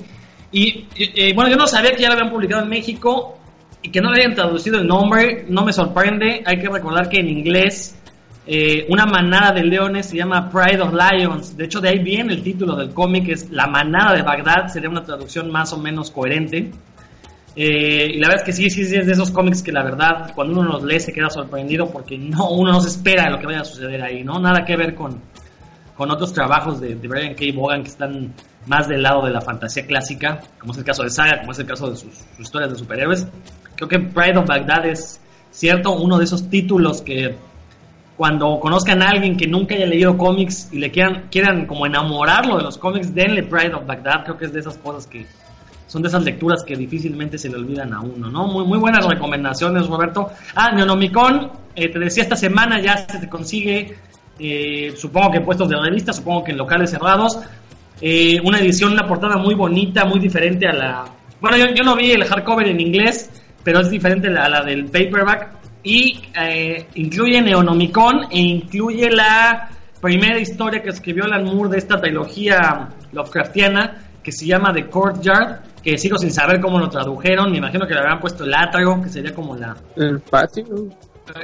Y 0.51 0.85
bueno, 1.35 1.49
yo 1.49 1.57
no 1.57 1.67
sabía 1.67 1.91
que 1.91 2.01
ya 2.01 2.07
lo 2.07 2.13
habían 2.13 2.31
publicado 2.31 2.63
en 2.63 2.69
México 2.69 3.37
y 3.81 3.91
que 3.91 3.99
no 3.99 4.11
le 4.11 4.21
hayan 4.21 4.35
traducido 4.35 4.79
el 4.79 4.87
nombre, 4.87 5.45
no 5.49 5.65
me 5.65 5.73
sorprende, 5.73 6.41
hay 6.45 6.59
que 6.59 6.69
recordar 6.69 7.09
que 7.09 7.19
en 7.19 7.29
inglés 7.29 7.97
eh, 8.49 8.85
una 8.87 9.05
manada 9.05 9.51
de 9.51 9.63
leones 9.63 10.05
se 10.05 10.15
llama 10.15 10.49
Pride 10.49 10.81
of 10.81 10.93
Lions. 10.93 11.57
De 11.57 11.65
hecho, 11.65 11.81
de 11.81 11.89
ahí 11.89 11.99
viene 11.99 12.33
el 12.33 12.41
título 12.41 12.77
del 12.77 12.93
cómic, 12.93 13.27
es 13.27 13.51
La 13.51 13.67
manada 13.67 14.15
de 14.15 14.21
Bagdad, 14.21 14.67
sería 14.69 14.89
una 14.89 15.03
traducción 15.03 15.51
más 15.51 15.73
o 15.73 15.77
menos 15.77 16.11
coherente. 16.11 16.71
Eh, 17.57 18.11
y 18.13 18.19
la 18.19 18.29
verdad 18.29 18.43
es 18.43 18.45
que 18.45 18.53
sí, 18.53 18.69
sí, 18.69 18.95
es 18.95 19.05
de 19.05 19.11
esos 19.11 19.31
cómics 19.31 19.61
que 19.61 19.73
la 19.73 19.83
verdad, 19.83 20.31
cuando 20.33 20.61
uno 20.61 20.69
los 20.71 20.83
lee, 20.83 21.01
se 21.01 21.11
queda 21.11 21.29
sorprendido 21.29 21.91
porque 21.91 22.17
no, 22.17 22.51
uno 22.51 22.71
no 22.71 22.79
se 22.79 22.87
espera 22.87 23.29
lo 23.29 23.37
que 23.37 23.47
vaya 23.47 23.61
a 23.61 23.65
suceder 23.65 24.01
ahí, 24.01 24.23
¿no? 24.23 24.39
Nada 24.39 24.63
que 24.63 24.77
ver 24.77 24.95
con, 24.95 25.19
con 25.97 26.09
otros 26.09 26.31
trabajos 26.31 26.79
de, 26.79 26.95
Brian 26.95 27.33
K. 27.33 27.45
Vaughan 27.53 27.83
que 27.83 27.89
están 27.89 28.33
más 28.65 28.87
del 28.87 29.03
lado 29.03 29.25
de 29.25 29.31
la 29.31 29.41
fantasía 29.41 29.85
clásica, 29.85 30.39
como 30.57 30.71
es 30.71 30.77
el 30.77 30.85
caso 30.85 31.03
de 31.03 31.09
Saga, 31.09 31.39
como 31.39 31.51
es 31.51 31.59
el 31.59 31.65
caso 31.65 31.89
de 31.89 31.97
sus, 31.97 32.13
sus 32.13 32.39
historias 32.39 32.71
de 32.71 32.79
superhéroes. 32.79 33.27
Creo 33.75 33.89
que 33.89 33.99
Pride 33.99 34.37
of 34.37 34.47
Bagdad 34.47 34.85
es 34.85 35.19
cierto, 35.51 35.91
uno 35.95 36.17
de 36.17 36.23
esos 36.23 36.49
títulos 36.49 37.01
que 37.01 37.35
cuando 38.17 38.59
conozcan 38.59 39.03
a 39.03 39.09
alguien 39.09 39.37
que 39.37 39.47
nunca 39.47 39.75
haya 39.75 39.85
leído 39.85 40.17
cómics 40.17 40.69
y 40.71 40.79
le 40.79 40.89
quieran, 40.89 41.27
quieran 41.29 41.67
como 41.67 41.85
enamorarlo 41.85 42.57
de 42.57 42.63
los 42.63 42.77
cómics, 42.79 43.13
denle 43.13 43.43
Pride 43.43 43.75
of 43.75 43.85
Baghdad. 43.85 44.23
Creo 44.23 44.37
que 44.37 44.45
es 44.45 44.53
de 44.53 44.59
esas 44.59 44.75
cosas 44.77 45.05
que 45.05 45.27
son 45.85 46.01
de 46.01 46.09
esas 46.09 46.23
lecturas 46.23 46.63
que 46.63 46.75
difícilmente 46.75 47.37
se 47.37 47.47
le 47.47 47.55
olvidan 47.55 47.93
a 47.93 48.01
uno, 48.01 48.29
¿no? 48.29 48.47
Muy, 48.47 48.65
muy 48.65 48.79
buenas 48.79 49.05
recomendaciones, 49.05 49.87
Roberto. 49.87 50.31
Ah, 50.55 50.71
Neonomicon, 50.71 51.51
eh, 51.75 51.89
te 51.89 51.99
decía 51.99 52.23
esta 52.23 52.35
semana 52.35 52.81
ya 52.81 52.97
se 52.97 53.19
te 53.19 53.29
consigue, 53.29 53.95
eh, 54.39 54.93
supongo 54.97 55.31
que 55.31 55.37
en 55.37 55.45
puestos 55.45 55.69
de 55.69 55.77
revista, 55.77 56.11
supongo 56.11 56.43
que 56.43 56.51
en 56.51 56.57
locales 56.57 56.89
cerrados. 56.89 57.39
Eh, 58.01 58.39
una 58.43 58.59
edición, 58.59 58.93
una 58.93 59.07
portada 59.07 59.37
muy 59.37 59.53
bonita, 59.53 60.05
muy 60.05 60.19
diferente 60.19 60.67
a 60.67 60.73
la. 60.73 61.05
Bueno, 61.39 61.55
yo, 61.57 61.65
yo 61.75 61.83
no 61.83 61.95
vi 61.95 62.11
el 62.11 62.23
hardcover 62.25 62.67
en 62.67 62.81
inglés, 62.81 63.29
pero 63.63 63.79
es 63.79 63.91
diferente 63.91 64.27
a 64.27 64.49
la 64.49 64.63
del 64.63 64.85
paperback 64.85 65.56
y 65.83 66.21
eh, 66.39 66.87
incluye 66.95 67.41
Neonomicon 67.41 68.27
e 68.31 68.39
incluye 68.39 69.09
la 69.09 69.69
primera 70.01 70.39
historia 70.39 70.81
que 70.81 70.89
escribió 70.89 71.25
Alan 71.25 71.43
Moore 71.43 71.71
de 71.71 71.77
esta 71.77 71.99
trilogía 71.99 72.89
Lovecraftiana 73.11 74.07
que 74.27 74.33
se 74.33 74.45
llama 74.45 74.73
The 74.73 74.89
Courtyard, 74.89 75.61
que 75.81 75.97
sigo 75.97 76.17
sin 76.17 76.31
saber 76.31 76.59
cómo 76.59 76.77
lo 76.79 76.89
tradujeron, 76.89 77.49
me 77.49 77.59
imagino 77.59 77.87
que 77.87 77.93
le 77.93 78.01
habrán 78.01 78.19
puesto 78.19 78.43
el 78.43 78.53
átrio, 78.53 79.01
que 79.01 79.07
sería 79.07 79.33
como 79.33 79.55
la... 79.55 79.73
El 79.95 80.19
patio. 80.19 80.65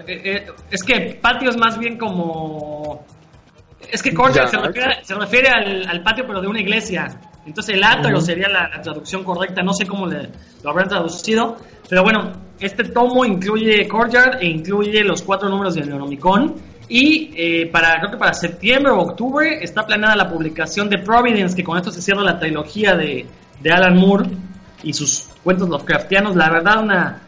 Eh, 0.06 0.22
eh, 0.24 0.46
es 0.69 0.84
que 0.84 1.17
patio 1.22 1.50
es 1.50 1.58
más 1.58 1.80
bien 1.80 1.98
como... 1.98 3.06
Es 3.91 4.02
que 4.02 4.13
Courtyard 4.13 4.50
se 4.50 5.15
refiere, 5.15 5.50
al, 5.50 6.02
patio 6.04 6.26
pero 6.26 6.41
de 6.41 6.48
una 6.48 6.60
iglesia. 6.60 7.19
Entonces 7.46 7.76
el 7.76 7.84
atrio 7.84 8.22
sería 8.22 8.48
la, 8.48 8.82
traducción 8.82 9.24
correcta, 9.24 9.62
no 9.62 9.74
sé 9.74 9.86
cómo 9.86 10.08
le, 10.08 10.30
lo 10.63 10.69
habrán 10.69 10.88
traducido, 10.88 11.58
pero 11.89 12.04
bueno, 12.04 12.32
este 12.60 12.86
tomo 12.86 13.26
incluye 13.26 13.88
Courtyard 13.88 14.41
e 14.41 14.46
incluye 14.46 15.04
los 15.04 15.22
cuatro 15.22 15.50
números 15.50 15.76
de 15.76 15.82
Neonomicon. 15.82 16.56
Y 16.89 17.32
eh, 17.36 17.69
para, 17.72 18.00
creo 18.00 18.12
que 18.12 18.17
para 18.17 18.34
septiembre 18.34 18.91
o 18.91 19.00
octubre 19.00 19.60
está 19.62 19.86
planeada 19.86 20.15
la 20.15 20.30
publicación 20.30 20.89
de 20.89 20.98
Providence, 21.00 21.56
que 21.56 21.63
con 21.63 21.78
esto 21.78 21.91
se 21.91 22.02
cierra 22.02 22.24
la 22.24 22.38
trilogía 22.38 22.96
de, 22.96 23.26
de 23.62 23.72
Alan 23.72 23.98
Moore 23.98 24.30
y 24.84 24.93
sus 24.93 25.30
cuentos 25.43 25.69
Lovecraftianos. 25.69 26.36
La 26.36 26.50
verdad, 26.50 26.84
una, 26.84 27.22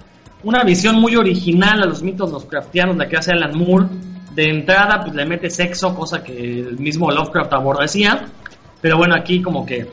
una 0.44 0.64
visión 0.64 0.96
muy 0.98 1.16
original 1.16 1.82
a 1.82 1.86
los 1.86 2.04
mitos 2.04 2.32
Lovecraftianos, 2.32 2.98
la 2.98 3.08
que 3.08 3.18
hace 3.18 3.32
Alan 3.32 3.58
Moore. 3.58 3.88
De 4.36 4.44
entrada, 4.44 5.00
pues 5.02 5.16
le 5.16 5.26
mete 5.26 5.50
sexo, 5.50 5.96
cosa 5.96 6.22
que 6.22 6.60
el 6.60 6.78
mismo 6.78 7.10
Lovecraft 7.10 7.54
aborrecía. 7.54 8.26
Pero 8.82 8.98
bueno, 8.98 9.16
aquí 9.16 9.42
como 9.42 9.66
que 9.66 9.88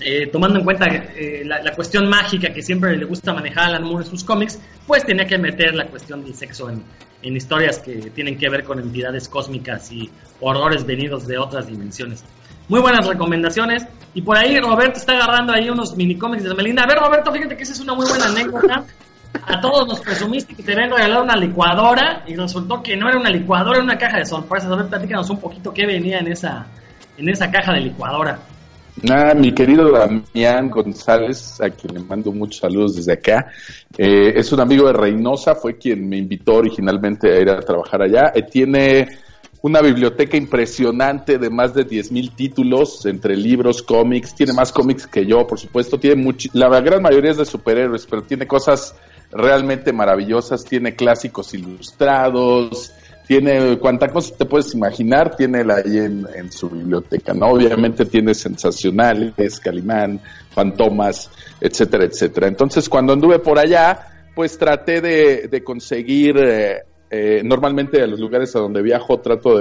eh, 0.00 0.28
tomando 0.28 0.58
en 0.58 0.64
cuenta 0.64 0.86
eh, 0.86 1.42
la, 1.44 1.72
cuestión 1.74 2.08
mágica 2.08 2.52
que 2.52 2.62
siempre 2.62 2.96
le 2.96 3.04
gusta 3.04 3.34
manejar 3.34 3.64
a 3.64 3.66
Alan 3.66 3.84
Moore 3.84 4.04
en 4.04 4.10
sus 4.10 4.24
cómics, 4.24 4.58
pues 4.86 5.04
tenía 5.04 5.26
que 5.26 5.36
meter 5.36 5.74
la 5.74 5.86
cuestión 5.86 6.24
del 6.24 6.34
sexo 6.34 6.70
en, 6.70 6.82
historias 7.22 7.80
que 7.80 8.10
tienen 8.14 8.38
que 8.38 8.48
ver 8.48 8.64
con 8.64 8.78
entidades 8.78 9.28
cósmicas 9.28 9.92
y 9.92 10.10
horrores 10.40 10.86
venidos 10.86 11.26
de 11.26 11.36
otras 11.36 11.66
dimensiones. 11.66 12.24
Muy 12.68 12.80
buenas 12.80 13.06
recomendaciones. 13.06 13.86
Y 14.14 14.22
por 14.22 14.38
ahí 14.38 14.58
Roberto 14.58 14.98
está 14.98 15.12
agarrando 15.12 15.52
ahí 15.52 15.68
unos 15.68 15.94
mini 15.96 16.16
cómics 16.16 16.44
de 16.44 16.54
Melinda. 16.54 16.84
A 16.84 16.86
ver, 16.86 16.96
Roberto, 16.96 17.30
fíjate 17.30 17.56
que 17.56 17.64
esa 17.64 17.74
es 17.74 17.80
una 17.80 17.92
muy 17.92 18.08
buena 18.08 18.24
anécdota. 18.26 18.84
A 19.32 19.60
todos 19.60 19.86
nos 19.86 20.00
presumiste 20.00 20.54
que 20.54 20.62
te 20.62 20.72
habían 20.72 20.90
regalado 20.90 21.22
una 21.22 21.36
licuadora 21.36 22.24
y 22.26 22.34
resultó 22.34 22.82
que 22.82 22.96
no 22.96 23.08
era 23.08 23.18
una 23.18 23.30
licuadora, 23.30 23.76
era 23.76 23.84
una 23.84 23.98
caja 23.98 24.18
de 24.18 24.26
sorpresas. 24.26 24.70
A 24.70 24.76
ver, 24.76 24.86
platícanos 24.86 25.30
un 25.30 25.38
poquito 25.38 25.72
qué 25.72 25.86
venía 25.86 26.18
en 26.18 26.28
esa, 26.28 26.66
en 27.16 27.28
esa 27.28 27.50
caja 27.50 27.72
de 27.74 27.80
licuadora. 27.80 28.38
Ah, 29.08 29.34
mi 29.34 29.52
querido 29.52 29.92
Damián 29.92 30.68
González, 30.68 31.60
a 31.60 31.70
quien 31.70 31.94
le 31.94 32.00
mando 32.00 32.32
muchos 32.32 32.58
saludos 32.58 32.96
desde 32.96 33.12
acá, 33.12 33.46
eh, 33.96 34.32
es 34.34 34.52
un 34.52 34.60
amigo 34.60 34.86
de 34.88 34.92
Reynosa, 34.92 35.54
fue 35.54 35.78
quien 35.78 36.08
me 36.08 36.18
invitó 36.18 36.56
originalmente 36.56 37.32
a 37.32 37.40
ir 37.40 37.50
a 37.50 37.60
trabajar 37.60 38.02
allá. 38.02 38.32
Eh, 38.34 38.42
tiene 38.42 39.08
una 39.62 39.80
biblioteca 39.80 40.36
impresionante 40.36 41.38
de 41.38 41.50
más 41.50 41.72
de 41.74 41.86
10.000 41.86 42.34
títulos 42.34 43.06
entre 43.06 43.36
libros, 43.36 43.82
cómics, 43.82 44.34
tiene 44.34 44.52
más 44.52 44.72
cómics 44.72 45.06
que 45.06 45.24
yo, 45.24 45.46
por 45.46 45.58
supuesto, 45.58 45.98
tiene 45.98 46.34
la 46.52 46.80
gran 46.80 47.02
mayoría 47.02 47.30
es 47.30 47.36
de 47.36 47.44
superhéroes, 47.44 48.06
pero 48.06 48.22
tiene 48.22 48.46
cosas 48.46 48.94
realmente 49.32 49.92
maravillosas, 49.92 50.64
tiene 50.64 50.94
clásicos 50.94 51.54
ilustrados, 51.54 52.92
tiene 53.30 53.78
cuanta 53.78 54.08
cosa 54.08 54.34
te 54.36 54.44
puedes 54.44 54.74
imaginar, 54.74 55.36
tiene 55.36 55.64
la 55.64 55.76
ahí 55.76 55.98
en, 55.98 56.50
su 56.50 56.68
biblioteca, 56.68 57.32
¿no? 57.32 57.46
Obviamente 57.46 58.04
tiene 58.04 58.34
sensacionales, 58.34 59.60
Calimán, 59.60 60.20
Fantomas, 60.50 61.30
etcétera, 61.60 62.06
etcétera. 62.06 62.48
Entonces, 62.48 62.88
cuando 62.88 63.12
anduve 63.12 63.38
por 63.38 63.56
allá, 63.56 64.24
pues 64.34 64.58
traté 64.58 65.00
de, 65.00 65.46
de 65.48 65.62
conseguir, 65.62 66.38
eh, 66.38 66.82
eh, 67.08 67.42
normalmente 67.44 68.02
a 68.02 68.06
los 68.08 68.18
lugares 68.18 68.54
a 68.56 68.60
donde 68.60 68.82
viajo 68.82 69.20
trato 69.20 69.58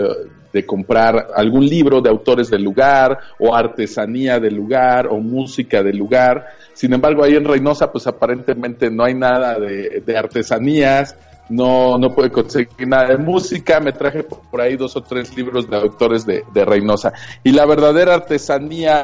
de, 0.51 0.65
comprar 0.65 1.27
algún 1.35 1.65
libro 1.65 2.01
de 2.01 2.09
autores 2.09 2.49
del 2.49 2.63
lugar, 2.63 3.19
o 3.37 3.55
artesanía 3.55 4.39
del 4.39 4.55
lugar, 4.55 5.07
o 5.07 5.19
música 5.19 5.83
del 5.83 5.97
lugar. 5.97 6.43
Sin 6.79 6.93
embargo, 6.93 7.25
ahí 7.25 7.35
en 7.35 7.43
Reynosa, 7.43 7.91
pues 7.91 8.07
aparentemente 8.07 8.89
no 8.89 9.03
hay 9.03 9.13
nada 9.13 9.59
de, 9.59 10.17
artesanías, 10.17 11.13
no, 11.49 11.97
no 11.97 12.15
pude 12.15 12.31
conseguir 12.31 12.87
nada 12.87 13.07
de 13.07 13.17
música, 13.17 13.81
me 13.81 13.91
traje 13.91 14.23
por 14.23 14.61
ahí 14.61 14.77
dos 14.77 14.95
o 14.95 15.01
tres 15.01 15.35
libros 15.35 15.69
de 15.69 15.75
autores 15.75 16.25
de, 16.25 16.45
de 16.53 16.63
Reynosa. 16.63 17.11
Y 17.43 17.51
la 17.51 17.65
verdadera 17.65 18.13
artesanía 18.13 19.03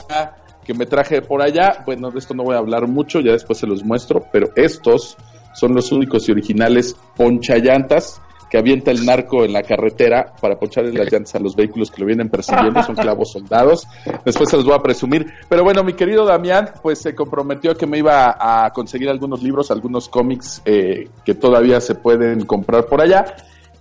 que 0.64 0.74
me 0.74 0.86
traje 0.86 1.22
por 1.22 1.42
allá, 1.42 1.84
bueno, 1.86 2.12
de 2.12 2.20
esto 2.20 2.34
no 2.34 2.44
voy 2.44 2.56
a 2.56 2.60
hablar 2.60 2.88
mucho, 2.88 3.20
ya 3.20 3.34
después 3.34 3.60
se 3.60 3.68
los 3.68 3.84
muestro, 3.84 4.24
pero 4.32 4.52
estos 4.56 5.18
son 5.54 5.76
los 5.76 5.92
únicos 5.92 6.30
y 6.30 6.32
originales 6.32 6.96
ponchallantas 7.18 8.22
que 8.50 8.58
avienta 8.58 8.92
el 8.92 9.06
narco 9.06 9.44
en 9.44 9.54
la 9.54 9.64
carretera 9.64 10.34
para 10.40 10.58
poncharle 10.58 10.94
las 10.94 11.12
llantas 11.12 11.36
a 11.36 11.40
los 11.40 11.56
vehículos 11.56 11.92
que 11.92 12.02
lo 12.02 12.08
vienen 12.08 12.30
persiguiendo, 12.30 12.84
son 12.84 12.96
clavos 12.96 13.32
soldados. 13.32 13.88
Después 14.24 14.50
se 14.50 14.58
los 14.58 14.66
voy 14.66 14.76
a 14.76 14.80
presumir. 14.80 15.26
Pero 15.50 15.64
bueno, 15.64 15.84
mi 15.84 15.94
querido 15.94 16.26
Damián, 16.26 16.70
pues 16.82 17.00
se 17.00 17.16
comprometió 17.16 17.76
que 17.76 17.88
me 17.88 17.98
iba 17.98 18.36
a 18.40 18.72
conseguir 18.72 19.10
algunos 19.10 19.42
libros, 19.42 19.72
algunos 19.72 20.10
cómics 20.10 20.62
eh, 20.66 21.10
que 21.24 21.36
todavía 21.36 21.82
se 21.82 21.96
pueden 21.96 22.46
comprar 22.46 22.86
por 22.86 23.02
allá. 23.02 23.26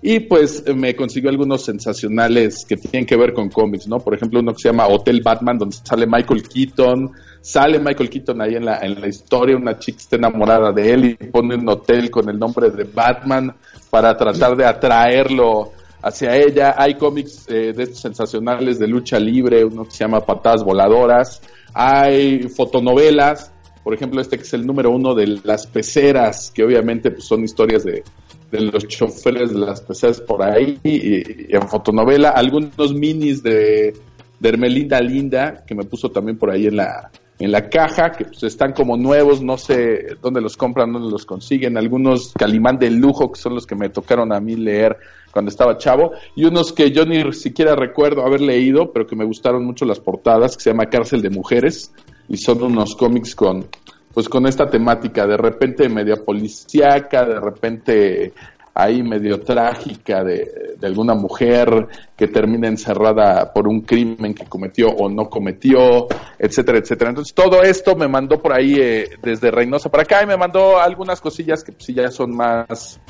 Y 0.07 0.21
pues 0.21 0.63
me 0.75 0.95
consiguió 0.95 1.31
algunos 1.31 1.65
sensacionales 1.65 2.67
que 2.67 2.77
tienen 2.77 3.07
que 3.07 3.17
ver 3.17 3.33
con 3.33 3.49
cómics, 3.49 3.89
¿no? 3.89 4.01
Por 4.01 4.15
ejemplo, 4.15 4.41
uno 4.41 4.53
que 4.53 4.59
se 4.59 4.69
llama 4.69 4.87
Hotel 4.87 5.23
Batman, 5.25 5.57
donde 5.57 5.77
sale 5.83 6.07
Michael 6.07 6.47
Keaton, 6.47 7.11
sale 7.41 7.79
Michael 7.79 8.11
Keaton 8.11 8.43
ahí 8.43 8.55
en 8.55 8.67
la, 8.67 8.81
en 8.81 9.01
la 9.01 9.09
historia, 9.09 9.57
una 9.57 9.79
chica 9.79 9.97
está 9.99 10.17
enamorada 10.17 10.73
de 10.73 10.93
él 10.93 11.05
y 11.07 11.15
pone 11.15 11.55
un 11.55 11.67
hotel 11.71 12.11
con 12.11 12.29
el 12.29 12.39
nombre 12.39 12.69
de 12.69 12.85
Batman 12.85 13.55
para 13.95 14.17
tratar 14.17 14.57
de 14.57 14.67
atraerlo 14.67 15.71
hacia 16.03 16.37
ella. 16.37 16.75
Hay 16.77 16.97
cómics 16.97 17.47
eh, 17.49 17.73
de 17.73 17.85
estos 17.85 18.01
sensacionales 18.01 18.81
de 18.81 18.89
lucha 18.89 19.21
libre, 19.21 19.65
uno 19.65 19.85
que 19.85 19.93
se 19.93 19.99
llama 19.99 20.27
Patadas 20.27 20.65
Voladoras. 20.65 21.41
Hay 21.73 22.49
fotonovelas, 22.49 23.53
por 23.85 23.95
ejemplo, 23.95 24.21
este 24.21 24.37
que 24.37 24.43
es 24.43 24.53
el 24.53 24.67
número 24.67 24.91
uno 24.91 25.15
de 25.15 25.39
Las 25.45 25.69
Peceras, 25.69 26.51
que 26.53 26.65
obviamente 26.65 27.13
pues, 27.13 27.25
son 27.25 27.45
historias 27.45 27.85
de, 27.85 28.03
los 28.51 28.89
choferes 28.89 29.53
de 29.53 29.61
las 29.61 29.81
peceras 29.81 30.21
por 30.21 30.43
ahí, 30.43 30.77
y 30.83 31.55
en 31.55 31.69
fotonovela. 31.69 32.31
Algunos 32.31 32.93
minis 32.93 33.45
de, 33.45 33.95
de 34.41 34.49
Hermelinda 34.49 35.01
Linda, 35.01 35.63
que 35.65 35.77
me 35.77 35.85
puso 35.85 36.11
también 36.11 36.37
por 36.37 36.51
ahí 36.51 36.67
en 36.67 36.79
la, 36.79 37.13
en 37.39 37.51
la 37.51 37.69
caja, 37.69 38.13
que 38.13 38.27
pues 38.27 38.43
están 38.45 38.73
como 38.73 38.97
nuevos, 38.97 39.43
no 39.43 39.59
sé 39.59 40.17
dónde 40.23 40.41
los 40.41 40.57
compran, 40.57 40.93
dónde 40.93 41.11
los 41.11 41.27
consiguen, 41.27 41.77
algunos 41.77 42.33
Calimán 42.33 42.79
de 42.79 42.91
lujo, 42.91 43.33
que 43.33 43.41
son 43.41 43.55
los 43.55 43.67
que 43.67 43.75
me 43.75 43.89
tocaron 43.89 44.33
a 44.33 44.41
mí 44.41 44.55
leer 44.55 44.97
cuando 45.33 45.49
estaba 45.49 45.77
chavo, 45.79 46.13
y 46.37 46.45
unos 46.45 46.73
que 46.73 46.93
yo 46.93 47.05
ni 47.05 47.33
siquiera 47.33 47.75
recuerdo 47.75 48.25
haber 48.25 48.41
leído, 48.41 48.93
pero 48.93 49.07
que 49.07 49.17
me 49.17 49.25
gustaron 49.25 49.65
mucho 49.65 49.85
las 49.85 49.99
portadas, 49.99 50.57
que 50.57 50.63
se 50.63 50.71
llama 50.71 50.87
Cárcel 50.87 51.23
de 51.23 51.31
Mujeres, 51.31 51.93
y 52.29 52.37
son 52.37 52.63
unos 52.63 52.95
cómics 52.95 53.35
con, 53.35 53.67
pues 54.13 54.29
con 54.29 54.47
esta 54.47 54.71
temática, 54.71 55.27
de 55.27 55.37
repente 55.37 55.89
media 55.89 56.15
policíaca, 56.25 57.25
de 57.25 57.41
repente 57.41 58.33
ahí 58.75 59.03
medio 59.03 59.41
trágica 59.41 60.25
de, 60.25 60.75
de, 60.79 60.87
alguna 60.87 61.15
mujer 61.15 61.87
que 62.17 62.27
termina 62.27 62.67
encerrada 62.67 63.53
por 63.53 63.69
un 63.69 63.83
crimen 63.83 64.35
que 64.35 64.47
cometió 64.47 64.89
o 64.89 65.09
no 65.09 65.29
cometió, 65.31 66.09
etcétera, 66.39 66.79
etcétera. 66.79 67.11
Entonces 67.11 67.33
todo 67.35 67.63
esto 67.63 67.95
me 67.95 68.09
mandó 68.09 68.43
por 68.43 68.53
ahí 68.53 68.75
eh, 68.75 69.11
desde 69.23 69.53
Reynosa 69.53 69.91
para 69.91 70.03
acá 70.03 70.23
y 70.25 70.27
me 70.27 70.37
mandó 70.37 70.81
algunas 70.81 71.21
cosillas 71.21 71.63
que 71.63 71.73
pues, 71.73 71.87
ya 71.87 72.11
son 72.11 72.35
más, 72.35 73.01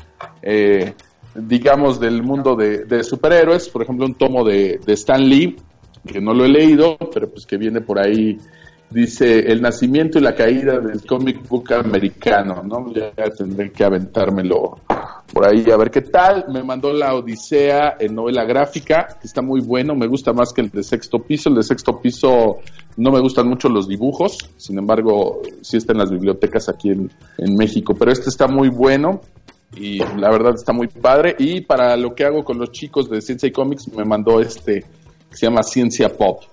eh, 0.43 0.93
digamos, 1.33 1.99
del 1.99 2.21
mundo 2.21 2.55
de, 2.55 2.85
de, 2.85 3.03
superhéroes. 3.03 3.67
Por 3.69 3.81
ejemplo, 3.81 4.05
un 4.05 4.13
tomo 4.13 4.43
de, 4.43 4.79
de 4.85 4.93
Stan 4.93 5.21
Lee, 5.21 5.55
que 6.05 6.21
no 6.21 6.33
lo 6.33 6.45
he 6.45 6.49
leído, 6.49 6.97
pero 7.11 7.27
pues 7.29 7.47
que 7.47 7.57
viene 7.57 7.81
por 7.81 7.99
ahí 7.99 8.37
dice 8.95 9.39
el 9.51 9.61
nacimiento 9.61 10.17
y 10.17 10.21
la 10.21 10.33
caída 10.33 10.79
del 10.79 11.05
comic 11.05 11.45
book 11.49 11.73
americano, 11.73 12.63
¿no? 12.63 12.93
Ya 12.93 13.11
tendré 13.37 13.69
que 13.69 13.83
aventármelo 13.83 14.79
por 15.33 15.45
ahí 15.45 15.69
a 15.69 15.75
ver 15.75 15.91
qué 15.91 16.01
tal. 16.01 16.45
Me 16.47 16.63
mandó 16.63 16.93
la 16.93 17.13
Odisea 17.13 17.97
en 17.99 18.15
novela 18.15 18.45
gráfica, 18.45 19.17
que 19.19 19.27
está 19.27 19.41
muy 19.41 19.59
bueno, 19.59 19.95
me 19.95 20.07
gusta 20.07 20.31
más 20.31 20.53
que 20.53 20.61
el 20.61 20.69
de 20.69 20.81
sexto 20.81 21.19
piso. 21.19 21.49
El 21.49 21.55
de 21.55 21.63
sexto 21.63 21.99
piso 21.99 22.59
no 22.95 23.11
me 23.11 23.19
gustan 23.19 23.49
mucho 23.49 23.67
los 23.67 23.85
dibujos, 23.89 24.37
sin 24.55 24.79
embargo, 24.79 25.41
sí 25.61 25.75
está 25.75 25.91
en 25.91 25.99
las 25.99 26.09
bibliotecas 26.09 26.69
aquí 26.69 26.91
en, 26.91 27.11
en 27.37 27.55
México, 27.57 27.93
pero 27.99 28.13
este 28.13 28.29
está 28.29 28.47
muy 28.47 28.69
bueno 28.69 29.19
y 29.75 29.97
la 29.97 30.29
verdad 30.31 30.55
está 30.55 30.71
muy 30.71 30.87
padre. 30.87 31.35
Y 31.37 31.61
para 31.61 31.97
lo 31.97 32.15
que 32.15 32.23
hago 32.23 32.45
con 32.45 32.57
los 32.57 32.71
chicos 32.71 33.09
de 33.09 33.21
Ciencia 33.21 33.47
y 33.47 33.51
Comics, 33.51 33.91
me 33.93 34.05
mandó 34.05 34.39
este 34.39 34.85
que 35.29 35.35
se 35.35 35.47
llama 35.47 35.63
Ciencia 35.63 36.07
Pop 36.07 36.43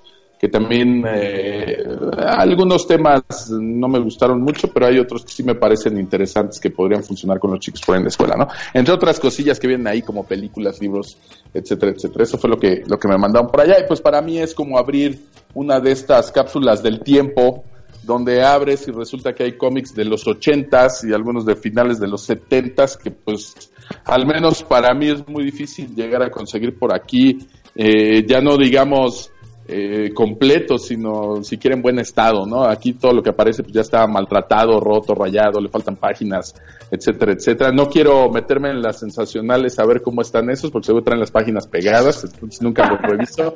que 0.43 0.49
también 0.49 1.05
eh, 1.07 1.85
algunos 2.19 2.85
temas 2.89 3.49
no 3.49 3.87
me 3.87 4.01
gustaron 4.01 4.43
mucho, 4.43 4.67
pero 4.75 4.87
hay 4.87 4.99
otros 4.99 5.25
que 5.25 5.31
sí 5.31 5.45
me 5.45 5.55
parecen 5.55 5.97
interesantes 6.01 6.59
que 6.59 6.71
podrían 6.71 7.05
funcionar 7.05 7.39
con 7.39 7.53
los 7.53 7.61
chicos 7.61 7.81
por 7.83 7.97
en 7.97 8.03
la 8.03 8.09
escuela, 8.09 8.35
¿no? 8.37 8.49
Entre 8.75 8.93
otras 8.93 9.21
cosillas 9.21 9.61
que 9.61 9.69
vienen 9.69 9.87
ahí 9.87 10.03
como 10.03 10.25
películas, 10.25 10.81
libros, 10.81 11.17
etcétera, 11.55 11.93
etcétera. 11.93 12.25
Eso 12.25 12.39
fue 12.39 12.51
lo 12.51 12.57
que, 12.57 12.83
lo 12.89 12.99
que 12.99 13.07
me 13.07 13.17
mandaron 13.17 13.53
por 13.53 13.61
allá 13.61 13.79
y 13.79 13.87
pues 13.87 14.01
para 14.01 14.21
mí 14.21 14.41
es 14.41 14.53
como 14.53 14.79
abrir 14.79 15.21
una 15.55 15.79
de 15.79 15.93
estas 15.93 16.33
cápsulas 16.33 16.83
del 16.83 17.05
tiempo 17.05 17.63
donde 18.03 18.43
abres 18.43 18.89
y 18.89 18.91
resulta 18.91 19.33
que 19.35 19.45
hay 19.45 19.57
cómics 19.57 19.95
de 19.95 20.07
los 20.07 20.27
ochentas 20.27 21.05
y 21.05 21.13
algunos 21.13 21.47
de 21.47 21.55
finales 21.55 22.01
de 22.01 22.09
los 22.09 22.23
setentas 22.23 22.97
que 22.97 23.13
pues 23.13 23.71
al 24.07 24.27
menos 24.27 24.65
para 24.65 24.93
mí 24.93 25.09
es 25.09 25.25
muy 25.29 25.45
difícil 25.45 25.95
llegar 25.95 26.21
a 26.25 26.31
conseguir 26.33 26.77
por 26.77 26.93
aquí, 26.93 27.47
eh, 27.77 28.27
ya 28.27 28.41
no 28.41 28.57
digamos 28.57 29.32
eh, 29.75 30.13
completo, 30.13 30.77
sino 30.79 31.43
siquiera 31.43 31.75
en 31.75 31.83
buen 31.83 31.99
estado, 31.99 32.45
¿no? 32.47 32.65
Aquí 32.65 32.93
todo 32.93 33.13
lo 33.13 33.23
que 33.23 33.31
aparece 33.31 33.63
pues 33.63 33.75
ya 33.75 33.81
está 33.81 34.07
maltratado, 34.07 34.79
roto, 34.81 35.15
rayado, 35.15 35.61
le 35.61 35.69
faltan 35.69 35.97
páginas, 35.97 36.55
etcétera, 36.91 37.33
etcétera. 37.33 37.73
No 37.73 37.89
quiero 37.89 38.29
meterme 38.31 38.71
en 38.71 38.83
las 38.83 38.99
sensacionales 38.99 39.79
a 39.79 39.87
ver 39.87 40.03
cómo 40.03 40.23
están 40.23 40.51
esos, 40.51 40.71
porque 40.71 40.87
seguro 40.87 41.05
traen 41.05 41.21
las 41.21 41.31
páginas 41.31 41.67
pegadas, 41.67 42.23
entonces 42.25 42.61
nunca 42.61 42.89
lo 42.89 42.97
reviso. 42.99 43.55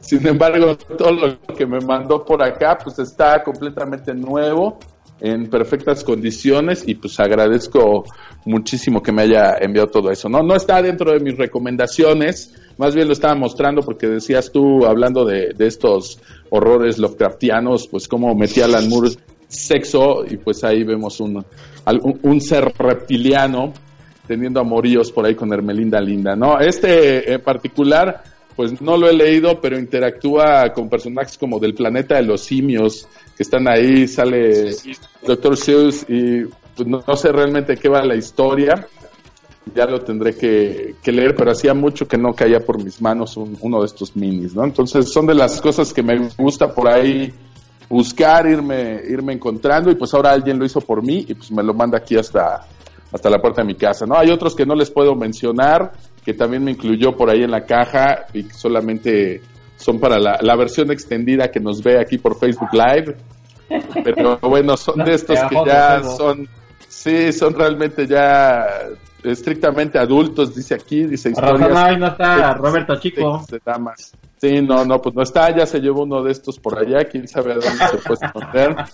Sin 0.00 0.26
embargo, 0.26 0.76
todo 0.76 1.12
lo 1.12 1.38
que 1.54 1.66
me 1.66 1.80
mandó 1.80 2.24
por 2.24 2.42
acá, 2.42 2.78
pues 2.82 2.98
está 2.98 3.42
completamente 3.42 4.14
nuevo 4.14 4.78
en 5.20 5.48
perfectas 5.48 6.04
condiciones 6.04 6.84
y 6.86 6.94
pues 6.94 7.18
agradezco 7.20 8.04
muchísimo 8.44 9.02
que 9.02 9.12
me 9.12 9.22
haya 9.22 9.56
enviado 9.60 9.88
todo 9.88 10.10
eso. 10.10 10.28
No, 10.28 10.42
no 10.42 10.54
está 10.54 10.80
dentro 10.80 11.12
de 11.12 11.20
mis 11.20 11.36
recomendaciones, 11.36 12.54
más 12.76 12.94
bien 12.94 13.08
lo 13.08 13.12
estaba 13.12 13.34
mostrando 13.34 13.82
porque 13.82 14.06
decías 14.06 14.52
tú, 14.52 14.86
hablando 14.86 15.24
de, 15.24 15.52
de 15.56 15.66
estos 15.66 16.20
horrores 16.50 16.98
Lovecraftianos, 16.98 17.88
pues 17.88 18.06
cómo 18.08 18.34
metía 18.34 18.66
Alan 18.66 18.88
Moore 18.88 19.10
sexo 19.48 20.24
y 20.28 20.36
pues 20.36 20.62
ahí 20.62 20.84
vemos 20.84 21.20
un, 21.20 21.36
un, 21.86 22.20
un 22.22 22.40
ser 22.40 22.72
reptiliano 22.78 23.72
teniendo 24.26 24.60
amoríos 24.60 25.10
por 25.10 25.26
ahí 25.26 25.34
con 25.34 25.52
Hermelinda 25.52 26.00
Linda, 26.00 26.36
¿no? 26.36 26.60
Este 26.60 27.32
en 27.32 27.40
particular, 27.40 28.22
pues 28.58 28.82
no 28.82 28.96
lo 28.96 29.08
he 29.08 29.12
leído, 29.12 29.60
pero 29.60 29.78
interactúa 29.78 30.72
con 30.74 30.88
personajes 30.88 31.38
como 31.38 31.60
del 31.60 31.74
planeta 31.74 32.16
de 32.16 32.24
los 32.24 32.40
simios, 32.40 33.06
que 33.36 33.44
están 33.44 33.68
ahí, 33.68 34.08
sale 34.08 34.74
Dr. 35.24 35.56
Seuss 35.56 36.04
y 36.08 36.42
pues 36.74 36.88
no, 36.88 37.00
no, 37.06 37.14
sé 37.14 37.30
realmente 37.30 37.76
qué 37.76 37.88
va 37.88 38.04
la 38.04 38.16
historia, 38.16 38.84
ya 39.72 39.86
lo 39.86 40.00
tendré 40.00 40.34
que, 40.34 40.96
que, 41.00 41.12
leer, 41.12 41.36
pero 41.36 41.52
hacía 41.52 41.72
mucho 41.72 42.08
que 42.08 42.18
no 42.18 42.32
caía 42.34 42.58
por 42.58 42.82
mis 42.82 43.00
manos 43.00 43.36
un, 43.36 43.56
uno 43.60 43.78
de 43.78 43.86
estos 43.86 44.16
minis, 44.16 44.56
¿no? 44.56 44.64
Entonces 44.64 45.08
son 45.08 45.28
de 45.28 45.36
las 45.36 45.60
cosas 45.60 45.92
que 45.92 46.02
me 46.02 46.18
gusta 46.36 46.74
por 46.74 46.88
ahí 46.88 47.32
buscar, 47.88 48.44
irme, 48.48 49.00
irme 49.08 49.34
encontrando 49.34 49.88
y 49.88 49.94
pues 49.94 50.12
ahora 50.14 50.32
alguien 50.32 50.58
lo 50.58 50.64
hizo 50.64 50.80
por 50.80 51.00
mí 51.00 51.24
y 51.28 51.34
pues 51.34 51.52
me 51.52 51.62
lo 51.62 51.74
manda 51.74 51.98
aquí 51.98 52.16
hasta, 52.16 52.66
hasta 53.12 53.30
la 53.30 53.38
puerta 53.38 53.62
de 53.62 53.68
mi 53.68 53.76
casa, 53.76 54.04
¿no? 54.04 54.16
Hay 54.16 54.30
otros 54.30 54.56
que 54.56 54.66
no 54.66 54.74
les 54.74 54.90
puedo 54.90 55.14
mencionar, 55.14 55.92
que 56.28 56.34
también 56.34 56.62
me 56.62 56.72
incluyó 56.72 57.16
por 57.16 57.30
ahí 57.30 57.42
en 57.42 57.50
la 57.50 57.64
caja 57.64 58.26
y 58.34 58.44
que 58.44 58.52
solamente 58.52 59.40
son 59.78 59.98
para 59.98 60.18
la, 60.18 60.38
la 60.42 60.56
versión 60.56 60.90
extendida 60.90 61.50
que 61.50 61.58
nos 61.58 61.82
ve 61.82 61.98
aquí 61.98 62.18
por 62.18 62.38
Facebook 62.38 62.68
Live. 62.70 63.16
Pero 64.04 64.38
bueno, 64.40 64.76
son 64.76 65.02
de 65.04 65.14
estos 65.14 65.38
que 65.48 65.56
ya 65.64 66.02
son, 66.02 66.46
sí, 66.86 67.32
son 67.32 67.54
realmente 67.54 68.06
ya 68.06 68.66
estrictamente 69.24 69.98
adultos, 69.98 70.54
dice 70.54 70.74
aquí, 70.74 71.04
dice 71.04 71.30
historias. 71.30 71.74
Ahí 71.74 71.96
no 71.96 72.08
está 72.08 72.52
Roberto 72.52 73.00
Chico. 73.00 73.42
De 73.50 73.58
damas. 73.64 74.12
Sí, 74.36 74.60
no, 74.60 74.84
no, 74.84 75.00
pues 75.00 75.14
no 75.14 75.22
está, 75.22 75.56
ya 75.56 75.64
se 75.64 75.80
llevó 75.80 76.02
uno 76.02 76.22
de 76.22 76.32
estos 76.32 76.58
por 76.58 76.78
allá, 76.78 77.08
quién 77.10 77.26
sabe 77.26 77.52
a 77.52 77.54
dónde 77.54 77.88
se 77.90 77.96
puede 78.06 78.26
esconder. 78.26 78.76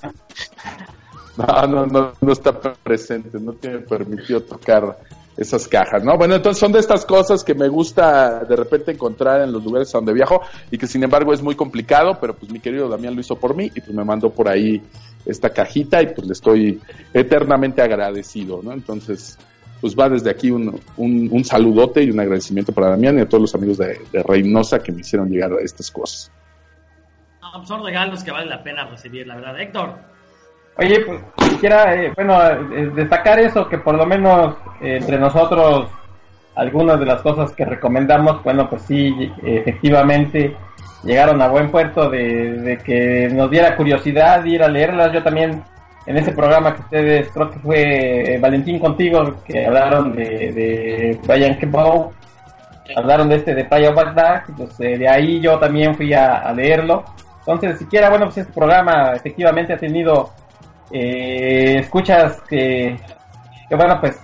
No, 1.36 1.66
no, 1.66 1.86
no, 1.86 2.12
no 2.20 2.32
está 2.32 2.52
presente, 2.60 3.40
no 3.40 3.54
tiene 3.54 3.78
permitido 3.80 4.40
tocar 4.42 4.96
esas 5.36 5.66
cajas, 5.68 6.04
¿no? 6.04 6.16
Bueno, 6.16 6.36
entonces 6.36 6.60
son 6.60 6.72
de 6.72 6.78
estas 6.78 7.04
cosas 7.04 7.42
que 7.42 7.54
me 7.54 7.68
gusta 7.68 8.40
de 8.40 8.56
repente 8.56 8.92
encontrar 8.92 9.42
en 9.42 9.52
los 9.52 9.64
lugares 9.64 9.94
a 9.94 9.98
donde 9.98 10.12
viajo 10.12 10.40
y 10.70 10.78
que 10.78 10.86
sin 10.86 11.02
embargo 11.02 11.32
es 11.32 11.42
muy 11.42 11.54
complicado, 11.54 12.18
pero 12.20 12.34
pues 12.34 12.50
mi 12.52 12.60
querido 12.60 12.88
Damián 12.88 13.14
lo 13.14 13.20
hizo 13.20 13.36
por 13.36 13.56
mí 13.56 13.70
y 13.74 13.80
pues 13.80 13.92
me 13.92 14.04
mandó 14.04 14.30
por 14.30 14.48
ahí 14.48 14.80
esta 15.26 15.50
cajita 15.50 16.02
y 16.02 16.14
pues 16.14 16.26
le 16.26 16.32
estoy 16.32 16.80
eternamente 17.12 17.82
agradecido, 17.82 18.60
¿no? 18.62 18.72
Entonces, 18.72 19.38
pues 19.80 19.94
va 19.94 20.08
desde 20.08 20.30
aquí 20.30 20.50
un, 20.50 20.80
un, 20.96 21.28
un 21.30 21.44
saludote 21.44 22.02
y 22.02 22.10
un 22.10 22.20
agradecimiento 22.20 22.72
para 22.72 22.90
Damián 22.90 23.18
y 23.18 23.22
a 23.22 23.28
todos 23.28 23.42
los 23.42 23.54
amigos 23.54 23.78
de, 23.78 23.98
Reynosa 24.22 24.78
que 24.78 24.92
me 24.92 25.00
hicieron 25.00 25.28
llegar 25.28 25.52
a 25.52 25.60
estas 25.62 25.90
cosas. 25.90 26.30
No, 27.42 27.50
pues 27.56 27.68
son 27.68 27.84
regalos 27.84 28.24
que 28.24 28.30
vale 28.30 28.46
la 28.46 28.62
pena 28.62 28.86
recibir, 28.86 29.26
la 29.26 29.36
verdad. 29.36 29.60
Héctor, 29.60 29.98
Oye, 30.76 31.00
pues 31.06 31.20
quisiera, 31.50 31.94
eh, 31.94 32.12
bueno, 32.16 32.36
eh, 32.50 32.90
destacar 32.94 33.38
eso, 33.38 33.68
que 33.68 33.78
por 33.78 33.94
lo 33.94 34.06
menos 34.06 34.56
eh, 34.80 34.98
entre 35.00 35.18
nosotros, 35.18 35.88
algunas 36.56 36.98
de 36.98 37.06
las 37.06 37.22
cosas 37.22 37.52
que 37.52 37.64
recomendamos, 37.64 38.42
bueno, 38.42 38.68
pues 38.68 38.82
sí, 38.82 39.32
eh, 39.44 39.58
efectivamente 39.60 40.56
llegaron 41.04 41.40
a 41.42 41.48
buen 41.48 41.70
puerto 41.70 42.10
de, 42.10 42.52
de 42.54 42.78
que 42.78 43.28
nos 43.32 43.50
diera 43.50 43.76
curiosidad 43.76 44.44
ir 44.44 44.62
a 44.64 44.68
leerlas. 44.68 45.12
Yo 45.12 45.22
también, 45.22 45.62
en 46.06 46.16
ese 46.16 46.32
programa 46.32 46.74
que 46.74 46.80
ustedes, 46.80 47.28
creo 47.28 47.50
que 47.50 47.58
fue 47.60 48.34
eh, 48.34 48.38
Valentín 48.38 48.80
contigo, 48.80 49.36
que 49.46 49.66
hablaron 49.66 50.14
de, 50.16 50.24
de 50.24 51.20
Brian 51.24 51.56
Kebau, 51.56 52.12
hablaron 52.96 53.28
de 53.28 53.36
este 53.36 53.54
de 53.54 53.64
Playa 53.64 53.92
Bagdad, 53.92 54.42
pues 54.56 54.80
eh, 54.80 54.98
de 54.98 55.08
ahí 55.08 55.40
yo 55.40 55.56
también 55.58 55.94
fui 55.94 56.12
a, 56.14 56.38
a 56.38 56.52
leerlo. 56.52 57.04
Entonces, 57.46 57.78
siquiera, 57.78 58.10
bueno, 58.10 58.24
pues 58.26 58.38
este 58.38 58.52
programa 58.52 59.12
efectivamente 59.14 59.72
ha 59.72 59.78
tenido 59.78 60.30
eh, 60.90 61.78
escuchas 61.78 62.40
que, 62.48 62.96
bueno, 63.70 63.98
pues 64.00 64.20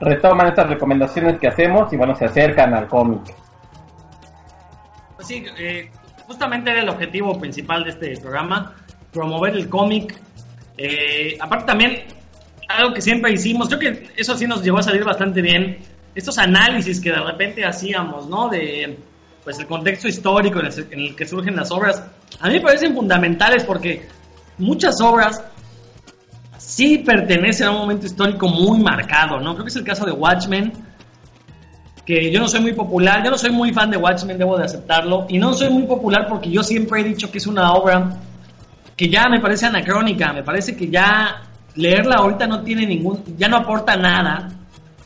retoman 0.00 0.48
estas 0.48 0.68
recomendaciones 0.68 1.38
que 1.38 1.48
hacemos 1.48 1.92
y, 1.92 1.96
bueno, 1.96 2.14
se 2.14 2.24
acercan 2.24 2.74
al 2.74 2.88
cómic. 2.88 3.34
Pues 5.16 5.28
sí, 5.28 5.44
eh, 5.58 5.90
justamente 6.26 6.70
era 6.70 6.80
el 6.80 6.88
objetivo 6.88 7.38
principal 7.38 7.84
de 7.84 7.90
este 7.90 8.16
programa, 8.20 8.74
promover 9.12 9.54
el 9.54 9.68
cómic. 9.68 10.14
Eh, 10.76 11.36
aparte 11.40 11.66
también, 11.66 12.04
algo 12.68 12.94
que 12.94 13.00
siempre 13.00 13.32
hicimos, 13.32 13.68
creo 13.68 13.80
que 13.80 14.08
eso 14.16 14.36
sí 14.36 14.46
nos 14.46 14.62
llevó 14.62 14.78
a 14.78 14.82
salir 14.82 15.04
bastante 15.04 15.42
bien, 15.42 15.78
estos 16.14 16.38
análisis 16.38 17.00
que 17.00 17.10
de 17.10 17.20
repente 17.20 17.64
hacíamos, 17.64 18.28
¿no? 18.28 18.48
De 18.48 18.98
pues 19.44 19.58
el 19.58 19.66
contexto 19.66 20.06
histórico 20.06 20.60
en 20.60 20.66
el, 20.66 20.86
en 20.90 21.00
el 21.00 21.16
que 21.16 21.26
surgen 21.26 21.56
las 21.56 21.70
obras, 21.70 22.04
a 22.40 22.48
mí 22.48 22.54
me 22.54 22.60
parecen 22.60 22.94
fundamentales 22.94 23.64
porque 23.64 24.06
muchas 24.58 25.00
obras 25.00 25.42
sí 26.70 26.98
pertenecen 26.98 27.66
a 27.66 27.70
un 27.72 27.78
momento 27.78 28.06
histórico 28.06 28.48
muy 28.48 28.78
marcado, 28.78 29.40
¿no? 29.40 29.54
Creo 29.54 29.64
que 29.64 29.70
es 29.70 29.76
el 29.76 29.84
caso 29.84 30.04
de 30.04 30.12
Watchmen, 30.12 30.72
que 32.06 32.30
yo 32.30 32.38
no 32.38 32.48
soy 32.48 32.60
muy 32.60 32.72
popular, 32.74 33.24
yo 33.24 33.30
no 33.30 33.38
soy 33.38 33.50
muy 33.50 33.72
fan 33.72 33.90
de 33.90 33.96
Watchmen, 33.96 34.38
debo 34.38 34.56
de 34.56 34.64
aceptarlo, 34.64 35.26
y 35.28 35.38
no 35.38 35.52
soy 35.52 35.68
muy 35.70 35.82
popular 35.82 36.26
porque 36.28 36.48
yo 36.48 36.62
siempre 36.62 37.00
he 37.00 37.04
dicho 37.04 37.30
que 37.30 37.38
es 37.38 37.46
una 37.48 37.72
obra 37.72 38.18
que 38.96 39.08
ya 39.08 39.28
me 39.28 39.40
parece 39.40 39.66
anacrónica, 39.66 40.32
me 40.32 40.44
parece 40.44 40.76
que 40.76 40.88
ya 40.88 41.42
leerla 41.74 42.16
ahorita 42.16 42.46
no 42.46 42.62
tiene 42.62 42.86
ningún, 42.86 43.24
ya 43.36 43.48
no 43.48 43.56
aporta 43.56 43.96
nada. 43.96 44.50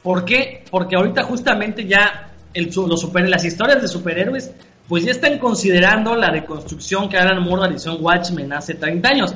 ¿Por 0.02 0.24
qué? 0.24 0.64
Porque 0.70 0.96
ahorita 0.96 1.22
justamente 1.22 1.86
ya 1.86 2.30
los 2.54 3.00
super, 3.00 3.26
las 3.28 3.44
historias 3.44 3.80
de 3.80 3.88
superhéroes 3.88 4.52
pues 4.86 5.04
ya 5.04 5.12
están 5.12 5.38
considerando 5.38 6.14
la 6.14 6.30
reconstrucción 6.30 7.08
que 7.08 7.16
Alan 7.16 7.42
Moore 7.42 7.62
realizó 7.62 7.96
en 7.96 8.04
Watchmen 8.04 8.52
hace 8.52 8.74
30 8.74 9.08
años. 9.08 9.34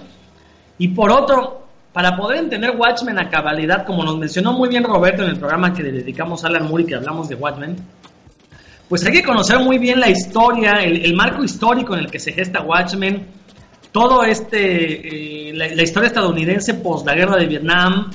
Y 0.77 0.89
por 0.89 1.11
otro, 1.11 1.68
para 1.99 2.17
poder 2.17 2.39
entender 2.39 2.77
Watchmen 2.79 3.19
a 3.19 3.29
cabalidad, 3.29 3.85
como 3.85 4.05
nos 4.05 4.17
mencionó 4.17 4.53
muy 4.53 4.69
bien 4.69 4.85
Roberto 4.85 5.25
en 5.25 5.31
el 5.31 5.37
programa 5.37 5.75
que 5.75 5.83
le 5.83 5.91
dedicamos 5.91 6.45
a 6.45 6.47
Alan 6.47 6.69
Moore 6.69 6.87
que 6.87 6.95
hablamos 6.95 7.29
de 7.29 7.35
Watchmen, 7.35 7.75
pues 8.89 9.05
hay 9.05 9.11
que 9.11 9.25
conocer 9.25 9.59
muy 9.59 9.79
bien 9.79 9.99
la 9.99 10.09
historia, 10.09 10.75
el, 10.75 11.13
marco 11.17 11.43
histórico 11.43 11.95
en 11.95 12.05
el 12.05 12.07
que 12.09 12.21
se 12.21 12.33
gesta 12.33 12.63
Watchmen, 12.63 13.27
todo 13.91 14.23
este, 14.23 15.49
eh, 15.49 15.53
la, 15.53 15.67
la, 15.75 15.83
historia 15.83 16.07
estadounidense 16.07 16.75
post 16.75 17.05
la 17.05 17.17
guerra 17.17 17.35
de 17.35 17.47
Vietnam, 17.47 18.13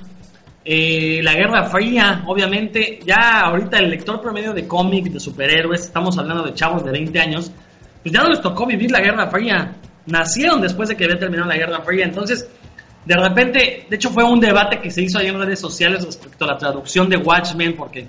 eh, 0.64 1.20
la 1.22 1.34
Guerra 1.34 1.66
Fría, 1.66 2.24
obviamente, 2.26 3.02
ya 3.06 3.42
ahorita 3.42 3.80
el 3.80 3.90
lector 3.90 4.22
promedio 4.22 4.54
de 4.54 4.66
cómic, 4.66 5.12
de 5.12 5.20
superhéroes, 5.20 5.82
estamos 5.82 6.18
hablando 6.18 6.44
de 6.44 6.54
chavos 6.54 6.86
de 6.86 6.92
20 6.92 7.20
años, 7.20 7.52
pues 8.02 8.16
ya 8.16 8.24
no 8.24 8.30
les 8.30 8.40
tocó 8.40 8.66
vivir 8.66 8.92
la 8.92 9.02
Guerra 9.02 9.30
Fría, 9.30 9.74
nacieron 10.06 10.62
después 10.62 10.88
de 10.88 10.96
que 10.96 11.04
había 11.04 11.20
terminado 11.20 11.50
la 11.50 11.58
Guerra 11.58 11.82
Fría, 11.82 12.06
entonces 12.06 12.48
de 13.06 13.18
repente, 13.18 13.86
de 13.90 13.96
hecho 13.96 14.10
fue 14.10 14.24
un 14.24 14.40
debate 14.40 14.80
que 14.80 14.90
se 14.90 15.02
hizo 15.02 15.20
ahí 15.20 15.28
en 15.28 15.38
redes 15.38 15.60
sociales 15.60 16.06
respecto 16.06 16.46
a 16.46 16.50
la 16.50 16.58
traducción 16.58 17.10
de 17.10 17.18
Watchmen, 17.18 17.76
porque 17.76 18.08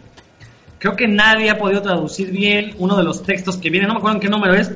creo 0.79 0.95
que 0.95 1.09
nadie 1.09 1.51
ha 1.51 1.59
podido 1.59 1.83
traducir 1.83 2.31
bien 2.31 2.75
uno 2.79 2.97
de 2.97 3.03
los 3.03 3.23
textos 3.23 3.57
que 3.57 3.71
viene, 3.71 3.87
no 3.87 3.95
me 3.95 3.99
acuerdo 3.99 4.17
en 4.17 4.21
qué 4.21 4.29
número 4.29 4.55
es, 4.55 4.71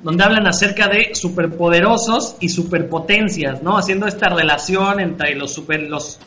donde 0.00 0.24
hablan 0.24 0.46
acerca 0.46 0.88
de 0.88 1.14
superpoderosos 1.14 2.36
y 2.40 2.50
superpotencias, 2.50 3.62
¿no? 3.62 3.78
Haciendo 3.78 4.06
esta 4.06 4.28
relación 4.28 5.00
entre 5.00 5.34
los 5.34 5.54
super, 5.54 5.82
los, 5.82 6.20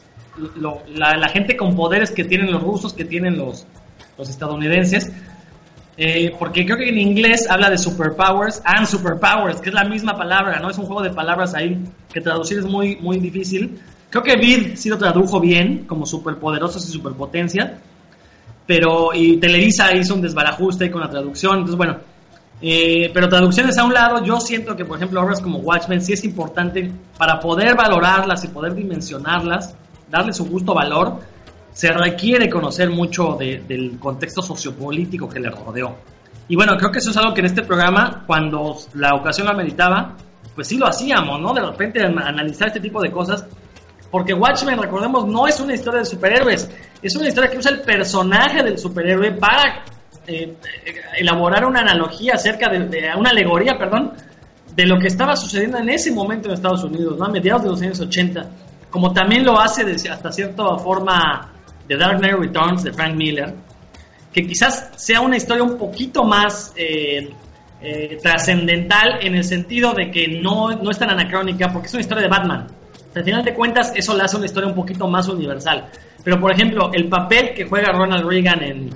lo, 0.55 0.81
la, 0.95 1.29
gente 1.29 1.55
con 1.55 1.75
poderes 1.75 2.11
que 2.11 2.23
tienen 2.23 2.51
los 2.51 2.63
rusos, 2.63 2.93
que 2.93 3.05
tienen 3.05 3.37
los 3.37 3.65
estadounidenses. 4.17 5.11
Eh, 6.01 6.33
porque 6.39 6.65
creo 6.65 6.77
que 6.77 6.87
en 6.87 6.97
inglés 6.97 7.45
habla 7.49 7.69
de 7.69 7.77
superpowers 7.77 8.61
and 8.63 8.87
superpowers, 8.87 9.59
que 9.59 9.67
es 9.67 9.75
la 9.75 9.83
misma 9.83 10.15
palabra, 10.17 10.57
¿no? 10.61 10.69
Es 10.69 10.77
un 10.77 10.85
juego 10.85 11.01
de 11.01 11.09
palabras 11.09 11.53
ahí 11.53 11.77
que 12.13 12.21
traducir 12.21 12.59
es 12.59 12.65
muy, 12.65 12.95
muy 13.01 13.19
difícil. 13.19 13.77
Creo 14.09 14.23
que 14.23 14.37
Vid 14.37 14.77
sí 14.77 14.87
lo 14.87 14.97
tradujo 14.97 15.41
bien, 15.41 15.83
como 15.85 16.05
superpoderosos 16.05 16.87
y 16.87 16.91
superpotencia, 16.93 17.79
pero 18.65 19.09
y 19.13 19.37
Televisa 19.41 19.93
hizo 19.93 20.15
un 20.15 20.21
desbarajuste 20.21 20.89
con 20.89 21.01
la 21.01 21.09
traducción, 21.09 21.55
entonces 21.55 21.75
bueno, 21.75 21.97
eh, 22.61 23.11
pero 23.13 23.27
traducciones 23.27 23.77
a 23.77 23.83
un 23.83 23.93
lado, 23.93 24.23
yo 24.23 24.39
siento 24.39 24.77
que, 24.77 24.85
por 24.85 24.95
ejemplo, 24.95 25.21
obras 25.21 25.41
como 25.41 25.57
Watchmen 25.57 26.01
sí 26.01 26.13
es 26.13 26.23
importante 26.23 26.89
para 27.17 27.41
poder 27.41 27.75
valorarlas 27.75 28.45
y 28.45 28.47
poder 28.47 28.73
dimensionarlas, 28.73 29.75
darle 30.09 30.31
su 30.31 30.47
justo 30.49 30.73
valor, 30.73 31.19
se 31.79 31.93
requiere 31.93 32.49
conocer 32.49 32.89
mucho 32.89 33.37
de, 33.39 33.63
del 33.65 33.97
contexto 33.97 34.41
sociopolítico 34.41 35.29
que 35.29 35.39
le 35.39 35.49
rodeó. 35.49 35.95
Y 36.49 36.57
bueno, 36.57 36.75
creo 36.75 36.91
que 36.91 36.99
eso 36.99 37.11
es 37.11 37.15
algo 37.15 37.33
que 37.33 37.39
en 37.39 37.45
este 37.45 37.61
programa, 37.61 38.25
cuando 38.27 38.75
la 38.95 39.15
ocasión 39.15 39.47
lo 39.47 39.53
ameritaba, 39.53 40.17
pues 40.53 40.67
sí 40.67 40.77
lo 40.77 40.87
hacíamos, 40.87 41.39
¿no? 41.39 41.53
De 41.53 41.61
repente 41.61 42.03
analizar 42.03 42.67
este 42.67 42.81
tipo 42.81 43.01
de 43.01 43.09
cosas. 43.09 43.45
Porque 44.11 44.33
Watchmen, 44.33 44.77
recordemos, 44.77 45.25
no 45.25 45.47
es 45.47 45.57
una 45.61 45.73
historia 45.73 45.99
de 46.01 46.05
superhéroes, 46.05 46.69
es 47.01 47.15
una 47.15 47.29
historia 47.29 47.49
que 47.49 47.59
usa 47.59 47.71
el 47.71 47.79
personaje 47.79 48.61
del 48.61 48.77
superhéroe 48.77 49.31
para 49.31 49.85
eh, 50.27 50.57
elaborar 51.17 51.63
una 51.63 51.79
analogía 51.79 52.33
acerca 52.33 52.69
de, 52.69 52.89
de, 52.89 53.09
una 53.17 53.29
alegoría, 53.29 53.77
perdón, 53.77 54.11
de 54.75 54.85
lo 54.85 54.99
que 54.99 55.07
estaba 55.07 55.33
sucediendo 55.37 55.77
en 55.77 55.87
ese 55.87 56.11
momento 56.11 56.49
en 56.49 56.55
Estados 56.55 56.83
Unidos, 56.83 57.17
¿no? 57.17 57.23
a 57.23 57.29
mediados 57.29 57.63
de 57.63 57.69
los 57.69 57.81
años 57.81 58.01
80, 58.01 58.49
como 58.89 59.13
también 59.13 59.45
lo 59.45 59.57
hace 59.57 59.85
de, 59.85 60.09
hasta 60.09 60.29
cierta 60.29 60.77
forma 60.79 61.53
The 61.89 61.97
Dark 61.97 62.19
Knight 62.19 62.35
Returns 62.35 62.83
de 62.83 62.93
Frank 62.93 63.15
Miller, 63.15 63.53
que 64.31 64.45
quizás 64.45 64.91
sea 64.95 65.21
una 65.21 65.37
historia 65.37 65.63
un 65.63 65.75
poquito 65.75 66.23
más 66.23 66.71
eh, 66.77 67.29
eh, 67.81 68.17
trascendental 68.21 69.17
en 69.21 69.33
el 69.33 69.43
sentido 69.43 69.93
de 69.93 70.11
que 70.11 70.39
no, 70.39 70.69
no 70.69 70.91
es 70.91 70.99
tan 70.99 71.09
anacrónica, 71.09 71.73
porque 71.73 71.87
es 71.87 71.93
una 71.95 72.01
historia 72.01 72.23
de 72.23 72.29
Batman. 72.29 72.67
Al 73.15 73.23
final 73.23 73.43
de 73.43 73.55
cuentas, 73.55 73.91
eso 73.95 74.15
le 74.15 74.23
hace 74.23 74.37
una 74.37 74.45
historia 74.45 74.69
un 74.69 74.75
poquito 74.75 75.07
más 75.07 75.27
universal. 75.27 75.89
Pero, 76.23 76.39
por 76.39 76.51
ejemplo, 76.51 76.91
el 76.93 77.09
papel 77.09 77.55
que 77.55 77.65
juega 77.65 77.91
Ronald 77.91 78.29
Reagan 78.29 78.61
en, 78.61 78.89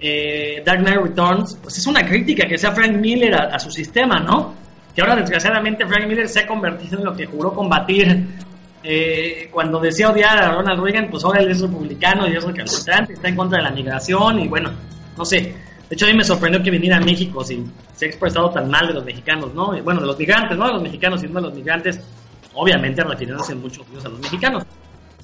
eh, 0.00 0.62
Dark 0.64 0.80
Knight 0.80 0.98
Returns, 0.98 1.58
pues 1.62 1.76
es 1.76 1.86
una 1.86 2.02
crítica 2.06 2.48
que 2.48 2.56
sea 2.56 2.72
Frank 2.72 2.96
Miller 2.96 3.34
a, 3.34 3.54
a, 3.54 3.58
su 3.58 3.70
sistema, 3.70 4.18
¿no? 4.18 4.54
Que 4.94 5.02
ahora 5.02 5.16
desgraciadamente 5.16 5.86
Frank 5.86 6.06
Miller 6.08 6.26
se 6.26 6.40
ha 6.40 6.46
convertido 6.46 6.98
en 6.98 7.04
lo 7.04 7.14
que 7.14 7.26
juró 7.26 7.52
combatir 7.52 8.26
eh, 8.82 9.48
cuando 9.52 9.78
decía 9.78 10.10
odiar 10.10 10.38
a 10.38 10.52
Ronald 10.52 10.82
Reagan, 10.82 11.08
pues 11.10 11.24
ahora 11.24 11.40
él 11.40 11.50
es 11.50 11.60
republicano 11.60 12.28
y 12.28 12.36
es 12.36 12.44
recalcitrante, 12.44 13.14
está 13.14 13.28
en 13.28 13.36
contra 13.36 13.58
de 13.58 13.64
la 13.64 13.70
migración 13.70 14.40
y 14.40 14.48
bueno, 14.48 14.70
no 15.16 15.24
sé. 15.24 15.54
De 15.88 15.96
hecho 15.96 16.06
a 16.06 16.08
mí 16.08 16.14
me 16.14 16.24
sorprendió 16.24 16.62
que 16.62 16.70
viniera 16.70 16.98
a 16.98 17.00
México 17.00 17.42
si 17.42 17.64
se 17.94 18.04
ha 18.04 18.08
expresado 18.08 18.50
tan 18.50 18.70
mal 18.70 18.86
de 18.86 18.94
los 18.94 19.04
mexicanos, 19.04 19.52
¿no? 19.54 19.76
Y, 19.76 19.80
bueno, 19.80 20.00
de 20.00 20.06
los 20.06 20.18
migrantes, 20.18 20.56
no 20.56 20.66
de 20.66 20.72
los 20.74 20.82
mexicanos, 20.82 21.20
sino 21.20 21.34
de 21.34 21.40
los 21.42 21.54
migrantes, 21.54 22.00
obviamente 22.54 23.02
refiriéndose 23.02 23.54
muchos 23.56 23.84
a 24.04 24.08
los 24.08 24.20
mexicanos. 24.20 24.64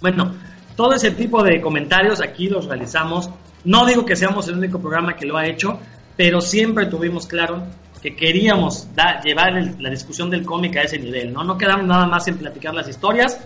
Bueno, 0.01 0.35
todo 0.75 0.93
ese 0.95 1.13
tipo 1.13 1.43
de 1.43 1.61
comentarios 1.61 2.21
aquí 2.21 2.49
los 2.49 2.67
realizamos 2.67 3.31
no 3.67 3.85
digo 3.85 4.07
que 4.07 4.15
seamos 4.15 4.47
el 4.47 4.59
único 4.59 4.79
programa 4.79 5.17
que 5.17 5.27
lo 5.27 5.37
ha 5.37 5.45
hecho, 5.45 5.81
pero 6.17 6.41
siempre 6.41 6.87
tuvimos 6.87 7.27
claro 7.27 7.65
que 8.07 8.15
queríamos 8.15 8.87
da, 8.95 9.21
llevar 9.21 9.59
el, 9.59 9.75
la 9.81 9.91
discusión 9.91 10.31
del 10.31 10.45
cómic 10.45 10.77
a 10.77 10.83
ese 10.83 10.97
nivel, 10.97 11.33
¿no? 11.33 11.43
No 11.43 11.59
quedarnos 11.59 11.89
nada 11.89 12.07
más 12.07 12.29
en 12.29 12.39
platicar 12.39 12.73
las 12.73 12.89
historias, 12.89 13.37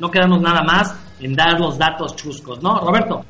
no 0.00 0.10
quedarnos 0.10 0.42
nada 0.42 0.62
más 0.64 0.92
en 1.20 1.36
dar 1.36 1.60
los 1.60 1.78
datos 1.78 2.16
chuscos, 2.16 2.60
¿no? 2.60 2.80
Roberto. 2.80 3.24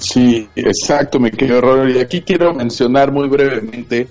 Sí, 0.00 0.48
exacto, 0.54 1.18
me 1.18 1.32
querido 1.32 1.60
Robert. 1.60 1.96
Y 1.96 1.98
aquí 1.98 2.20
quiero 2.20 2.54
mencionar 2.54 3.10
muy 3.10 3.28
brevemente 3.28 4.06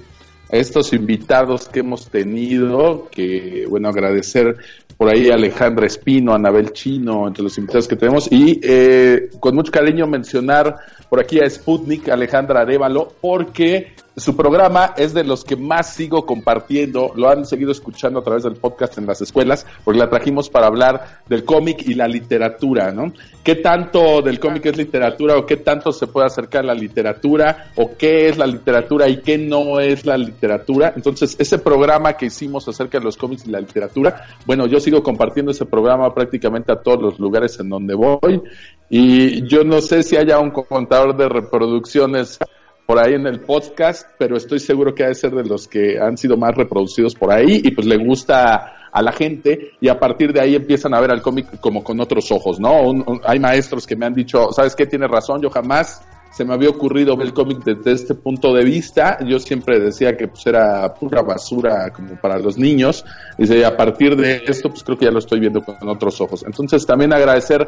a 0.51 0.57
estos 0.57 0.91
invitados 0.91 1.69
que 1.69 1.79
hemos 1.79 2.09
tenido, 2.09 3.07
que 3.09 3.65
bueno, 3.69 3.87
agradecer 3.87 4.57
por 4.97 5.09
ahí 5.09 5.29
a 5.29 5.35
Alejandra 5.35 5.87
Espino, 5.87 6.33
a 6.33 6.35
Anabel 6.35 6.73
Chino, 6.73 7.29
entre 7.29 7.43
los 7.43 7.57
invitados 7.57 7.87
que 7.87 7.95
tenemos, 7.95 8.29
y 8.29 8.59
eh, 8.61 9.29
con 9.39 9.55
mucho 9.55 9.71
cariño 9.71 10.05
mencionar 10.05 10.75
por 11.09 11.19
aquí 11.19 11.39
a 11.39 11.49
Sputnik, 11.49 12.09
Alejandra 12.09 12.61
Arevalo, 12.61 13.13
porque 13.21 13.93
su 14.17 14.35
programa 14.35 14.95
es 14.97 15.13
de 15.13 15.23
los 15.23 15.45
que 15.45 15.55
más 15.55 15.93
sigo 15.93 16.25
compartiendo, 16.25 17.11
lo 17.15 17.29
han 17.29 17.45
seguido 17.45 17.71
escuchando 17.71 18.19
a 18.19 18.23
través 18.23 18.41
del 18.41 18.55
podcast 18.55 18.97
en 18.97 19.05
las 19.05 19.21
escuelas, 19.21 19.67
porque 19.83 19.99
la 19.99 20.09
trajimos 20.09 20.49
para 20.49 20.65
hablar 20.65 21.19
del 21.29 21.45
cómic 21.45 21.87
y 21.87 21.93
la 21.93 22.07
literatura, 22.07 22.91
¿no? 22.91 23.13
¿Qué 23.43 23.55
tanto 23.55 24.23
del 24.23 24.39
cómic 24.39 24.65
es 24.65 24.75
literatura 24.75 25.37
o 25.37 25.45
qué 25.45 25.57
tanto 25.57 25.91
se 25.91 26.07
puede 26.07 26.25
acercar 26.25 26.63
a 26.63 26.67
la 26.67 26.73
literatura 26.73 27.71
o 27.75 27.91
qué 27.95 28.27
es 28.27 28.39
la 28.39 28.47
literatura 28.47 29.07
y 29.07 29.21
qué 29.21 29.37
no 29.37 29.79
es 29.79 30.03
la 30.03 30.17
literatura? 30.17 30.93
Entonces, 30.95 31.35
ese 31.37 31.59
programa 31.59 32.13
que 32.13 32.25
hicimos 32.25 32.67
acerca 32.67 32.97
de 32.97 33.05
los 33.05 33.17
cómics 33.17 33.45
y 33.45 33.51
la 33.51 33.59
literatura, 33.59 34.25
bueno, 34.47 34.65
yo 34.65 34.79
sigo 34.79 35.03
compartiendo 35.03 35.51
ese 35.51 35.67
programa 35.67 36.11
prácticamente 36.15 36.71
a 36.71 36.81
todos 36.81 36.99
los 36.99 37.19
lugares 37.19 37.59
en 37.59 37.69
donde 37.69 37.93
voy 37.93 38.41
y 38.89 39.47
yo 39.47 39.63
no 39.63 39.81
sé 39.81 40.03
si 40.03 40.15
haya 40.15 40.39
un 40.39 40.51
contador 40.51 41.15
de 41.15 41.27
reproducciones 41.27 42.39
por 42.85 42.99
ahí 42.99 43.13
en 43.13 43.27
el 43.27 43.41
podcast, 43.41 44.09
pero 44.17 44.37
estoy 44.37 44.59
seguro 44.59 44.95
que 44.95 45.03
ha 45.03 45.09
de 45.09 45.15
ser 45.15 45.31
de 45.31 45.43
los 45.43 45.67
que 45.67 45.99
han 45.99 46.17
sido 46.17 46.37
más 46.37 46.55
reproducidos 46.55 47.15
por 47.15 47.33
ahí 47.33 47.61
y 47.63 47.71
pues 47.71 47.85
le 47.85 47.97
gusta 47.97 48.89
a 48.91 49.01
la 49.01 49.11
gente 49.11 49.73
y 49.81 49.89
a 49.89 49.99
partir 49.99 50.31
de 50.31 50.39
ahí 50.39 50.55
empiezan 50.55 50.93
a 50.93 51.01
ver 51.01 51.11
al 51.11 51.21
cómic 51.21 51.59
como 51.59 51.83
con 51.83 51.99
otros 51.99 52.31
ojos, 52.31 52.59
¿no? 52.59 52.93
hay 53.25 53.39
maestros 53.39 53.85
que 53.85 53.97
me 53.97 54.05
han 54.05 54.13
dicho, 54.13 54.51
¿sabes 54.53 54.73
qué? 54.73 54.85
Tienes 54.85 55.09
razón, 55.09 55.41
yo 55.41 55.49
jamás 55.49 56.01
se 56.31 56.45
me 56.45 56.53
había 56.53 56.69
ocurrido 56.69 57.15
ver 57.17 57.27
el 57.27 57.33
cómic 57.33 57.63
desde 57.63 57.91
este 57.91 58.13
punto 58.13 58.53
de 58.53 58.63
vista. 58.63 59.17
Yo 59.25 59.39
siempre 59.39 59.79
decía 59.79 60.15
que 60.15 60.27
pues 60.27 60.45
era 60.45 60.93
pura 60.93 61.21
basura 61.21 61.91
como 61.91 62.15
para 62.15 62.37
los 62.37 62.57
niños. 62.57 63.03
Y 63.37 63.63
a 63.63 63.75
partir 63.75 64.15
de 64.15 64.43
esto, 64.45 64.69
pues 64.69 64.83
creo 64.83 64.97
que 64.97 65.05
ya 65.05 65.11
lo 65.11 65.19
estoy 65.19 65.39
viendo 65.39 65.63
con 65.63 65.75
otros 65.89 66.21
ojos. 66.21 66.43
Entonces 66.45 66.85
también 66.85 67.13
agradecer 67.13 67.67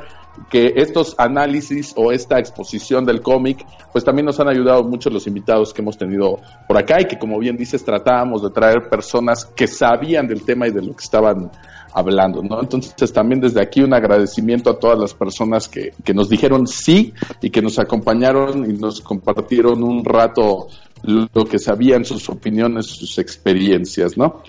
que 0.49 0.74
estos 0.76 1.16
análisis 1.18 1.93
o 1.95 2.12
esta 2.12 2.39
exposición 2.39 3.05
del 3.05 3.22
cómic, 3.22 3.66
pues 3.91 4.03
también 4.03 4.26
nos 4.26 4.39
han 4.39 4.49
ayudado 4.49 4.84
mucho 4.84 5.10
los 5.10 5.26
invitados 5.28 5.74
que 5.74 5.82
hemos 5.82 5.97
tenido 5.97 6.39
por 6.68 6.78
acá 6.78 7.01
y 7.01 7.05
que 7.05 7.18
como 7.18 7.39
bien 7.39 7.57
dices, 7.57 7.84
tratábamos 7.84 8.43
de 8.43 8.51
traer 8.51 8.89
personas 8.89 9.45
que 9.45 9.68
sabían 9.68 10.28
del 10.28 10.43
tema 10.43 10.68
y 10.68 10.72
de 10.72 10.82
lo 10.82 10.95
que 10.95 11.03
estaban 11.03 11.51
hablando, 11.93 12.41
¿no? 12.43 12.61
Entonces 12.61 13.11
también 13.11 13.41
desde 13.41 13.61
aquí 13.61 13.81
un 13.81 13.93
agradecimiento 13.93 14.69
a 14.69 14.79
todas 14.79 14.97
las 14.99 15.13
personas 15.13 15.67
que, 15.67 15.93
que 16.03 16.13
nos 16.13 16.29
dijeron 16.29 16.67
sí 16.67 17.13
y 17.41 17.49
que 17.49 17.61
nos 17.61 17.79
acompañaron 17.79 18.69
y 18.69 18.73
nos 18.77 19.01
compartieron 19.01 19.83
un 19.83 20.05
rato 20.05 20.67
lo 21.03 21.45
que 21.45 21.59
sabían, 21.59 22.05
sus 22.05 22.29
opiniones, 22.29 22.87
sus 22.87 23.17
experiencias, 23.17 24.17
¿no? 24.17 24.43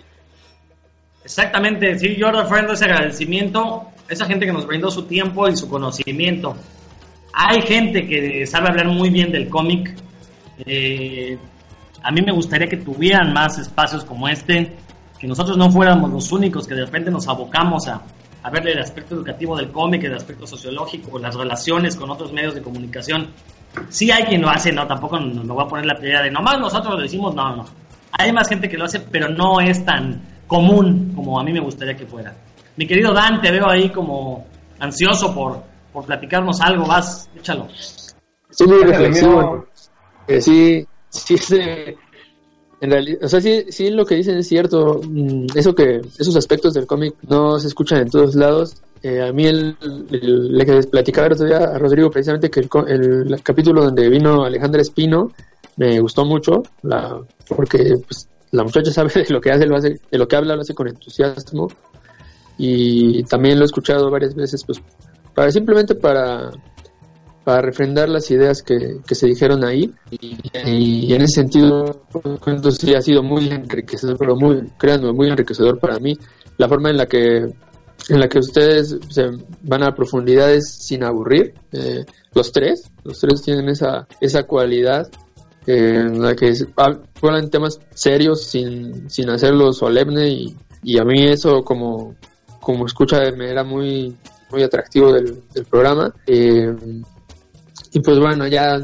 Exactamente, 1.25 1.99
sí, 1.99 2.17
yo 2.17 2.29
ofrendo 2.29 2.73
ese 2.73 2.87
agradecimiento 2.87 3.85
a 4.09 4.13
esa 4.13 4.27
gente 4.27 4.47
que 4.47 4.53
nos 4.53 4.67
brindó 4.67 4.91
su 4.91 5.05
tiempo 5.05 5.49
y 5.49 5.57
su 5.57 5.69
conocimiento. 5.69 6.57
Hay 7.33 7.63
gente 7.63 8.07
que 8.07 8.47
sabe 8.47 8.69
hablar 8.69 8.89
muy 8.89 9.11
bien 9.11 9.31
del 9.31 9.49
cómic. 9.49 9.95
Eh, 10.67 11.39
a 12.03 12.11
mí 12.11 12.23
me 12.23 12.33
gustaría 12.33 12.69
que 12.69 12.79
tuvieran 12.79 13.33
más 13.33 13.59
espacios 13.59 14.05
como 14.05 14.29
este 14.29 14.73
que 15.21 15.27
nosotros 15.27 15.59
no 15.59 15.71
fuéramos 15.71 16.11
los 16.11 16.33
únicos 16.33 16.67
que 16.67 16.75
de 16.75 16.87
repente 16.87 17.11
nos 17.11 17.29
abocamos 17.29 17.87
a, 17.89 18.01
a 18.43 18.51
ver 18.51 18.67
el 18.69 18.79
aspecto 18.79 19.15
educativo 19.15 19.55
del 19.55 19.71
cómic, 19.71 20.03
el 20.05 20.15
aspecto 20.15 20.47
sociológico, 20.47 21.19
las 21.19 21.35
relaciones 21.35 21.95
con 21.95 22.11
otros 22.11 22.33
medios 22.33 22.55
de 22.55 22.63
comunicación. 22.63 23.29
Sí 23.91 24.11
hay 24.11 24.25
quien 24.25 24.41
lo 24.41 24.49
hace, 24.49 24.73
no, 24.73 24.87
tampoco 24.87 25.21
nos 25.21 25.47
voy 25.47 25.63
a 25.63 25.69
poner 25.69 25.85
la 25.85 25.95
prioridad 25.95 26.23
de 26.23 26.31
nomás 26.31 26.59
nosotros 26.59 26.95
lo 26.95 27.03
decimos, 27.03 27.35
no, 27.35 27.55
no. 27.55 27.65
Hay 28.13 28.33
más 28.33 28.49
gente 28.49 28.69
que 28.69 28.79
lo 28.79 28.87
hace, 28.87 29.01
pero 29.01 29.29
no 29.29 29.61
es 29.61 29.85
tan 29.85 30.23
común 30.47 31.13
como 31.15 31.39
a 31.39 31.45
mí 31.45 31.53
me 31.53 31.61
gustaría 31.61 31.95
que 31.95 32.07
fuera. 32.07 32.35
Mi 32.77 32.87
querido 32.87 33.13
Dan, 33.13 33.43
te 33.43 33.51
veo 33.51 33.69
ahí 33.69 33.91
como 33.91 34.47
ansioso 34.79 35.35
por, 35.35 35.63
por 35.93 36.07
platicarnos 36.07 36.63
algo, 36.63 36.87
vas, 36.87 37.29
échalo. 37.37 37.69
Sí, 38.49 38.65
reflexivo. 38.65 39.67
Eh, 40.27 40.41
sí, 40.41 40.87
sí, 41.11 41.37
en 42.81 42.91
realidad, 42.91 43.19
o 43.23 43.29
sea, 43.29 43.41
sí, 43.41 43.67
sí 43.69 43.91
lo 43.91 44.07
que 44.07 44.17
dicen 44.17 44.39
es 44.39 44.49
cierto. 44.49 45.01
Mm, 45.07 45.47
eso 45.55 45.75
que, 45.75 46.01
esos 46.19 46.35
aspectos 46.37 46.73
del 46.73 46.87
cómic 46.87 47.15
no 47.29 47.59
se 47.59 47.69
escuchan 47.69 48.01
en 48.01 48.11
todos 48.11 48.35
lados. 48.35 48.77
Eh, 49.03 49.23
a 49.23 49.33
mí 49.33 49.47
el, 49.47 49.77
le 50.11 50.67
que 50.67 50.81
platicaba 50.89 51.27
el 51.27 51.33
otro 51.35 51.47
día 51.47 51.59
a 51.59 51.79
Rodrigo 51.79 52.11
precisamente 52.11 52.51
que 52.51 52.61
el, 52.61 52.69
el, 53.33 53.43
capítulo 53.43 53.83
donde 53.83 54.11
vino 54.11 54.45
Alejandra 54.45 54.83
Espino 54.83 55.33
me 55.77 55.99
gustó 56.01 56.27
mucho, 56.27 56.63
la, 56.83 57.19
porque 57.49 57.97
pues, 58.07 58.29
la 58.51 58.65
muchacha 58.65 58.91
sabe 58.93 59.13
de 59.13 59.27
lo 59.31 59.41
que 59.41 59.51
hace, 59.51 59.67
lo 59.67 59.77
hace, 59.77 60.01
de 60.11 60.19
lo 60.19 60.27
que 60.27 60.37
habla, 60.37 60.55
lo 60.55 60.63
hace 60.63 60.75
con 60.75 60.89
entusiasmo. 60.89 61.69
Y 62.57 63.25
también 63.25 63.59
lo 63.59 63.65
he 63.65 63.67
escuchado 63.67 64.11
varias 64.11 64.35
veces, 64.35 64.65
pues, 64.65 64.83
para 65.35 65.51
simplemente 65.51 65.95
para 65.95 66.51
para 67.45 67.63
refrendar 67.63 68.09
las 68.09 68.31
ideas 68.31 68.63
que, 68.63 68.99
que 69.07 69.15
se 69.15 69.27
dijeron 69.27 69.65
ahí. 69.65 69.93
Y, 70.11 71.13
en 71.13 71.23
ese 71.23 71.41
sentido 71.41 72.03
pues, 72.13 72.77
sí 72.77 72.95
ha 72.95 73.01
sido 73.01 73.23
muy 73.23 73.49
enriquecedor 73.49 74.17
pero 74.19 74.37
muy 74.37 74.69
créanme 74.79 75.13
muy 75.13 75.29
enriquecedor 75.29 75.79
para 75.79 75.99
mí. 75.99 76.19
La 76.59 76.69
forma 76.69 76.91
en 76.91 76.97
la 76.97 77.07
que 77.07 77.47
en 78.09 78.19
la 78.19 78.29
que 78.29 78.39
ustedes 78.39 78.99
se 79.09 79.31
van 79.63 79.83
a 79.83 79.95
profundidades 79.95 80.75
sin 80.87 81.05
aburrir 81.05 81.55
eh, 81.73 82.05
los 82.33 82.51
tres 82.51 82.91
los 83.05 83.19
tres 83.21 83.43
tienen 83.43 83.69
esa 83.69 84.07
esa 84.21 84.45
cualidad 84.45 85.11
eh, 85.67 86.01
en 86.07 86.23
la 86.23 86.35
que 86.35 86.53
hablan 86.77 87.51
temas 87.51 87.81
serios 87.95 88.45
sin, 88.45 89.11
sin 89.11 89.29
hacerlo 89.31 89.73
solemne. 89.73 90.29
Y, 90.29 90.57
y 90.83 90.99
a 90.99 91.05
mí 91.05 91.27
eso 91.27 91.63
como 91.63 92.15
como 92.61 92.87
escucha 92.87 93.19
me 93.37 93.51
era 93.51 93.65
muy 93.65 94.17
muy 94.51 94.63
atractivo 94.63 95.13
del, 95.13 95.43
del 95.53 95.65
programa. 95.65 96.13
Eh, 96.27 96.75
y 97.93 98.01
pues 98.01 98.19
bueno, 98.19 98.47
ya, 98.47 98.79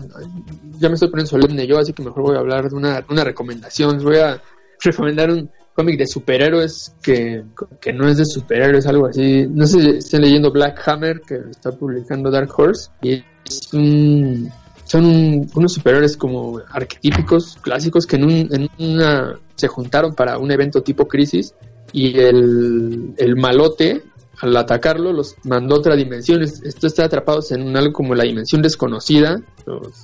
ya 0.78 0.88
me 0.88 0.94
estoy 0.94 1.09
poniendo 1.09 1.30
solemne 1.30 1.66
yo, 1.66 1.78
así 1.78 1.92
que 1.92 2.02
mejor 2.02 2.22
voy 2.22 2.36
a 2.36 2.40
hablar 2.40 2.68
de 2.68 2.74
una, 2.74 3.04
una 3.09 3.24
recomendación. 3.24 4.02
Voy 4.02 4.16
a 4.16 4.40
recomendar 4.80 5.30
un 5.30 5.48
cómic 5.74 5.98
de 5.98 6.07
superhéroes 6.07 6.94
que, 7.02 7.44
que 7.80 7.92
no 7.92 8.09
es 8.09 8.16
de 8.16 8.24
superhéroes, 8.24 8.86
algo 8.86 9.07
así. 9.07 9.46
No 9.48 9.66
sé 9.66 9.80
si 9.80 9.90
estén 9.98 10.22
leyendo 10.22 10.50
Black 10.50 10.82
Hammer, 10.88 11.20
que 11.20 11.36
está 11.50 11.70
publicando 11.70 12.30
Dark 12.30 12.50
Horse. 12.57 12.90
Y 13.02 13.22
es 13.44 13.72
un, 13.72 14.50
son 14.84 15.48
unos 15.54 15.72
superhéroes 15.72 16.16
como 16.16 16.61
arquetípicos, 16.70 17.59
clásicos, 17.61 18.07
que 18.07 18.16
en, 18.16 18.24
un, 18.24 18.30
en 18.30 18.68
una 18.78 19.38
se 19.54 19.68
juntaron 19.68 20.14
para 20.14 20.38
un 20.38 20.50
evento 20.50 20.82
tipo 20.82 21.07
crisis. 21.07 21.54
Y 21.92 22.18
el, 22.18 23.14
el 23.18 23.36
malote 23.36 24.02
al 24.41 24.57
atacarlo 24.57 25.12
los 25.12 25.37
mandó 25.45 25.76
a 25.76 25.78
otra 25.78 25.97
dimensión. 25.97 26.43
Esto 26.43 26.87
está 26.87 27.05
atrapados 27.05 27.53
en 27.53 27.76
algo 27.76 27.93
como 27.93 28.14
la 28.14 28.24
dimensión 28.24 28.62
desconocida. 28.62 29.41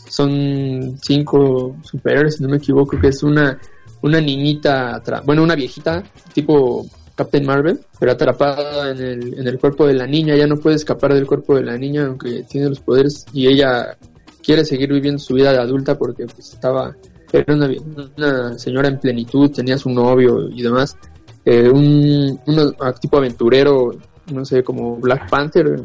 Son 0.08 0.96
cinco 1.02 1.76
superhéroes, 1.82 2.36
si 2.36 2.42
no 2.42 2.48
me 2.48 2.56
equivoco, 2.56 2.98
que 2.98 3.08
es 3.08 3.22
una, 3.22 3.58
una 4.02 4.20
niñita, 4.20 5.02
bueno, 5.24 5.42
una 5.42 5.54
viejita, 5.54 6.02
tipo 6.32 6.86
Captain 7.14 7.44
Marvel, 7.44 7.80
pero 7.98 8.12
atrapada 8.12 8.90
en 8.90 8.98
el, 8.98 9.38
en 9.38 9.46
el 9.46 9.58
cuerpo 9.58 9.86
de 9.86 9.94
la 9.94 10.06
niña. 10.06 10.34
Ya 10.36 10.46
no 10.46 10.56
puede 10.56 10.76
escapar 10.76 11.14
del 11.14 11.26
cuerpo 11.26 11.56
de 11.56 11.62
la 11.62 11.76
niña, 11.76 12.06
aunque 12.06 12.44
tiene 12.44 12.68
los 12.68 12.80
poderes, 12.80 13.26
y 13.32 13.48
ella 13.48 13.96
quiere 14.42 14.64
seguir 14.64 14.92
viviendo 14.92 15.18
su 15.18 15.34
vida 15.34 15.52
de 15.52 15.58
adulta 15.58 15.96
porque 15.96 16.26
pues, 16.26 16.52
estaba 16.52 16.96
era 17.32 17.54
una, 17.54 17.70
una 18.16 18.58
señora 18.58 18.88
en 18.88 19.00
plenitud, 19.00 19.50
tenía 19.50 19.78
su 19.78 19.88
novio 19.88 20.48
y 20.50 20.62
demás. 20.62 20.96
Eh, 21.44 21.68
un, 21.68 22.38
un, 22.46 22.74
tipo 23.00 23.16
aventurero 23.16 23.90
no 24.32 24.44
sé, 24.44 24.62
como 24.62 24.96
Black 24.96 25.28
Panther, 25.28 25.80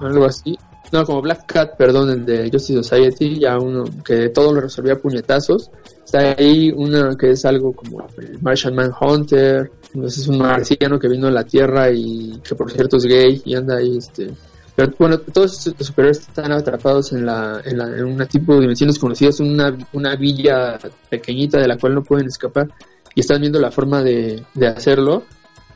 algo 0.00 0.24
así. 0.24 0.58
No, 0.90 1.04
como 1.04 1.20
Black 1.20 1.44
Cat, 1.46 1.76
perdón, 1.76 2.10
el 2.10 2.24
de 2.24 2.50
Justice 2.50 2.82
Society, 2.82 3.38
ya 3.38 3.58
uno 3.58 3.84
que 4.04 4.30
todo 4.30 4.54
lo 4.54 4.62
resolvía 4.62 4.94
a 4.94 4.98
puñetazos. 4.98 5.70
Está 6.04 6.34
ahí 6.38 6.72
una 6.74 7.14
que 7.16 7.32
es 7.32 7.44
algo 7.44 7.72
como 7.72 8.06
el 8.16 8.40
Martian 8.40 8.74
Manhunter, 8.74 9.70
entonces 9.92 10.22
es 10.22 10.28
un 10.28 10.38
marciano 10.38 10.98
que 10.98 11.08
vino 11.08 11.28
a 11.28 11.30
la 11.30 11.44
Tierra 11.44 11.90
y 11.90 12.40
que 12.42 12.54
por 12.54 12.70
cierto 12.72 12.96
es 12.96 13.04
gay 13.04 13.42
y 13.44 13.54
anda 13.54 13.76
ahí, 13.76 13.98
este... 13.98 14.30
Pero 14.74 14.94
bueno, 14.96 15.18
todos 15.18 15.66
los 15.76 15.86
superiores 15.86 16.20
están 16.20 16.52
atrapados 16.52 17.12
en, 17.12 17.26
la, 17.26 17.60
en, 17.64 17.78
la, 17.78 17.86
una 18.06 18.26
tipo 18.26 18.54
de 18.54 18.60
dimensiones 18.60 18.96
conocidas, 18.96 19.40
una, 19.40 19.76
una 19.92 20.14
villa 20.14 20.78
pequeñita 21.10 21.58
de 21.58 21.66
la 21.66 21.76
cual 21.76 21.96
no 21.96 22.04
pueden 22.04 22.28
escapar 22.28 22.68
y 23.12 23.20
están 23.20 23.40
viendo 23.40 23.58
la 23.58 23.72
forma 23.72 24.04
de, 24.04 24.40
de 24.54 24.66
hacerlo. 24.68 25.24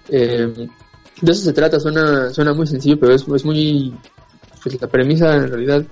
Eh, 0.08 0.68
de 1.22 1.32
eso 1.32 1.42
se 1.42 1.52
trata, 1.52 1.80
suena, 1.80 2.30
suena 2.30 2.52
muy 2.52 2.66
sencillo, 2.66 2.98
pero 2.98 3.14
es, 3.14 3.26
es 3.26 3.44
muy, 3.44 3.94
pues 4.62 4.80
la 4.80 4.88
premisa 4.88 5.36
en 5.36 5.48
realidad 5.48 5.84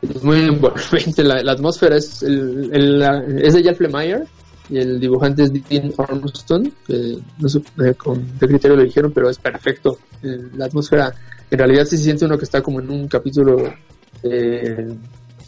es 0.00 0.22
muy 0.22 0.38
envolvente, 0.40 1.24
la, 1.24 1.52
atmósfera 1.52 1.96
es, 1.96 2.22
el, 2.22 3.02
es 3.42 3.54
de 3.54 3.62
Jeff 3.62 3.80
Lemire 3.80 4.24
y 4.70 4.78
el 4.78 5.00
dibujante 5.00 5.42
es 5.42 5.52
Dean 5.52 5.92
Armstrong, 5.98 6.70
que 6.86 7.18
no 7.38 7.48
sé 7.48 7.60
eh, 7.84 7.94
con 7.94 8.24
qué 8.38 8.46
criterio 8.46 8.76
lo 8.76 8.84
dijeron, 8.84 9.12
pero 9.12 9.30
es 9.30 9.38
perfecto. 9.38 9.98
Eh, 10.22 10.50
la 10.56 10.66
atmósfera, 10.66 11.12
en 11.50 11.58
realidad 11.58 11.84
sí 11.84 11.96
se 11.96 12.04
siente 12.04 12.26
uno 12.26 12.38
que 12.38 12.44
está 12.44 12.62
como 12.62 12.80
en 12.80 12.90
un 12.90 13.08
capítulo 13.08 13.56
eh, 14.22 14.86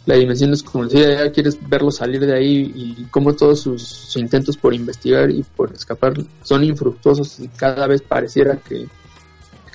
la 0.07 0.15
dimensión 0.15 0.51
desconocida, 0.51 1.25
ya 1.25 1.31
quieres 1.31 1.59
verlo 1.69 1.91
salir 1.91 2.25
de 2.25 2.35
ahí 2.35 2.73
y 2.75 3.05
cómo 3.11 3.35
todos 3.35 3.61
sus, 3.61 4.17
intentos 4.17 4.57
por 4.57 4.75
investigar 4.75 5.31
y 5.31 5.43
por 5.43 5.73
escapar 5.73 6.15
son 6.43 6.65
infructuosos 6.65 7.39
y 7.41 7.49
cada 7.49 7.87
vez 7.87 8.03
pareciera 8.03 8.57
que, 8.57 8.89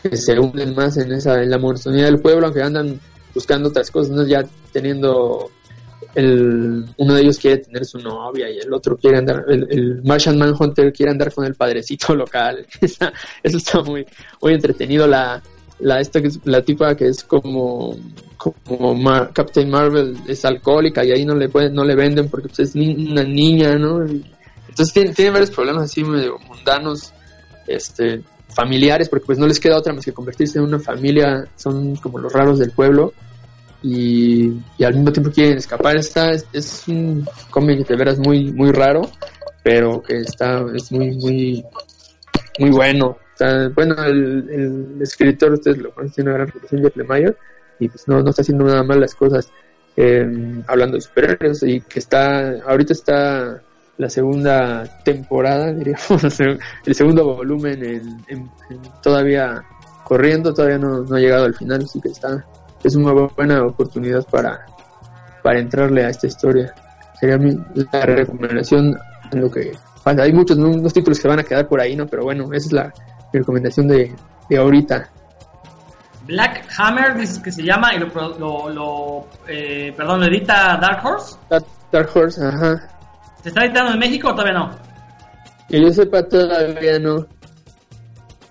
que 0.09 0.17
se 0.17 0.39
hunden 0.39 0.75
más 0.75 0.97
en 0.97 1.11
esa 1.11 1.41
en 1.41 1.49
la 1.49 1.57
monotonía 1.57 2.05
del 2.05 2.19
pueblo, 2.19 2.47
aunque 2.47 2.61
andan 2.61 2.99
buscando 3.33 3.69
otras 3.69 3.91
cosas, 3.91 4.15
¿no? 4.15 4.25
ya 4.25 4.43
teniendo 4.71 5.49
el, 6.15 6.85
uno 6.97 7.13
de 7.13 7.21
ellos 7.21 7.37
quiere 7.37 7.57
tener 7.57 7.85
su 7.85 7.99
novia 7.99 8.49
y 8.49 8.59
el 8.59 8.73
otro 8.73 8.97
quiere 8.97 9.17
andar, 9.17 9.43
el, 9.47 9.67
el 9.69 10.03
Martian 10.03 10.37
Manhunter 10.37 10.93
quiere 10.93 11.11
andar 11.11 11.33
con 11.33 11.45
el 11.45 11.55
padrecito 11.55 12.15
local. 12.15 12.65
Eso 12.81 13.57
está 13.57 13.81
muy, 13.81 14.05
muy 14.41 14.53
entretenido. 14.53 15.05
La, 15.07 15.43
la, 15.79 15.99
esta 15.99 16.21
la 16.45 16.61
tipa 16.61 16.95
que 16.95 17.07
es 17.07 17.23
como, 17.23 17.97
como 18.37 18.95
Captain 19.33 19.69
Marvel 19.69 20.17
es 20.27 20.45
alcohólica 20.45 21.03
y 21.03 21.11
ahí 21.11 21.25
no 21.25 21.35
le 21.35 21.49
pueden, 21.49 21.73
no 21.73 21.83
le 21.83 21.95
venden 21.95 22.29
porque 22.29 22.47
pues, 22.47 22.59
es 22.59 22.75
una 22.75 23.23
niña, 23.23 23.75
¿no? 23.77 24.01
Entonces 24.01 24.93
tiene, 24.93 25.13
tiene 25.13 25.31
varios 25.31 25.51
problemas 25.51 25.83
así 25.83 26.03
medio 26.03 26.37
mundanos, 26.39 27.13
este, 27.67 28.21
familiares, 28.55 29.09
porque 29.09 29.25
pues 29.25 29.37
no 29.37 29.45
les 29.45 29.59
queda 29.59 29.77
otra 29.77 29.93
más 29.93 30.05
que 30.05 30.13
convertirse 30.13 30.57
en 30.57 30.65
una 30.65 30.79
familia, 30.79 31.45
son 31.55 31.97
como 31.97 32.17
los 32.19 32.31
raros 32.31 32.57
del 32.57 32.71
pueblo 32.71 33.13
y, 33.83 34.51
al 34.83 34.95
mismo 34.95 35.11
tiempo 35.11 35.31
quieren 35.31 35.57
escapar. 35.57 35.95
Está, 35.97 36.31
es, 36.31 36.87
un 36.87 37.25
cómic 37.51 37.87
de 37.87 37.95
veras 37.95 38.17
muy, 38.17 38.51
muy 38.51 38.71
raro, 38.71 39.01
pero 39.61 40.01
que 40.01 40.21
está, 40.21 40.65
es 40.73 40.91
muy, 40.91 41.11
muy, 41.17 41.65
muy 42.59 42.69
bueno. 42.71 43.17
bueno, 43.75 43.95
el, 44.05 44.97
escritor, 45.01 45.53
ustedes 45.53 45.77
lo 45.77 45.91
conocen, 45.93 46.15
tiene 46.15 46.29
una 46.29 46.37
gran 46.37 46.47
reputación, 46.47 46.81
Jeff 46.81 46.95
Lemire, 46.95 47.35
y 47.79 47.89
pues 47.89 48.07
no, 48.07 48.21
no 48.21 48.29
está 48.29 48.41
haciendo 48.41 48.63
nada 48.63 48.83
mal 48.83 49.01
las 49.01 49.13
cosas 49.13 49.51
em, 49.97 50.63
hablando 50.65 50.95
de 50.95 51.01
superhéroes 51.01 51.61
y 51.63 51.81
que 51.81 51.99
está, 51.99 52.61
ahorita 52.65 52.93
está 52.93 53.61
la 53.97 54.09
segunda 54.09 54.83
temporada, 55.03 55.71
diríamos, 55.71 56.39
el 56.85 56.95
segundo 56.95 57.35
volumen 57.35 57.83
en, 58.27 58.49
todavía 59.01 59.63
corriendo, 60.03 60.53
todavía 60.53 60.77
no, 60.77 61.01
no 61.01 61.15
ha 61.15 61.19
llegado 61.19 61.45
al 61.45 61.55
final, 61.55 61.81
así 61.83 61.99
que 62.01 62.09
está, 62.09 62.45
es 62.83 62.95
una 62.95 63.13
buena 63.13 63.63
oportunidad 63.63 64.23
para, 64.29 64.65
para 65.41 65.59
entrarle 65.59 66.05
a 66.05 66.09
esta 66.09 66.27
historia. 66.27 66.73
Sería 67.19 67.37
mi, 67.37 67.55
la 67.91 68.01
recomendación 68.05 68.97
en 69.31 69.41
lo 69.41 69.49
que 69.49 69.71
Hay 70.03 70.33
muchos 70.33 70.57
unos 70.57 70.93
títulos 70.93 71.19
que 71.19 71.27
van 71.27 71.39
a 71.39 71.43
quedar 71.43 71.67
por 71.67 71.79
ahí, 71.79 71.95
¿no? 71.95 72.05
Pero 72.05 72.23
bueno, 72.23 72.45
esa 72.53 72.67
es 72.67 72.73
la 72.73 72.93
recomendación 73.31 73.87
de, 73.87 74.13
de 74.49 74.57
ahorita. 74.57 75.09
Black 76.25 76.67
Hammer, 76.77 77.15
dices 77.15 77.39
que 77.39 77.51
se 77.51 77.63
llama, 77.63 77.93
y 77.93 77.99
lo, 77.99 78.69
lo, 78.69 79.27
eh, 79.47 79.93
perdón, 79.95 80.21
lo 80.21 80.25
edita 80.25 80.77
Dark 80.77 81.05
Horse. 81.05 81.37
Dark, 81.91 82.09
Horse, 82.13 82.43
ajá. 82.43 82.94
¿Se 83.45 83.49
está 83.49 83.63
editando 83.63 83.91
en 83.91 83.99
México 83.99 84.29
o 84.29 84.31
todavía 84.31 84.57
no? 84.57 84.71
Que 85.69 85.79
yo 85.79 85.91
sepa, 85.91 86.23
todavía 86.23 86.97
no. 86.97 87.27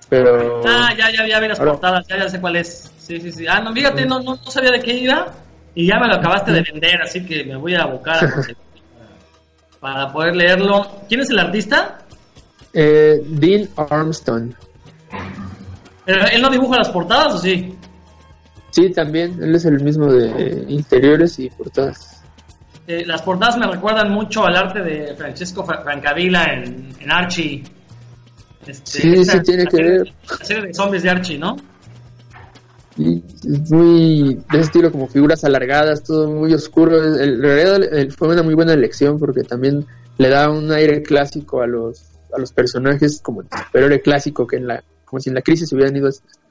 Pero. 0.08 0.62
Ah, 0.64 0.94
ya, 0.96 1.10
ya, 1.10 1.26
ya 1.26 1.40
vi 1.40 1.48
las 1.48 1.58
portadas, 1.58 2.06
ya, 2.06 2.16
ya 2.16 2.28
sé 2.28 2.40
cuál 2.40 2.54
es. 2.54 2.92
Sí, 2.96 3.20
sí, 3.20 3.32
sí. 3.32 3.44
Ah, 3.48 3.60
no, 3.60 3.72
fíjate, 3.72 4.06
no, 4.06 4.20
no, 4.20 4.36
sabía 4.36 4.70
de 4.70 4.78
qué 4.78 4.94
iba 4.94 5.34
y 5.74 5.88
ya 5.88 5.98
me 5.98 6.06
lo 6.06 6.14
acabaste 6.14 6.52
de 6.52 6.62
vender, 6.62 7.02
así 7.02 7.26
que 7.26 7.42
me 7.42 7.56
voy 7.56 7.74
a 7.74 7.82
abocar 7.82 8.24
a 8.24 8.42
para 9.80 10.12
poder 10.12 10.36
leerlo. 10.36 10.86
¿Quién 11.08 11.22
es 11.22 11.30
el 11.30 11.40
artista? 11.40 11.98
Eh, 12.72 13.20
Dean 13.26 13.68
Armstrong. 13.76 14.54
¿Él 16.06 16.40
no 16.40 16.50
dibuja 16.50 16.78
las 16.78 16.90
portadas 16.90 17.34
o 17.34 17.38
sí? 17.38 17.76
Sí, 18.70 18.90
también. 18.90 19.42
Él 19.42 19.56
es 19.56 19.64
el 19.64 19.82
mismo 19.82 20.06
de 20.06 20.66
interiores 20.68 21.36
y 21.40 21.50
portadas. 21.50 22.13
Eh, 22.86 23.04
las 23.06 23.22
portadas 23.22 23.56
me 23.56 23.66
recuerdan 23.66 24.12
mucho 24.12 24.44
al 24.44 24.56
arte 24.56 24.82
de 24.82 25.14
Francesco 25.14 25.64
Francavilla 25.64 26.44
en, 26.52 26.90
en 27.00 27.12
Archie. 27.12 27.62
Este, 28.66 29.00
sí, 29.00 29.24
sí, 29.24 29.40
tiene 29.42 29.66
que 29.66 29.76
ver. 29.76 30.14
La 30.28 30.44
serie 30.44 30.66
de 30.66 30.74
zombies 30.74 31.02
de 31.02 31.10
Archie, 31.10 31.38
¿no? 31.38 31.56
muy 32.96 34.34
de 34.34 34.44
ese 34.50 34.60
estilo 34.60 34.92
como 34.92 35.08
figuras 35.08 35.44
alargadas 35.44 36.04
todo 36.04 36.30
muy 36.30 36.54
oscuro 36.54 36.96
el, 36.96 37.42
realidad 37.42 38.08
fue 38.16 38.28
una 38.28 38.42
muy 38.42 38.54
buena 38.54 38.72
elección 38.72 39.18
porque 39.18 39.42
también 39.42 39.84
le 40.18 40.28
da 40.28 40.48
un 40.48 40.70
aire 40.70 41.02
clásico 41.02 41.60
a 41.60 41.66
los 41.66 42.04
a 42.32 42.38
los 42.38 42.52
personajes 42.52 43.20
como 43.20 43.40
el 43.42 43.48
superhéroe 43.48 44.00
clásico 44.00 44.46
que 44.46 44.56
en 44.56 44.68
la 44.68 44.84
como 45.04 45.20
si 45.20 45.28
en 45.28 45.34
la 45.34 45.42
crisis 45.42 45.68
se 45.68 45.74
hubieran 45.74 45.96
ido 45.96 46.08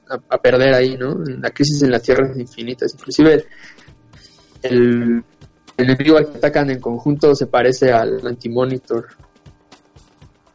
a, 0.08 0.38
perder 0.38 0.74
ahí 0.74 0.96
no 0.98 1.12
en 1.26 1.40
la 1.40 1.50
crisis 1.50 1.82
en 1.82 1.90
las 1.90 2.02
tierras 2.02 2.36
infinitas 2.38 2.92
inclusive 2.92 3.46
el, 4.62 5.24
el 5.76 5.90
enemigo 5.90 6.16
al 6.16 6.30
que 6.30 6.38
atacan 6.38 6.70
en 6.70 6.80
conjunto 6.80 7.34
se 7.34 7.46
parece 7.46 7.92
al 7.92 8.26
antimonitor 8.26 9.06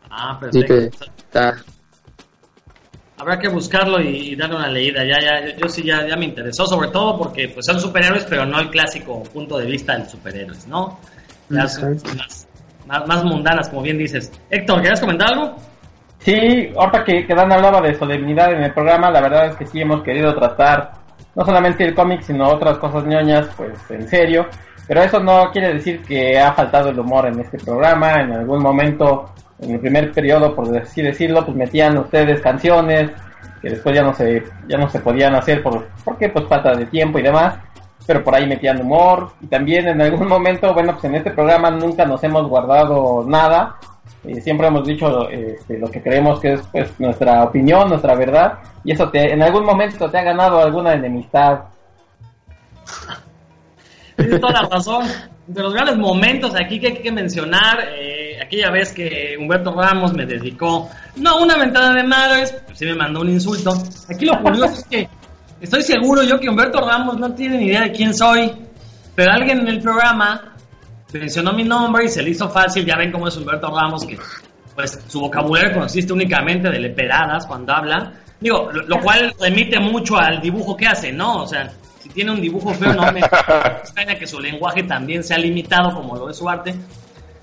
ah 0.10 0.38
perfecto 0.40 0.74
Así 0.74 0.90
que 0.90 1.06
está 1.18 1.56
habrá 3.20 3.38
que 3.38 3.50
buscarlo 3.50 4.00
y, 4.00 4.36
darle 4.36 4.56
una 4.56 4.70
leída. 4.70 5.04
Ya, 5.04 5.20
ya, 5.22 5.56
yo, 5.56 5.68
sí 5.68 5.84
ya, 5.84 6.08
ya 6.08 6.16
me 6.16 6.26
interesó, 6.26 6.66
sobre 6.66 6.90
todo 6.90 7.18
porque 7.18 7.50
pues 7.50 7.66
son 7.66 7.80
superhéroes, 7.80 8.26
pero 8.26 8.46
no 8.46 8.60
el 8.60 8.70
clásico 8.70 9.24
punto 9.24 9.58
de 9.58 9.66
vista 9.66 9.98
del 9.98 10.08
superhéroes, 10.08 10.68
¿no? 10.68 11.00
Las, 11.50 11.82
más, 12.88 13.08
más, 13.08 13.24
mundanas, 13.24 13.70
como 13.70 13.82
bien 13.82 13.98
dices. 13.98 14.32
Héctor, 14.50 14.82
¿querías 14.82 15.02
comentar 15.02 15.34
algo? 15.34 15.56
Sí, 16.20 16.72
ahorita 16.76 17.04
que, 17.04 17.26
que 17.26 17.36
Dan 17.36 17.52
hablaba 17.52 17.82
de 17.82 17.96
solemnidad 17.96 18.54
en 18.54 18.64
el 18.64 18.74
programa, 18.74 19.12
la 19.12 19.22
verdad 19.22 19.48
es 19.48 19.56
que 19.56 19.66
sí 19.66 19.82
hemos 19.82 20.04
querido 20.04 20.34
tratar 20.36 20.94
no 21.36 21.46
solamente 21.46 21.86
el 21.86 21.96
cómic, 21.96 22.22
sino 22.22 22.50
otras 22.50 22.78
cosas 22.78 23.06
ñoñas, 23.06 23.48
pues 23.56 23.80
en 23.90 24.08
serio. 24.08 24.48
Pero 24.90 25.04
eso 25.04 25.20
no 25.20 25.52
quiere 25.52 25.76
decir 25.76 26.02
que 26.02 26.40
ha 26.40 26.52
faltado 26.54 26.90
el 26.90 27.00
humor 27.00 27.28
en 27.28 27.40
este 27.40 27.60
programa. 27.60 28.22
En 28.22 28.32
algún 28.32 28.60
momento 28.60 29.30
en 29.60 29.74
el 29.74 29.80
primer 29.80 30.12
periodo, 30.12 30.56
por 30.56 30.76
así 30.76 31.04
decirlo, 31.04 31.46
pues 31.46 31.56
metían 31.56 31.96
ustedes 32.00 32.42
canciones 32.42 33.12
que 33.62 33.70
después 33.70 33.94
ya 33.94 34.02
no 34.02 34.16
se 34.16 34.42
ya 34.68 34.80
no 34.80 34.90
se 34.90 35.00
podían 35.00 35.36
hacer 35.36 35.62
por 35.62 35.90
porque 36.04 36.30
pues 36.30 36.48
falta 36.48 36.74
de 36.74 36.88
tiempo 36.88 37.20
y 37.20 37.22
demás, 37.22 37.60
pero 38.08 38.24
por 38.24 38.34
ahí 38.34 38.48
metían 38.48 38.82
humor 38.82 39.34
y 39.42 39.46
también 39.46 39.88
en 39.88 40.02
algún 40.02 40.28
momento, 40.28 40.74
bueno, 40.74 40.94
pues 40.94 41.04
en 41.04 41.16
este 41.16 41.30
programa 41.30 41.70
nunca 41.70 42.04
nos 42.06 42.24
hemos 42.24 42.48
guardado 42.48 43.24
nada. 43.28 43.76
Eh, 44.24 44.42
siempre 44.42 44.66
hemos 44.66 44.88
dicho 44.88 45.30
este, 45.30 45.78
lo 45.78 45.92
que 45.92 46.02
creemos 46.02 46.40
que 46.40 46.54
es 46.54 46.62
pues 46.72 47.00
nuestra 47.00 47.44
opinión, 47.44 47.90
nuestra 47.90 48.16
verdad, 48.16 48.58
y 48.84 48.94
eso 48.94 49.08
te, 49.12 49.34
en 49.34 49.44
algún 49.44 49.66
momento 49.66 50.10
te 50.10 50.18
ha 50.18 50.24
ganado 50.24 50.60
alguna 50.60 50.94
enemistad. 50.94 51.60
Tienes 54.20 54.42
toda 54.42 54.62
la 54.62 54.70
razón. 54.70 55.06
De 55.48 55.64
los 55.64 55.74
grandes 55.74 55.98
momentos 55.98 56.54
aquí 56.56 56.80
que 56.80 56.88
hay 56.88 56.94
que 56.98 57.12
mencionar, 57.12 57.80
eh, 57.98 58.38
aquella 58.40 58.70
vez 58.70 58.94
que 58.94 59.36
Humberto 59.40 59.74
Ramos 59.74 60.14
me 60.14 60.26
dedicó, 60.26 60.90
no 61.16 61.42
una 61.42 61.58
ventada 61.58 61.94
de 61.94 62.04
madres, 62.04 62.56
pues 62.66 62.78
sí 62.78 62.86
me 62.86 62.96
mandó 62.96 63.22
un 63.22 63.30
insulto. 63.30 63.72
Aquí 64.10 64.26
lo 64.26 64.40
curioso 64.42 64.74
es 64.74 64.84
que 64.84 65.10
estoy 65.60 65.82
seguro 65.82 66.22
yo 66.24 66.40
que 66.40 66.50
Humberto 66.50 66.82
Ramos 66.82 67.18
no 67.18 67.34
tiene 67.34 67.58
ni 67.58 67.68
idea 67.68 67.82
de 67.82 67.92
quién 67.92 68.14
soy, 68.14 68.52
pero 69.16 69.32
alguien 69.32 69.62
en 69.62 69.68
el 69.70 69.82
programa 69.82 70.56
mencionó 71.14 71.54
mi 71.54 71.64
nombre 71.64 72.06
y 72.06 72.10
se 72.10 72.22
le 72.22 72.30
hizo 72.30 72.50
fácil, 72.50 72.86
ya 72.86 72.96
ven 72.98 73.12
cómo 73.12 73.28
es 73.28 73.36
Humberto 73.38 73.76
Ramos, 73.76 74.06
que 74.06 74.20
pues 74.76 75.00
su 75.08 75.20
vocabulario 75.20 75.78
consiste 75.78 76.14
únicamente 76.14 76.70
de 76.70 76.80
leperadas 76.80 77.46
cuando 77.46 77.74
habla. 77.74 78.14
Digo, 78.40 78.70
lo, 78.72 79.00
cual 79.02 79.34
remite 79.40 79.80
mucho 79.80 80.18
al 80.18 80.40
dibujo 80.40 80.78
que 80.78 80.88
hace, 80.88 81.12
¿no? 81.12 81.44
O 81.44 81.48
sea, 81.48 81.70
si 82.00 82.10
tiene 82.10 82.32
un 82.32 82.42
dibujo 82.42 82.74
feo, 82.74 82.94
no 82.94 83.12
me 83.12 83.20
extraña 83.80 84.16
que 84.18 84.26
su 84.26 84.40
lenguaje 84.40 84.84
también 84.84 85.24
sea 85.24 85.38
limitado 85.38 85.94
como 85.94 86.16
lo 86.16 86.30
es 86.30 86.38
su 86.38 86.48
arte. 86.48 86.76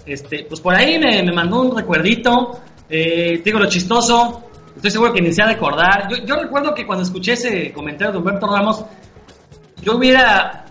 Este, 0.04 0.46
pues 0.48 0.60
por 0.60 0.74
ahí 0.74 0.98
me, 0.98 1.30
mandó 1.32 1.62
un 1.62 1.76
recuerdito. 1.76 2.60
Eh, 2.88 3.42
digo 3.44 3.58
lo 3.58 3.66
chistoso. 3.66 4.44
Estoy 4.74 4.90
seguro 4.90 5.12
que 5.12 5.20
ni 5.20 5.32
se 5.32 5.42
ha 5.42 5.46
de 5.46 5.54
acordar. 5.54 6.08
Yo, 6.24 6.36
recuerdo 6.36 6.74
que 6.74 6.86
cuando 6.86 7.02
escuché 7.02 7.32
ese 7.32 7.72
comentario 7.72 8.12
de 8.12 8.18
Humberto 8.18 8.46
Ramos, 8.46 8.84
yo 9.82 9.96
hubiera 9.96 10.64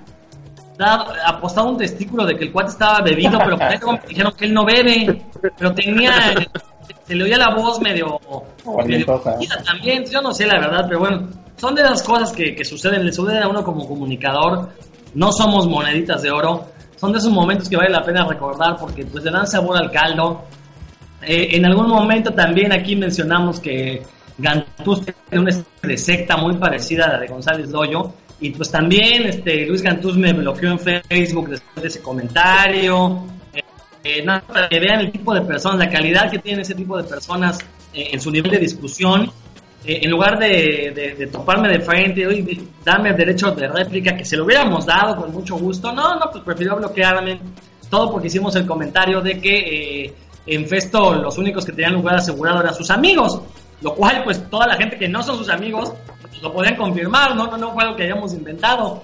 dado, 0.78 1.12
apostado 1.26 1.70
un 1.70 1.78
testículo 1.78 2.26
de 2.26 2.36
que 2.36 2.46
el 2.46 2.52
cuate 2.52 2.72
estaba 2.72 3.02
bebido, 3.02 3.38
pero 3.40 3.58
me 3.58 4.00
dijeron 4.08 4.34
que 4.38 4.46
él 4.46 4.54
no 4.54 4.66
bebe. 4.66 5.26
Pero 5.58 5.74
tenía. 5.74 6.34
Se 7.04 7.16
le 7.16 7.24
oía 7.24 7.38
la 7.38 7.56
voz 7.56 7.82
medio. 7.82 8.20
medio 8.86 9.22
también. 9.66 10.06
Yo 10.06 10.22
no 10.22 10.34
sé 10.34 10.46
la 10.46 10.60
verdad, 10.60 10.86
pero 10.88 11.00
bueno. 11.00 11.45
Son 11.66 11.74
de 11.74 11.82
las 11.82 12.04
cosas 12.04 12.32
que, 12.32 12.64
suceden. 12.64 13.04
Le 13.04 13.12
suceden 13.12 13.42
a 13.42 13.48
uno 13.48 13.64
como 13.64 13.88
comunicador. 13.88 14.70
No 15.16 15.32
somos 15.32 15.68
moneditas 15.68 16.22
de 16.22 16.30
oro 16.30 16.68
son 16.96 17.12
de 17.12 17.18
esos 17.18 17.32
momentos 17.32 17.68
que 17.68 17.76
vale 17.76 17.90
la 17.90 18.04
pena 18.04 18.24
recordar 18.26 18.78
porque 18.80 19.04
pues 19.04 19.24
le 19.24 19.32
dan 19.32 19.48
sabor 19.48 19.76
al 19.76 19.90
caldo. 19.92 20.44
Eh, 21.24 21.50
en 21.54 21.66
algún 21.66 21.88
momento 21.88 22.32
también 22.32 22.72
aquí 22.72 22.96
mencionamos 22.96 23.60
que 23.60 24.04
Gantús 24.38 25.02
tiene 25.02 25.42
una 25.42 25.98
secta 25.98 26.38
muy 26.38 26.56
parecida 26.58 27.06
a 27.06 27.14
la 27.14 27.20
de 27.20 27.28
González 27.28 27.70
Loyo 27.72 28.14
y 28.40 28.52
pues 28.52 28.70
también 28.70 29.26
este 29.26 29.66
Luis 29.66 29.82
Gantús 29.82 30.16
me 30.16 30.34
bloqueó 30.34 30.70
en 30.70 30.80
Facebook 30.80 31.50
después 31.50 31.82
de 31.82 31.88
ese 31.88 32.02
comentario. 32.02 33.26
Eh, 33.54 33.62
eh, 34.04 34.24
nada, 34.24 34.42
para 34.42 34.70
que 34.70 34.80
vean 34.80 35.00
el 35.00 35.12
tipo 35.12 35.34
de 35.34 35.42
personas, 35.42 35.80
la 35.80 35.90
calidad 35.90 36.30
que 36.30 36.38
tienen 36.38 36.62
ese 36.62 36.76
tipo 36.76 36.96
de 36.96 37.04
personas 37.06 37.58
en 37.92 38.22
su 38.22 38.30
nivel 38.30 38.52
de 38.52 38.60
discusión 38.60 39.32
eh, 39.86 40.00
en 40.04 40.12
lugar 40.12 40.38
de, 40.40 40.92
de, 40.96 41.16
de 41.16 41.28
toparme 41.28 41.70
de 41.70 41.80
frente, 41.80 42.26
oye, 42.28 42.42
de- 42.44 42.64
darme 42.84 43.10
el 43.10 43.18
derecho 43.18 43.52
de 43.52 43.68
réplica, 43.68 44.16
que 44.16 44.26
se 44.26 44.36
lo 44.38 44.46
hubiéramos 44.46 44.86
dado 44.86 45.16
con 45.16 45.32
mucho 45.32 45.56
gusto, 45.58 45.92
no, 45.92 46.16
no, 46.20 46.30
pues 46.32 46.44
prefirió 46.44 46.76
bloquearme. 46.76 47.40
Todo 47.90 48.12
porque 48.12 48.28
hicimos 48.28 48.56
el 48.56 48.66
comentario 48.66 49.22
de 49.22 49.40
que 49.40 50.06
eh, 50.06 50.14
en 50.48 50.68
Festo 50.68 51.14
los 51.16 51.38
únicos 51.38 51.66
que 51.66 51.72
tenían 51.72 51.94
lugar 51.94 52.16
asegurado 52.16 52.62
eran 52.62 52.74
sus 52.74 52.90
amigos, 52.90 53.42
lo 53.82 53.94
cual, 53.94 54.24
pues 54.24 54.50
toda 54.50 54.68
la 54.68 54.76
gente 54.76 54.98
que 54.98 55.08
no 55.08 55.22
son 55.22 55.38
sus 55.38 55.50
amigos 55.50 55.94
pues, 56.22 56.42
lo 56.42 56.52
podían 56.52 56.76
confirmar, 56.76 57.36
no, 57.36 57.46
no, 57.48 57.58
no 57.58 57.74
fue 57.74 57.84
algo 57.84 57.96
que 57.96 58.04
hayamos 58.04 58.34
inventado. 58.34 59.04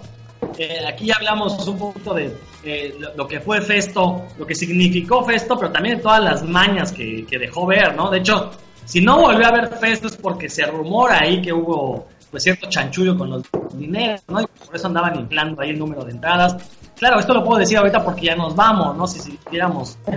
Eh, 0.58 0.80
aquí 0.88 1.06
ya 1.06 1.16
hablamos 1.18 1.66
un 1.68 1.78
poquito 1.78 2.14
de 2.16 2.36
eh, 2.64 2.96
lo, 3.00 3.14
lo 3.16 3.28
que 3.28 3.40
fue 3.40 3.62
Festo, 3.62 4.24
lo 4.40 4.46
que 4.48 4.56
significó 4.56 5.24
Festo, 5.24 5.56
pero 5.58 5.72
también 5.72 5.98
de 5.98 6.02
todas 6.04 6.24
las 6.24 6.44
mañas 6.44 6.92
que, 6.92 7.24
que 7.28 7.38
dejó 7.38 7.68
ver, 7.68 7.96
¿no? 7.96 8.10
De 8.10 8.18
hecho, 8.18 8.50
si 8.86 9.02
no 9.02 9.20
volvió 9.20 9.48
a 9.48 9.52
ver 9.52 9.70
Festo 9.70 10.08
es 10.08 10.18
porque 10.18 10.50
se 10.50 10.66
rumora 10.66 11.20
ahí 11.22 11.42
que 11.42 11.54
hubo 11.54 12.08
pues 12.32 12.44
cierto 12.44 12.70
chanchullo 12.70 13.18
con 13.18 13.30
los 13.30 13.44
dineros, 13.74 14.22
¿no? 14.30 14.42
Y 14.42 14.48
por 14.66 14.76
eso 14.76 14.88
andaban 14.88 15.20
inflando 15.20 15.62
ahí 15.62 15.72
el 15.72 15.80
número 15.80 16.04
de 16.06 16.12
entradas. 16.12 16.56
Claro, 16.98 17.20
esto 17.20 17.34
lo 17.34 17.44
puedo 17.44 17.60
decir 17.60 17.78
ahorita 17.78 18.04
porque 18.04 18.28
ya 18.28 18.36
nos 18.36 18.56
vamos, 18.56 18.96
¿no? 18.96 19.06
Si 19.08 19.20
siguiéramos. 19.20 19.98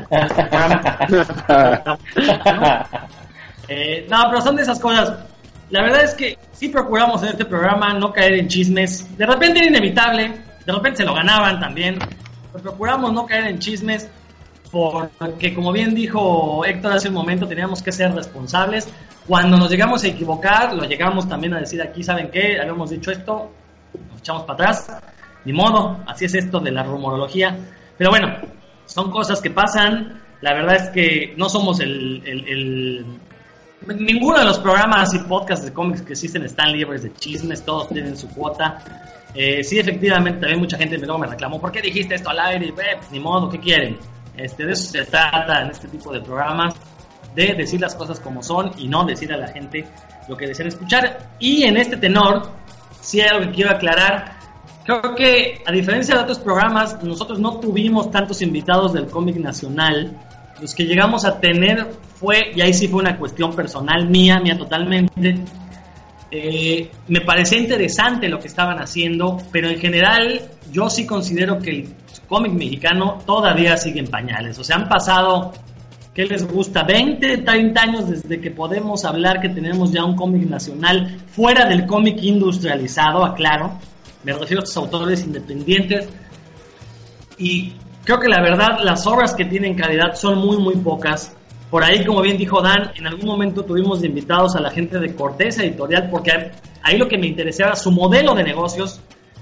Eh, 3.67 4.07
no, 4.11 4.19
pero 4.29 4.43
son 4.43 4.57
de 4.57 4.63
esas 4.63 4.79
cosas. 4.79 5.15
La 5.71 5.81
verdad 5.81 6.05
es 6.05 6.13
que 6.13 6.39
sí 6.53 6.69
procuramos 6.69 7.23
en 7.23 7.31
este 7.31 7.47
programa 7.47 7.95
no 7.95 8.13
caer 8.13 8.35
en 8.35 8.47
chismes. 8.47 9.17
De 9.17 9.25
repente 9.25 9.61
era 9.61 9.69
inevitable, 9.69 10.33
de 10.67 10.71
repente 10.71 10.99
se 10.99 11.05
lo 11.05 11.15
ganaban 11.15 11.59
también. 11.61 11.99
Pero 12.53 12.63
procuramos 12.63 13.15
no 13.15 13.25
caer 13.25 13.47
en 13.47 13.59
chismes 13.59 14.11
porque, 14.75 15.55
como 15.55 15.73
bien 15.73 15.95
dijo 15.95 16.65
Héctor 16.65 16.93
hace 16.93 17.09
un 17.09 17.15
momento, 17.15 17.47
teníamos 17.47 17.83
que 17.83 17.93
ser 17.93 18.13
responsables. 18.13 18.89
Cuando 19.27 19.57
nos 19.57 19.71
llegamos 19.71 20.03
a 20.05 20.09
equivocar, 20.09 20.75
lo 20.75 20.85
llegamos 20.85 21.29
también 21.29 21.55
a 21.55 21.61
decir 21.61 21.81
aquí, 21.81 22.03
¿saben 22.03 22.31
qué? 22.31 22.59
Habíamos 22.61 22.91
dicho 22.91 23.11
esto, 23.11 23.51
nos 24.11 24.19
echamos 24.21 24.43
para 24.43 24.55
atrás. 24.55 24.87
Ni 25.45 25.53
modo, 25.53 25.99
así 26.07 26.25
es 26.25 26.35
esto 26.35 26.59
de 26.61 26.71
la 26.73 26.83
rumorología. 26.83 27.57
Pero 27.97 28.11
bueno, 28.11 28.29
son 28.87 29.11
cosas 29.11 29.41
que 29.41 29.51
pasan. 29.51 30.21
La 30.41 30.53
verdad 30.53 30.75
es 30.77 30.91
que 30.91 31.35
no 31.37 31.49
somos 31.49 31.81
el, 31.81 32.23
el- 32.27 33.05
Ninguno 33.87 34.39
de 34.39 34.47
los 34.47 34.59
programas 34.61 35.13
y 35.13 35.19
podcasts 35.19 35.67
de 35.67 35.73
cómics 35.73 36.01
que 36.01 36.13
existen 36.15 36.43
están 36.45 36.73
libres 36.73 37.03
de 37.03 37.13
chismes, 37.13 37.63
todos 37.65 37.89
tienen 37.91 38.17
su 38.17 38.29
cuota. 38.31 38.83
Eh, 39.35 39.63
sí, 39.63 39.79
efectivamente, 39.79 40.41
también 40.41 40.59
mucha 40.59 40.79
gente 40.79 40.97
me 40.97 41.27
reclamó, 41.27 41.61
¿por 41.61 41.71
qué 41.71 41.83
dijiste 41.83 42.15
esto 42.15 42.31
al 42.31 42.39
aire? 42.39 42.67
Y, 42.67 42.69
"Eh, 42.71 42.75
pues, 42.97 43.11
ni 43.13 43.21
modo, 43.21 43.51
¿qué 43.51 43.59
quieren? 43.61 43.99
Este, 44.37 44.67
de 44.67 44.73
eso 44.73 44.91
se 44.91 45.05
trata 45.05 45.63
en 45.63 45.71
este 45.71 45.89
tipo 45.89 46.13
de 46.13 46.21
programas, 46.21 46.75
de 47.35 47.55
decir 47.55 47.81
las 47.81 47.95
cosas 47.95 48.21
como 48.21 48.43
son 48.43 48.73
y 48.79 48.89
no 48.89 49.05
decir 49.05 49.33
a 49.33 49.37
la 49.37 49.49
gente 49.49 49.87
lo 50.29 50.37
que 50.37 50.47
desean 50.47 50.69
escuchar. 50.69 51.31
Y 51.39 51.65
en 51.65 51.77
este 51.77 51.97
tenor, 51.97 52.51
sí 53.01 53.21
hay 53.21 53.29
algo 53.29 53.47
que 53.47 53.57
quiero 53.57 53.71
aclarar. 53.71 54.37
Creo 54.85 55.15
que, 55.15 55.63
a 55.65 55.73
diferencia 55.73 56.15
de 56.15 56.23
otros 56.23 56.39
programas, 56.39 57.03
nosotros 57.03 57.39
no 57.39 57.59
tuvimos 57.59 58.11
tantos 58.11 58.43
invitados 58.43 58.93
del 58.93 59.07
cómic 59.07 59.37
nacional. 59.37 60.17
Los 60.61 60.75
que 60.75 60.85
llegamos 60.85 61.25
a 61.25 61.41
tener 61.41 61.91
fue, 62.17 62.53
y 62.55 62.61
ahí 62.61 62.75
sí 62.75 62.89
fue 62.89 63.01
una 63.01 63.17
cuestión 63.17 63.55
personal 63.55 64.09
mía, 64.09 64.41
mía 64.41 64.57
totalmente. 64.59 65.39
Eh, 66.37 66.91
me 67.07 67.21
parecía 67.21 67.59
interesante 67.59 68.29
lo 68.29 68.41
que 68.41 68.49
estaban 68.49 68.81
haciendo, 68.81 69.39
pero 69.53 69.69
en 69.69 69.79
general 69.79 70.41
yo 70.73 70.91
sí 70.91 71.07
considero 71.07 71.61
que 71.61 71.71
el 71.71 71.95
cómic 72.27 72.53
mexicano 72.55 73.21
todavía 73.25 73.77
sigue 73.77 74.01
en 74.01 74.09
pañales. 74.09 74.59
O 74.59 74.65
sea, 74.65 74.75
han 74.79 74.89
pasado, 74.89 75.53
¿qué 76.13 76.25
les 76.25 76.45
gusta? 76.45 76.83
20, 76.83 77.39
30 77.39 77.81
años 77.81 78.11
desde 78.11 78.41
que 78.41 78.51
podemos 78.51 79.05
hablar 79.05 79.41
que 79.41 79.49
tenemos 79.49 79.93
ya 79.93 80.05
un 80.05 80.17
cómic 80.17 80.49
nacional 80.49 81.21
fuera 81.29 81.67
del 81.67 81.87
cómic 81.87 82.21
industrializado, 82.21 83.25
aclaro. 83.25 83.79
Me 84.25 84.33
refiero 84.33 84.63
a 84.63 84.65
estos 84.65 84.77
autores 84.77 85.23
independientes. 85.23 86.09
Y 87.39 87.75
creo 88.05 88.19
que 88.19 88.29
la 88.29 88.43
verdad, 88.43 88.81
las 88.83 89.07
obras 89.07 89.37
que 89.37 89.45
tienen 89.45 89.77
calidad 89.77 90.17
son 90.17 90.39
muy, 90.39 90.57
muy 90.57 90.75
pocas. 90.75 91.37
Por 91.75 91.83
ahí, 91.83 92.05
como 92.05 92.21
bien 92.23 92.39
dijo 92.39 92.63
Dan, 92.63 92.93
en 92.95 93.05
algún 93.09 93.27
momento 93.27 93.65
tuvimos 93.65 94.05
invitados 94.05 94.55
a 94.55 94.61
la 94.61 94.71
gente 94.71 95.01
de 95.01 95.13
Cortés 95.13 95.59
Editorial, 95.59 96.09
porque 96.09 96.31
ahí 96.81 96.97
lo 96.97 97.09
que 97.09 97.19
me 97.19 97.27
interesaba 97.27 97.75
su 97.75 97.91
modelo 97.91 98.33
de 98.33 98.45
negocios. 98.45 99.01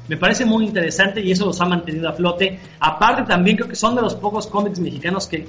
Me 0.09 0.17
parece 0.17 0.47
muy 0.47 0.65
interesante 0.65 1.21
y 1.21 1.31
eso 1.31 1.45
los 1.45 1.61
ha 1.61 1.67
mantenido 1.67 2.09
a 2.09 2.15
flote. 2.15 2.59
Aparte, 2.81 3.25
también 3.25 3.59
creo 3.59 3.69
que 3.69 3.75
son 3.75 3.95
de 3.95 4.01
los 4.01 4.15
pocos 4.15 4.47
cómics 4.47 4.81
mexicanos 4.81 5.27
que 5.27 5.47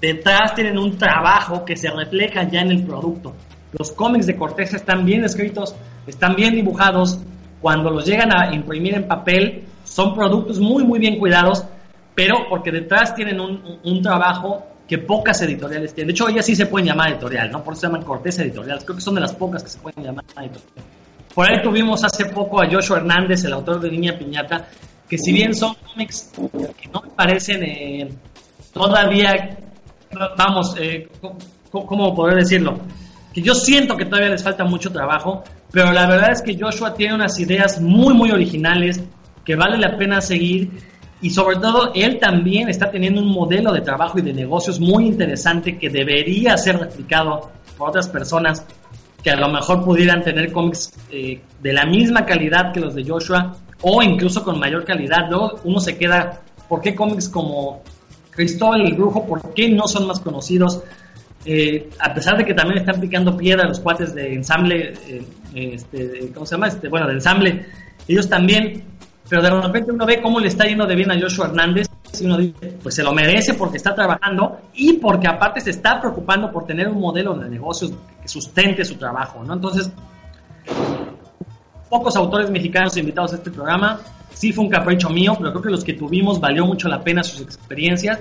detrás 0.00 0.54
tienen 0.54 0.78
un 0.78 0.96
trabajo 0.96 1.66
que 1.66 1.76
se 1.76 1.90
refleja 1.90 2.48
ya 2.48 2.62
en 2.62 2.70
el 2.70 2.82
producto. 2.82 3.34
Los 3.78 3.90
cómics 3.92 4.26
de 4.26 4.34
Cortés 4.34 4.72
están 4.72 5.04
bien 5.04 5.24
escritos, 5.24 5.74
están 6.06 6.34
bien 6.34 6.54
dibujados. 6.54 7.18
Cuando 7.60 7.90
los 7.90 8.06
llegan 8.06 8.34
a 8.34 8.54
imprimir 8.54 8.94
en 8.94 9.06
papel, 9.06 9.64
son 9.84 10.14
productos 10.14 10.58
muy, 10.58 10.82
muy 10.82 10.98
bien 10.98 11.18
cuidados, 11.18 11.66
pero 12.14 12.46
porque 12.48 12.72
detrás 12.72 13.14
tienen 13.14 13.38
un- 13.38 13.80
un 13.84 14.00
trabajo 14.00 14.71
que 14.92 14.98
pocas 14.98 15.40
editoriales 15.40 15.94
tienen. 15.94 16.08
De 16.08 16.12
hecho, 16.12 16.28
ellas 16.28 16.44
sí 16.44 16.54
se 16.54 16.66
pueden 16.66 16.86
llamar 16.86 17.12
editorial, 17.12 17.50
¿no? 17.50 17.64
Por 17.64 17.72
eso 17.72 17.80
se 17.80 17.86
llaman 17.86 18.02
Cortés 18.02 18.38
Editoriales. 18.40 18.84
Creo 18.84 18.96
que 18.96 19.00
son 19.00 19.14
de 19.14 19.22
las 19.22 19.32
pocas 19.32 19.62
que 19.62 19.70
se 19.70 19.78
pueden 19.78 20.04
llamar 20.04 20.22
editorial. 20.26 20.60
Por 21.34 21.48
ahí 21.48 21.62
tuvimos 21.62 22.04
hace 22.04 22.26
poco 22.26 22.60
a 22.60 22.70
Joshua 22.70 22.98
Hernández, 22.98 23.42
el 23.46 23.54
autor 23.54 23.80
de 23.80 23.90
Niña 23.90 24.18
Piñata, 24.18 24.68
que 25.08 25.16
si 25.16 25.32
bien 25.32 25.54
son 25.54 25.74
cómics 25.76 26.30
que 26.78 26.88
no 26.92 27.00
me 27.00 27.08
parecen 27.08 27.62
eh, 27.62 28.12
todavía, 28.74 29.56
vamos, 30.36 30.76
eh, 30.78 31.08
¿cómo, 31.70 31.86
¿cómo 31.86 32.14
poder 32.14 32.40
decirlo? 32.40 32.78
Que 33.32 33.40
yo 33.40 33.54
siento 33.54 33.96
que 33.96 34.04
todavía 34.04 34.28
les 34.28 34.42
falta 34.42 34.64
mucho 34.64 34.92
trabajo, 34.92 35.42
pero 35.70 35.90
la 35.90 36.06
verdad 36.06 36.32
es 36.32 36.42
que 36.42 36.54
Joshua 36.60 36.92
tiene 36.92 37.14
unas 37.14 37.40
ideas 37.40 37.80
muy, 37.80 38.12
muy 38.12 38.30
originales 38.30 39.02
que 39.42 39.56
vale 39.56 39.78
la 39.78 39.96
pena 39.96 40.20
seguir 40.20 40.70
y 41.22 41.30
sobre 41.30 41.56
todo 41.56 41.92
él 41.94 42.18
también 42.18 42.68
está 42.68 42.90
teniendo 42.90 43.22
un 43.22 43.28
modelo 43.28 43.72
de 43.72 43.80
trabajo 43.80 44.18
y 44.18 44.22
de 44.22 44.34
negocios 44.34 44.80
muy 44.80 45.06
interesante 45.06 45.78
que 45.78 45.88
debería 45.88 46.58
ser 46.58 46.78
replicado 46.78 47.50
por 47.78 47.90
otras 47.90 48.08
personas 48.08 48.66
que 49.22 49.30
a 49.30 49.36
lo 49.36 49.48
mejor 49.48 49.84
pudieran 49.84 50.22
tener 50.22 50.52
cómics 50.52 50.92
eh, 51.10 51.40
de 51.60 51.72
la 51.72 51.86
misma 51.86 52.26
calidad 52.26 52.72
que 52.72 52.80
los 52.80 52.94
de 52.94 53.04
Joshua 53.04 53.56
o 53.80 54.02
incluso 54.02 54.42
con 54.42 54.58
mayor 54.58 54.84
calidad. 54.84 55.28
Luego 55.30 55.60
uno 55.64 55.80
se 55.80 55.96
queda, 55.96 56.40
¿por 56.68 56.80
qué 56.80 56.94
cómics 56.94 57.28
como 57.28 57.82
Cristóbal 58.30 58.82
el 58.82 58.94
Brujo, 58.94 59.24
por 59.24 59.54
qué 59.54 59.68
no 59.68 59.86
son 59.86 60.08
más 60.08 60.20
conocidos? 60.20 60.82
Eh, 61.44 61.90
a 61.98 62.14
pesar 62.14 62.36
de 62.36 62.44
que 62.44 62.54
también 62.54 62.78
están 62.78 63.00
picando 63.00 63.36
piedra 63.36 63.66
los 63.66 63.80
cuates 63.80 64.14
de 64.14 64.34
ensamble, 64.34 64.94
eh, 65.06 65.24
este, 65.54 66.30
¿cómo 66.32 66.46
se 66.46 66.54
llama? 66.54 66.68
Este, 66.68 66.88
bueno, 66.88 67.06
de 67.06 67.14
ensamble, 67.14 67.66
ellos 68.06 68.28
también, 68.28 68.84
pero 69.32 69.40
de 69.40 69.62
repente 69.62 69.90
uno 69.90 70.04
ve 70.04 70.20
cómo 70.20 70.38
le 70.38 70.48
está 70.48 70.66
yendo 70.66 70.84
de 70.84 70.94
bien 70.94 71.10
a 71.10 71.18
Joshua 71.18 71.46
Hernández 71.46 71.86
y 72.20 72.26
uno 72.26 72.36
dice, 72.36 72.76
pues 72.82 72.94
se 72.94 73.02
lo 73.02 73.14
merece 73.14 73.54
porque 73.54 73.78
está 73.78 73.94
trabajando 73.94 74.58
y 74.74 74.98
porque 74.98 75.26
aparte 75.26 75.62
se 75.62 75.70
está 75.70 75.98
preocupando 75.98 76.52
por 76.52 76.66
tener 76.66 76.86
un 76.86 77.00
modelo 77.00 77.32
de 77.32 77.48
negocios 77.48 77.94
que 78.20 78.28
sustente 78.28 78.84
su 78.84 78.96
trabajo, 78.96 79.42
¿no? 79.42 79.54
Entonces, 79.54 79.90
pocos 81.88 82.14
autores 82.14 82.50
mexicanos 82.50 82.94
invitados 82.98 83.32
a 83.32 83.36
este 83.36 83.50
programa, 83.50 84.00
sí 84.34 84.52
fue 84.52 84.64
un 84.64 84.70
capricho 84.70 85.08
mío, 85.08 85.34
pero 85.38 85.50
creo 85.52 85.62
que 85.62 85.70
los 85.70 85.82
que 85.82 85.94
tuvimos 85.94 86.38
valió 86.38 86.66
mucho 86.66 86.88
la 86.88 87.00
pena 87.00 87.24
sus 87.24 87.40
experiencias 87.40 88.18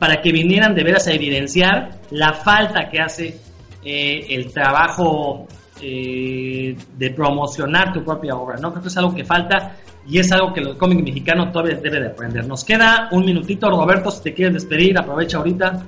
para 0.00 0.20
que 0.20 0.32
vinieran 0.32 0.74
de 0.74 0.82
veras 0.82 1.06
a 1.06 1.12
evidenciar 1.12 2.00
la 2.10 2.32
falta 2.32 2.88
que 2.90 2.98
hace 2.98 3.40
eh, 3.84 4.26
el 4.30 4.52
trabajo 4.52 5.46
eh, 5.80 6.76
de 6.96 7.10
promocionar 7.12 7.92
tu 7.92 8.02
propia 8.02 8.34
obra, 8.34 8.56
¿no? 8.56 8.72
Creo 8.72 8.82
que 8.82 8.88
es 8.88 8.96
algo 8.96 9.14
que 9.14 9.24
falta 9.24 9.76
y 10.08 10.18
es 10.18 10.32
algo 10.32 10.54
que 10.54 10.60
el 10.60 10.76
cómic 10.76 11.04
mexicano 11.04 11.52
todavía 11.52 11.76
debe 11.76 12.00
de 12.00 12.06
aprender. 12.08 12.46
Nos 12.46 12.64
queda 12.64 13.08
un 13.12 13.24
minutito, 13.24 13.68
Roberto, 13.68 14.10
si 14.10 14.22
te 14.22 14.34
quieres 14.34 14.54
despedir, 14.54 14.98
aprovecha 14.98 15.38
ahorita. 15.38 15.84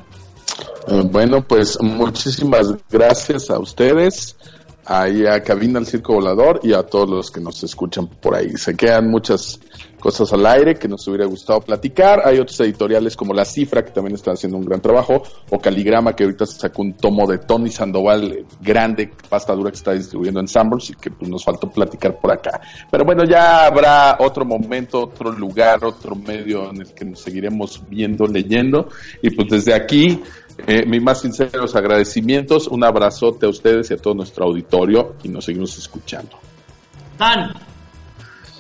Eh, 0.89 1.03
Bueno, 1.11 1.43
pues 1.43 1.81
muchísimas 1.81 2.75
gracias 2.91 3.49
a 3.51 3.59
ustedes, 3.59 4.37
ahí 4.85 5.27
a 5.27 5.43
Cabina 5.43 5.79
al 5.79 5.87
Circo 5.87 6.15
Volador 6.15 6.61
y 6.63 6.75
a 6.75 6.83
todos 6.83 7.09
los 7.09 7.31
que 7.31 7.41
nos 7.41 7.63
escuchan 7.65 8.09
por 8.09 8.35
ahí. 8.35 8.51
Se 8.57 8.77
quedan 8.77 9.11
muchas 9.11 9.59
cosas 10.01 10.33
al 10.33 10.45
aire 10.47 10.75
que 10.75 10.89
nos 10.89 11.07
hubiera 11.07 11.27
gustado 11.27 11.61
platicar. 11.61 12.23
Hay 12.25 12.39
otros 12.39 12.59
editoriales 12.61 13.17
como 13.17 13.33
La 13.33 13.45
Cifra 13.45 13.85
que 13.85 13.93
también 13.93 14.17
están 14.17 14.35
haciendo 14.35 14.59
un 14.59 14.65
gran 14.65 14.81
trabajo, 14.81 15.23
o 15.51 15.59
Caligrama 15.59 16.15
que 16.15 16.25
ahorita 16.25 16.47
sacó 16.47 16.83
un 16.83 16.95
tomo 16.95 17.27
de 17.27 17.39
Tony 17.39 17.71
Sandoval 17.71 18.33
eh, 18.33 18.45
grande, 18.61 19.13
pasta 19.29 19.55
dura 19.55 19.71
que 19.71 19.77
está 19.77 19.93
distribuyendo 19.93 20.41
en 20.41 20.49
Sanborns 20.49 20.91
y 20.91 20.95
que 20.95 21.11
pues, 21.11 21.31
nos 21.31 21.45
faltó 21.45 21.71
platicar 21.71 22.19
por 22.19 22.33
acá. 22.33 22.61
Pero 22.91 23.05
bueno, 23.05 23.25
ya 23.25 23.67
habrá 23.67 24.17
otro 24.19 24.45
momento, 24.45 25.05
otro 25.05 25.31
lugar, 25.31 25.85
otro 25.85 26.17
medio 26.17 26.71
en 26.71 26.81
el 26.81 26.95
que 26.95 27.05
nos 27.05 27.21
seguiremos 27.21 27.83
viendo, 27.89 28.27
leyendo. 28.27 28.89
Y 29.23 29.31
pues 29.31 29.49
desde 29.49 29.75
aquí, 29.75 30.23
eh, 30.67 30.85
mis 30.87 31.03
más 31.03 31.21
sinceros 31.21 31.75
agradecimientos, 31.77 32.67
un 32.69 32.85
abrazote 32.85 33.47
a 33.47 33.49
ustedes 33.49 33.91
y 33.91 33.95
a 33.95 33.97
todo 33.97 34.15
nuestro 34.15 34.47
auditorio 34.47 35.15
y 35.23 35.29
nos 35.29 35.45
seguimos 35.45 35.77
escuchando. 35.79 36.39
Dan, 37.19 37.53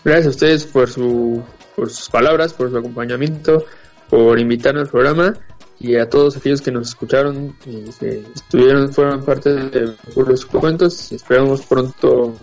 Gracias 0.05 0.26
a 0.26 0.30
ustedes 0.30 0.66
por, 0.66 0.88
su, 0.88 1.42
por 1.76 1.90
sus 1.90 2.09
palabras, 2.09 2.53
por 2.53 2.70
su 2.70 2.78
acompañamiento, 2.78 3.64
por 4.09 4.38
invitarnos 4.38 4.84
al 4.84 4.88
programa. 4.88 5.34
y 5.78 5.96
a 5.96 6.09
todos 6.09 6.36
aquellos 6.36 6.61
que 6.61 6.70
nos 6.70 6.88
escucharon 6.88 7.57
y 7.64 7.90
que 7.92 8.22
estuvieron, 8.34 8.92
fueron 8.92 9.24
parte 9.24 9.51
de 9.51 9.94
los 10.14 10.46
cuentos. 10.46 11.11
Esperamos 11.12 11.62
pronto 11.62 12.34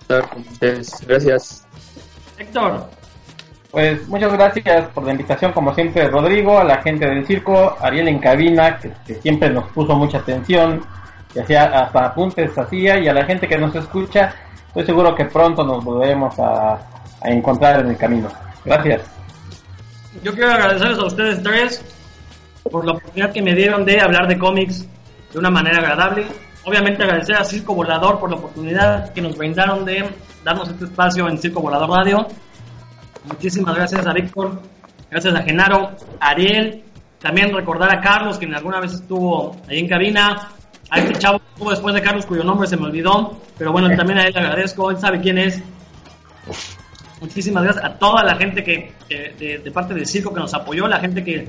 estar 0.00 0.28
con 0.28 0.42
ustedes. 0.42 0.92
Gracias. 1.06 1.66
Héctor. 2.38 2.86
Pues 3.70 4.08
muchas 4.08 4.32
gracias 4.32 4.88
por 4.88 5.04
la 5.04 5.12
invitación, 5.12 5.52
como 5.52 5.74
siempre, 5.74 6.08
Rodrigo, 6.08 6.58
a 6.58 6.64
la 6.64 6.80
gente 6.80 7.04
del 7.04 7.26
circo, 7.26 7.76
Ariel 7.80 8.08
en 8.08 8.18
cabina, 8.20 8.78
que, 8.78 9.14
siempre 9.16 9.50
nos 9.50 9.68
puso 9.72 9.94
mucha 9.94 10.16
atención, 10.16 10.80
que 11.32 11.40
hacía 11.40 11.64
hasta 11.64 12.06
apuntes 12.06 12.56
hacía, 12.56 12.98
y 12.98 13.08
a 13.08 13.12
la 13.12 13.26
gente 13.26 13.46
que 13.46 13.58
nos 13.58 13.74
escucha, 13.74 14.34
estoy 14.76 14.94
seguro 14.94 15.14
que 15.14 15.24
pronto 15.24 15.64
nos 15.64 15.82
volveremos 15.82 16.38
a, 16.38 16.74
a 17.22 17.30
encontrar 17.30 17.80
en 17.80 17.88
el 17.88 17.96
camino. 17.96 18.28
Gracias. 18.62 19.02
Yo 20.22 20.34
quiero 20.34 20.52
agradecerles 20.52 20.98
a 20.98 21.06
ustedes 21.06 21.42
tres 21.42 21.84
por 22.70 22.84
la 22.84 22.92
oportunidad 22.92 23.32
que 23.32 23.42
me 23.42 23.54
dieron 23.54 23.86
de 23.86 24.00
hablar 24.00 24.28
de 24.28 24.38
cómics 24.38 24.86
de 25.32 25.38
una 25.38 25.50
manera 25.50 25.78
agradable. 25.78 26.26
Obviamente 26.64 27.04
agradecer 27.04 27.36
a 27.36 27.44
Circo 27.44 27.74
Volador 27.74 28.18
por 28.18 28.28
la 28.28 28.36
oportunidad 28.36 29.12
que 29.14 29.22
nos 29.22 29.36
brindaron 29.36 29.84
de 29.84 30.10
darnos 30.44 30.68
este 30.68 30.84
espacio 30.84 31.26
en 31.28 31.38
Circo 31.38 31.60
Volador 31.62 31.88
Radio. 31.88 32.26
Muchísimas 33.24 33.74
gracias 33.74 34.06
a 34.06 34.12
Víctor, 34.12 34.60
gracias 35.10 35.34
a 35.34 35.42
Genaro, 35.42 35.92
a 36.20 36.28
Ariel, 36.28 36.84
también 37.18 37.54
recordar 37.54 37.96
a 37.96 38.00
Carlos, 38.00 38.38
que 38.38 38.46
alguna 38.46 38.80
vez 38.80 38.92
estuvo 38.92 39.56
ahí 39.68 39.78
en 39.78 39.88
cabina, 39.88 40.50
a 40.90 40.98
este 40.98 41.14
chavo 41.18 41.38
que 41.38 41.44
estuvo 41.52 41.70
después 41.70 41.94
de 41.94 42.02
Carlos, 42.02 42.26
cuyo 42.26 42.44
nombre 42.44 42.68
se 42.68 42.76
me 42.76 42.84
olvidó, 42.86 43.40
pero 43.58 43.72
bueno, 43.72 43.94
también 43.96 44.18
a 44.18 44.26
él 44.26 44.32
le 44.34 44.40
agradezco, 44.40 44.90
él 44.90 44.98
sabe 44.98 45.20
quién 45.20 45.38
es. 45.38 45.62
Muchísimas 47.20 47.64
gracias 47.64 47.84
a 47.84 47.94
toda 47.98 48.22
la 48.22 48.36
gente 48.36 48.62
que, 48.62 48.92
que 49.08 49.34
de, 49.38 49.58
de 49.58 49.70
parte 49.70 49.94
del 49.94 50.06
circo 50.06 50.32
que 50.32 50.40
nos 50.40 50.54
apoyó, 50.54 50.86
la 50.86 51.00
gente 51.00 51.24
que 51.24 51.48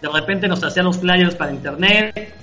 de 0.00 0.08
repente 0.08 0.46
nos 0.46 0.62
hacía 0.62 0.82
los 0.82 0.98
flyers 0.98 1.34
para 1.34 1.52
internet, 1.52 2.34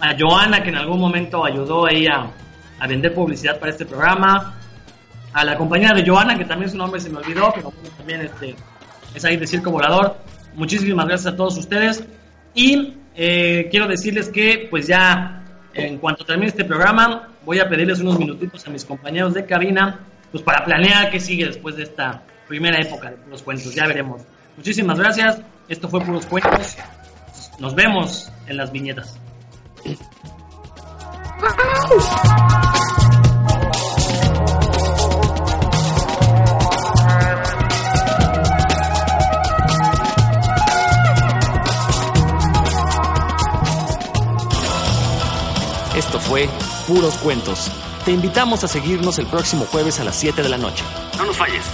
a 0.00 0.14
Joana 0.18 0.62
que 0.62 0.68
en 0.68 0.76
algún 0.76 1.00
momento 1.00 1.44
ayudó 1.44 1.86
ahí 1.86 2.06
a, 2.06 2.30
a 2.78 2.86
vender 2.86 3.14
publicidad 3.14 3.58
para 3.58 3.72
este 3.72 3.86
programa, 3.86 4.54
a 5.32 5.44
la 5.44 5.56
compañera 5.56 5.94
de 5.94 6.08
Joana 6.08 6.36
que 6.36 6.44
también 6.44 6.70
su 6.70 6.76
nombre 6.76 7.00
se 7.00 7.10
me 7.10 7.18
olvidó, 7.18 7.52
pero 7.54 7.70
bueno, 7.70 7.88
también 7.96 8.20
este, 8.22 8.54
es 9.14 9.24
ahí 9.24 9.36
de 9.36 9.46
Circo 9.46 9.70
Volador. 9.70 10.16
Muchísimas 10.54 11.06
gracias 11.06 11.32
a 11.32 11.36
todos 11.36 11.56
ustedes 11.56 12.04
y 12.54 12.94
eh, 13.14 13.68
quiero 13.70 13.86
decirles 13.86 14.28
que 14.28 14.66
pues 14.70 14.86
ya 14.86 15.39
en 15.74 15.98
cuanto 15.98 16.24
termine 16.24 16.48
este 16.48 16.64
programa 16.64 17.28
voy 17.44 17.58
a 17.58 17.68
pedirles 17.68 18.00
unos 18.00 18.18
minutitos 18.18 18.66
a 18.66 18.70
mis 18.70 18.84
compañeros 18.84 19.34
de 19.34 19.44
cabina 19.46 20.00
pues 20.30 20.42
para 20.42 20.64
planear 20.64 21.10
qué 21.10 21.20
sigue 21.20 21.46
después 21.46 21.76
de 21.76 21.84
esta 21.84 22.22
primera 22.50 22.80
época 22.80 23.10
de 23.10 23.16
los 23.28 23.42
cuentos, 23.42 23.74
ya 23.74 23.86
veremos. 23.86 24.22
Muchísimas 24.56 24.98
gracias. 24.98 25.40
Esto 25.68 25.88
fue 25.88 26.00
Puros 26.00 26.26
Cuentos. 26.26 26.76
Nos 27.58 27.74
vemos 27.74 28.30
en 28.46 28.56
las 28.56 28.72
viñetas. 28.72 29.18
Fue 46.30 46.48
Puros 46.86 47.16
Cuentos. 47.16 47.72
Te 48.04 48.12
invitamos 48.12 48.62
a 48.62 48.68
seguirnos 48.68 49.18
el 49.18 49.26
próximo 49.26 49.64
jueves 49.64 49.98
a 49.98 50.04
las 50.04 50.14
7 50.14 50.44
de 50.44 50.48
la 50.48 50.58
noche. 50.58 50.84
No 51.18 51.26
nos 51.26 51.36
falles. 51.36 51.64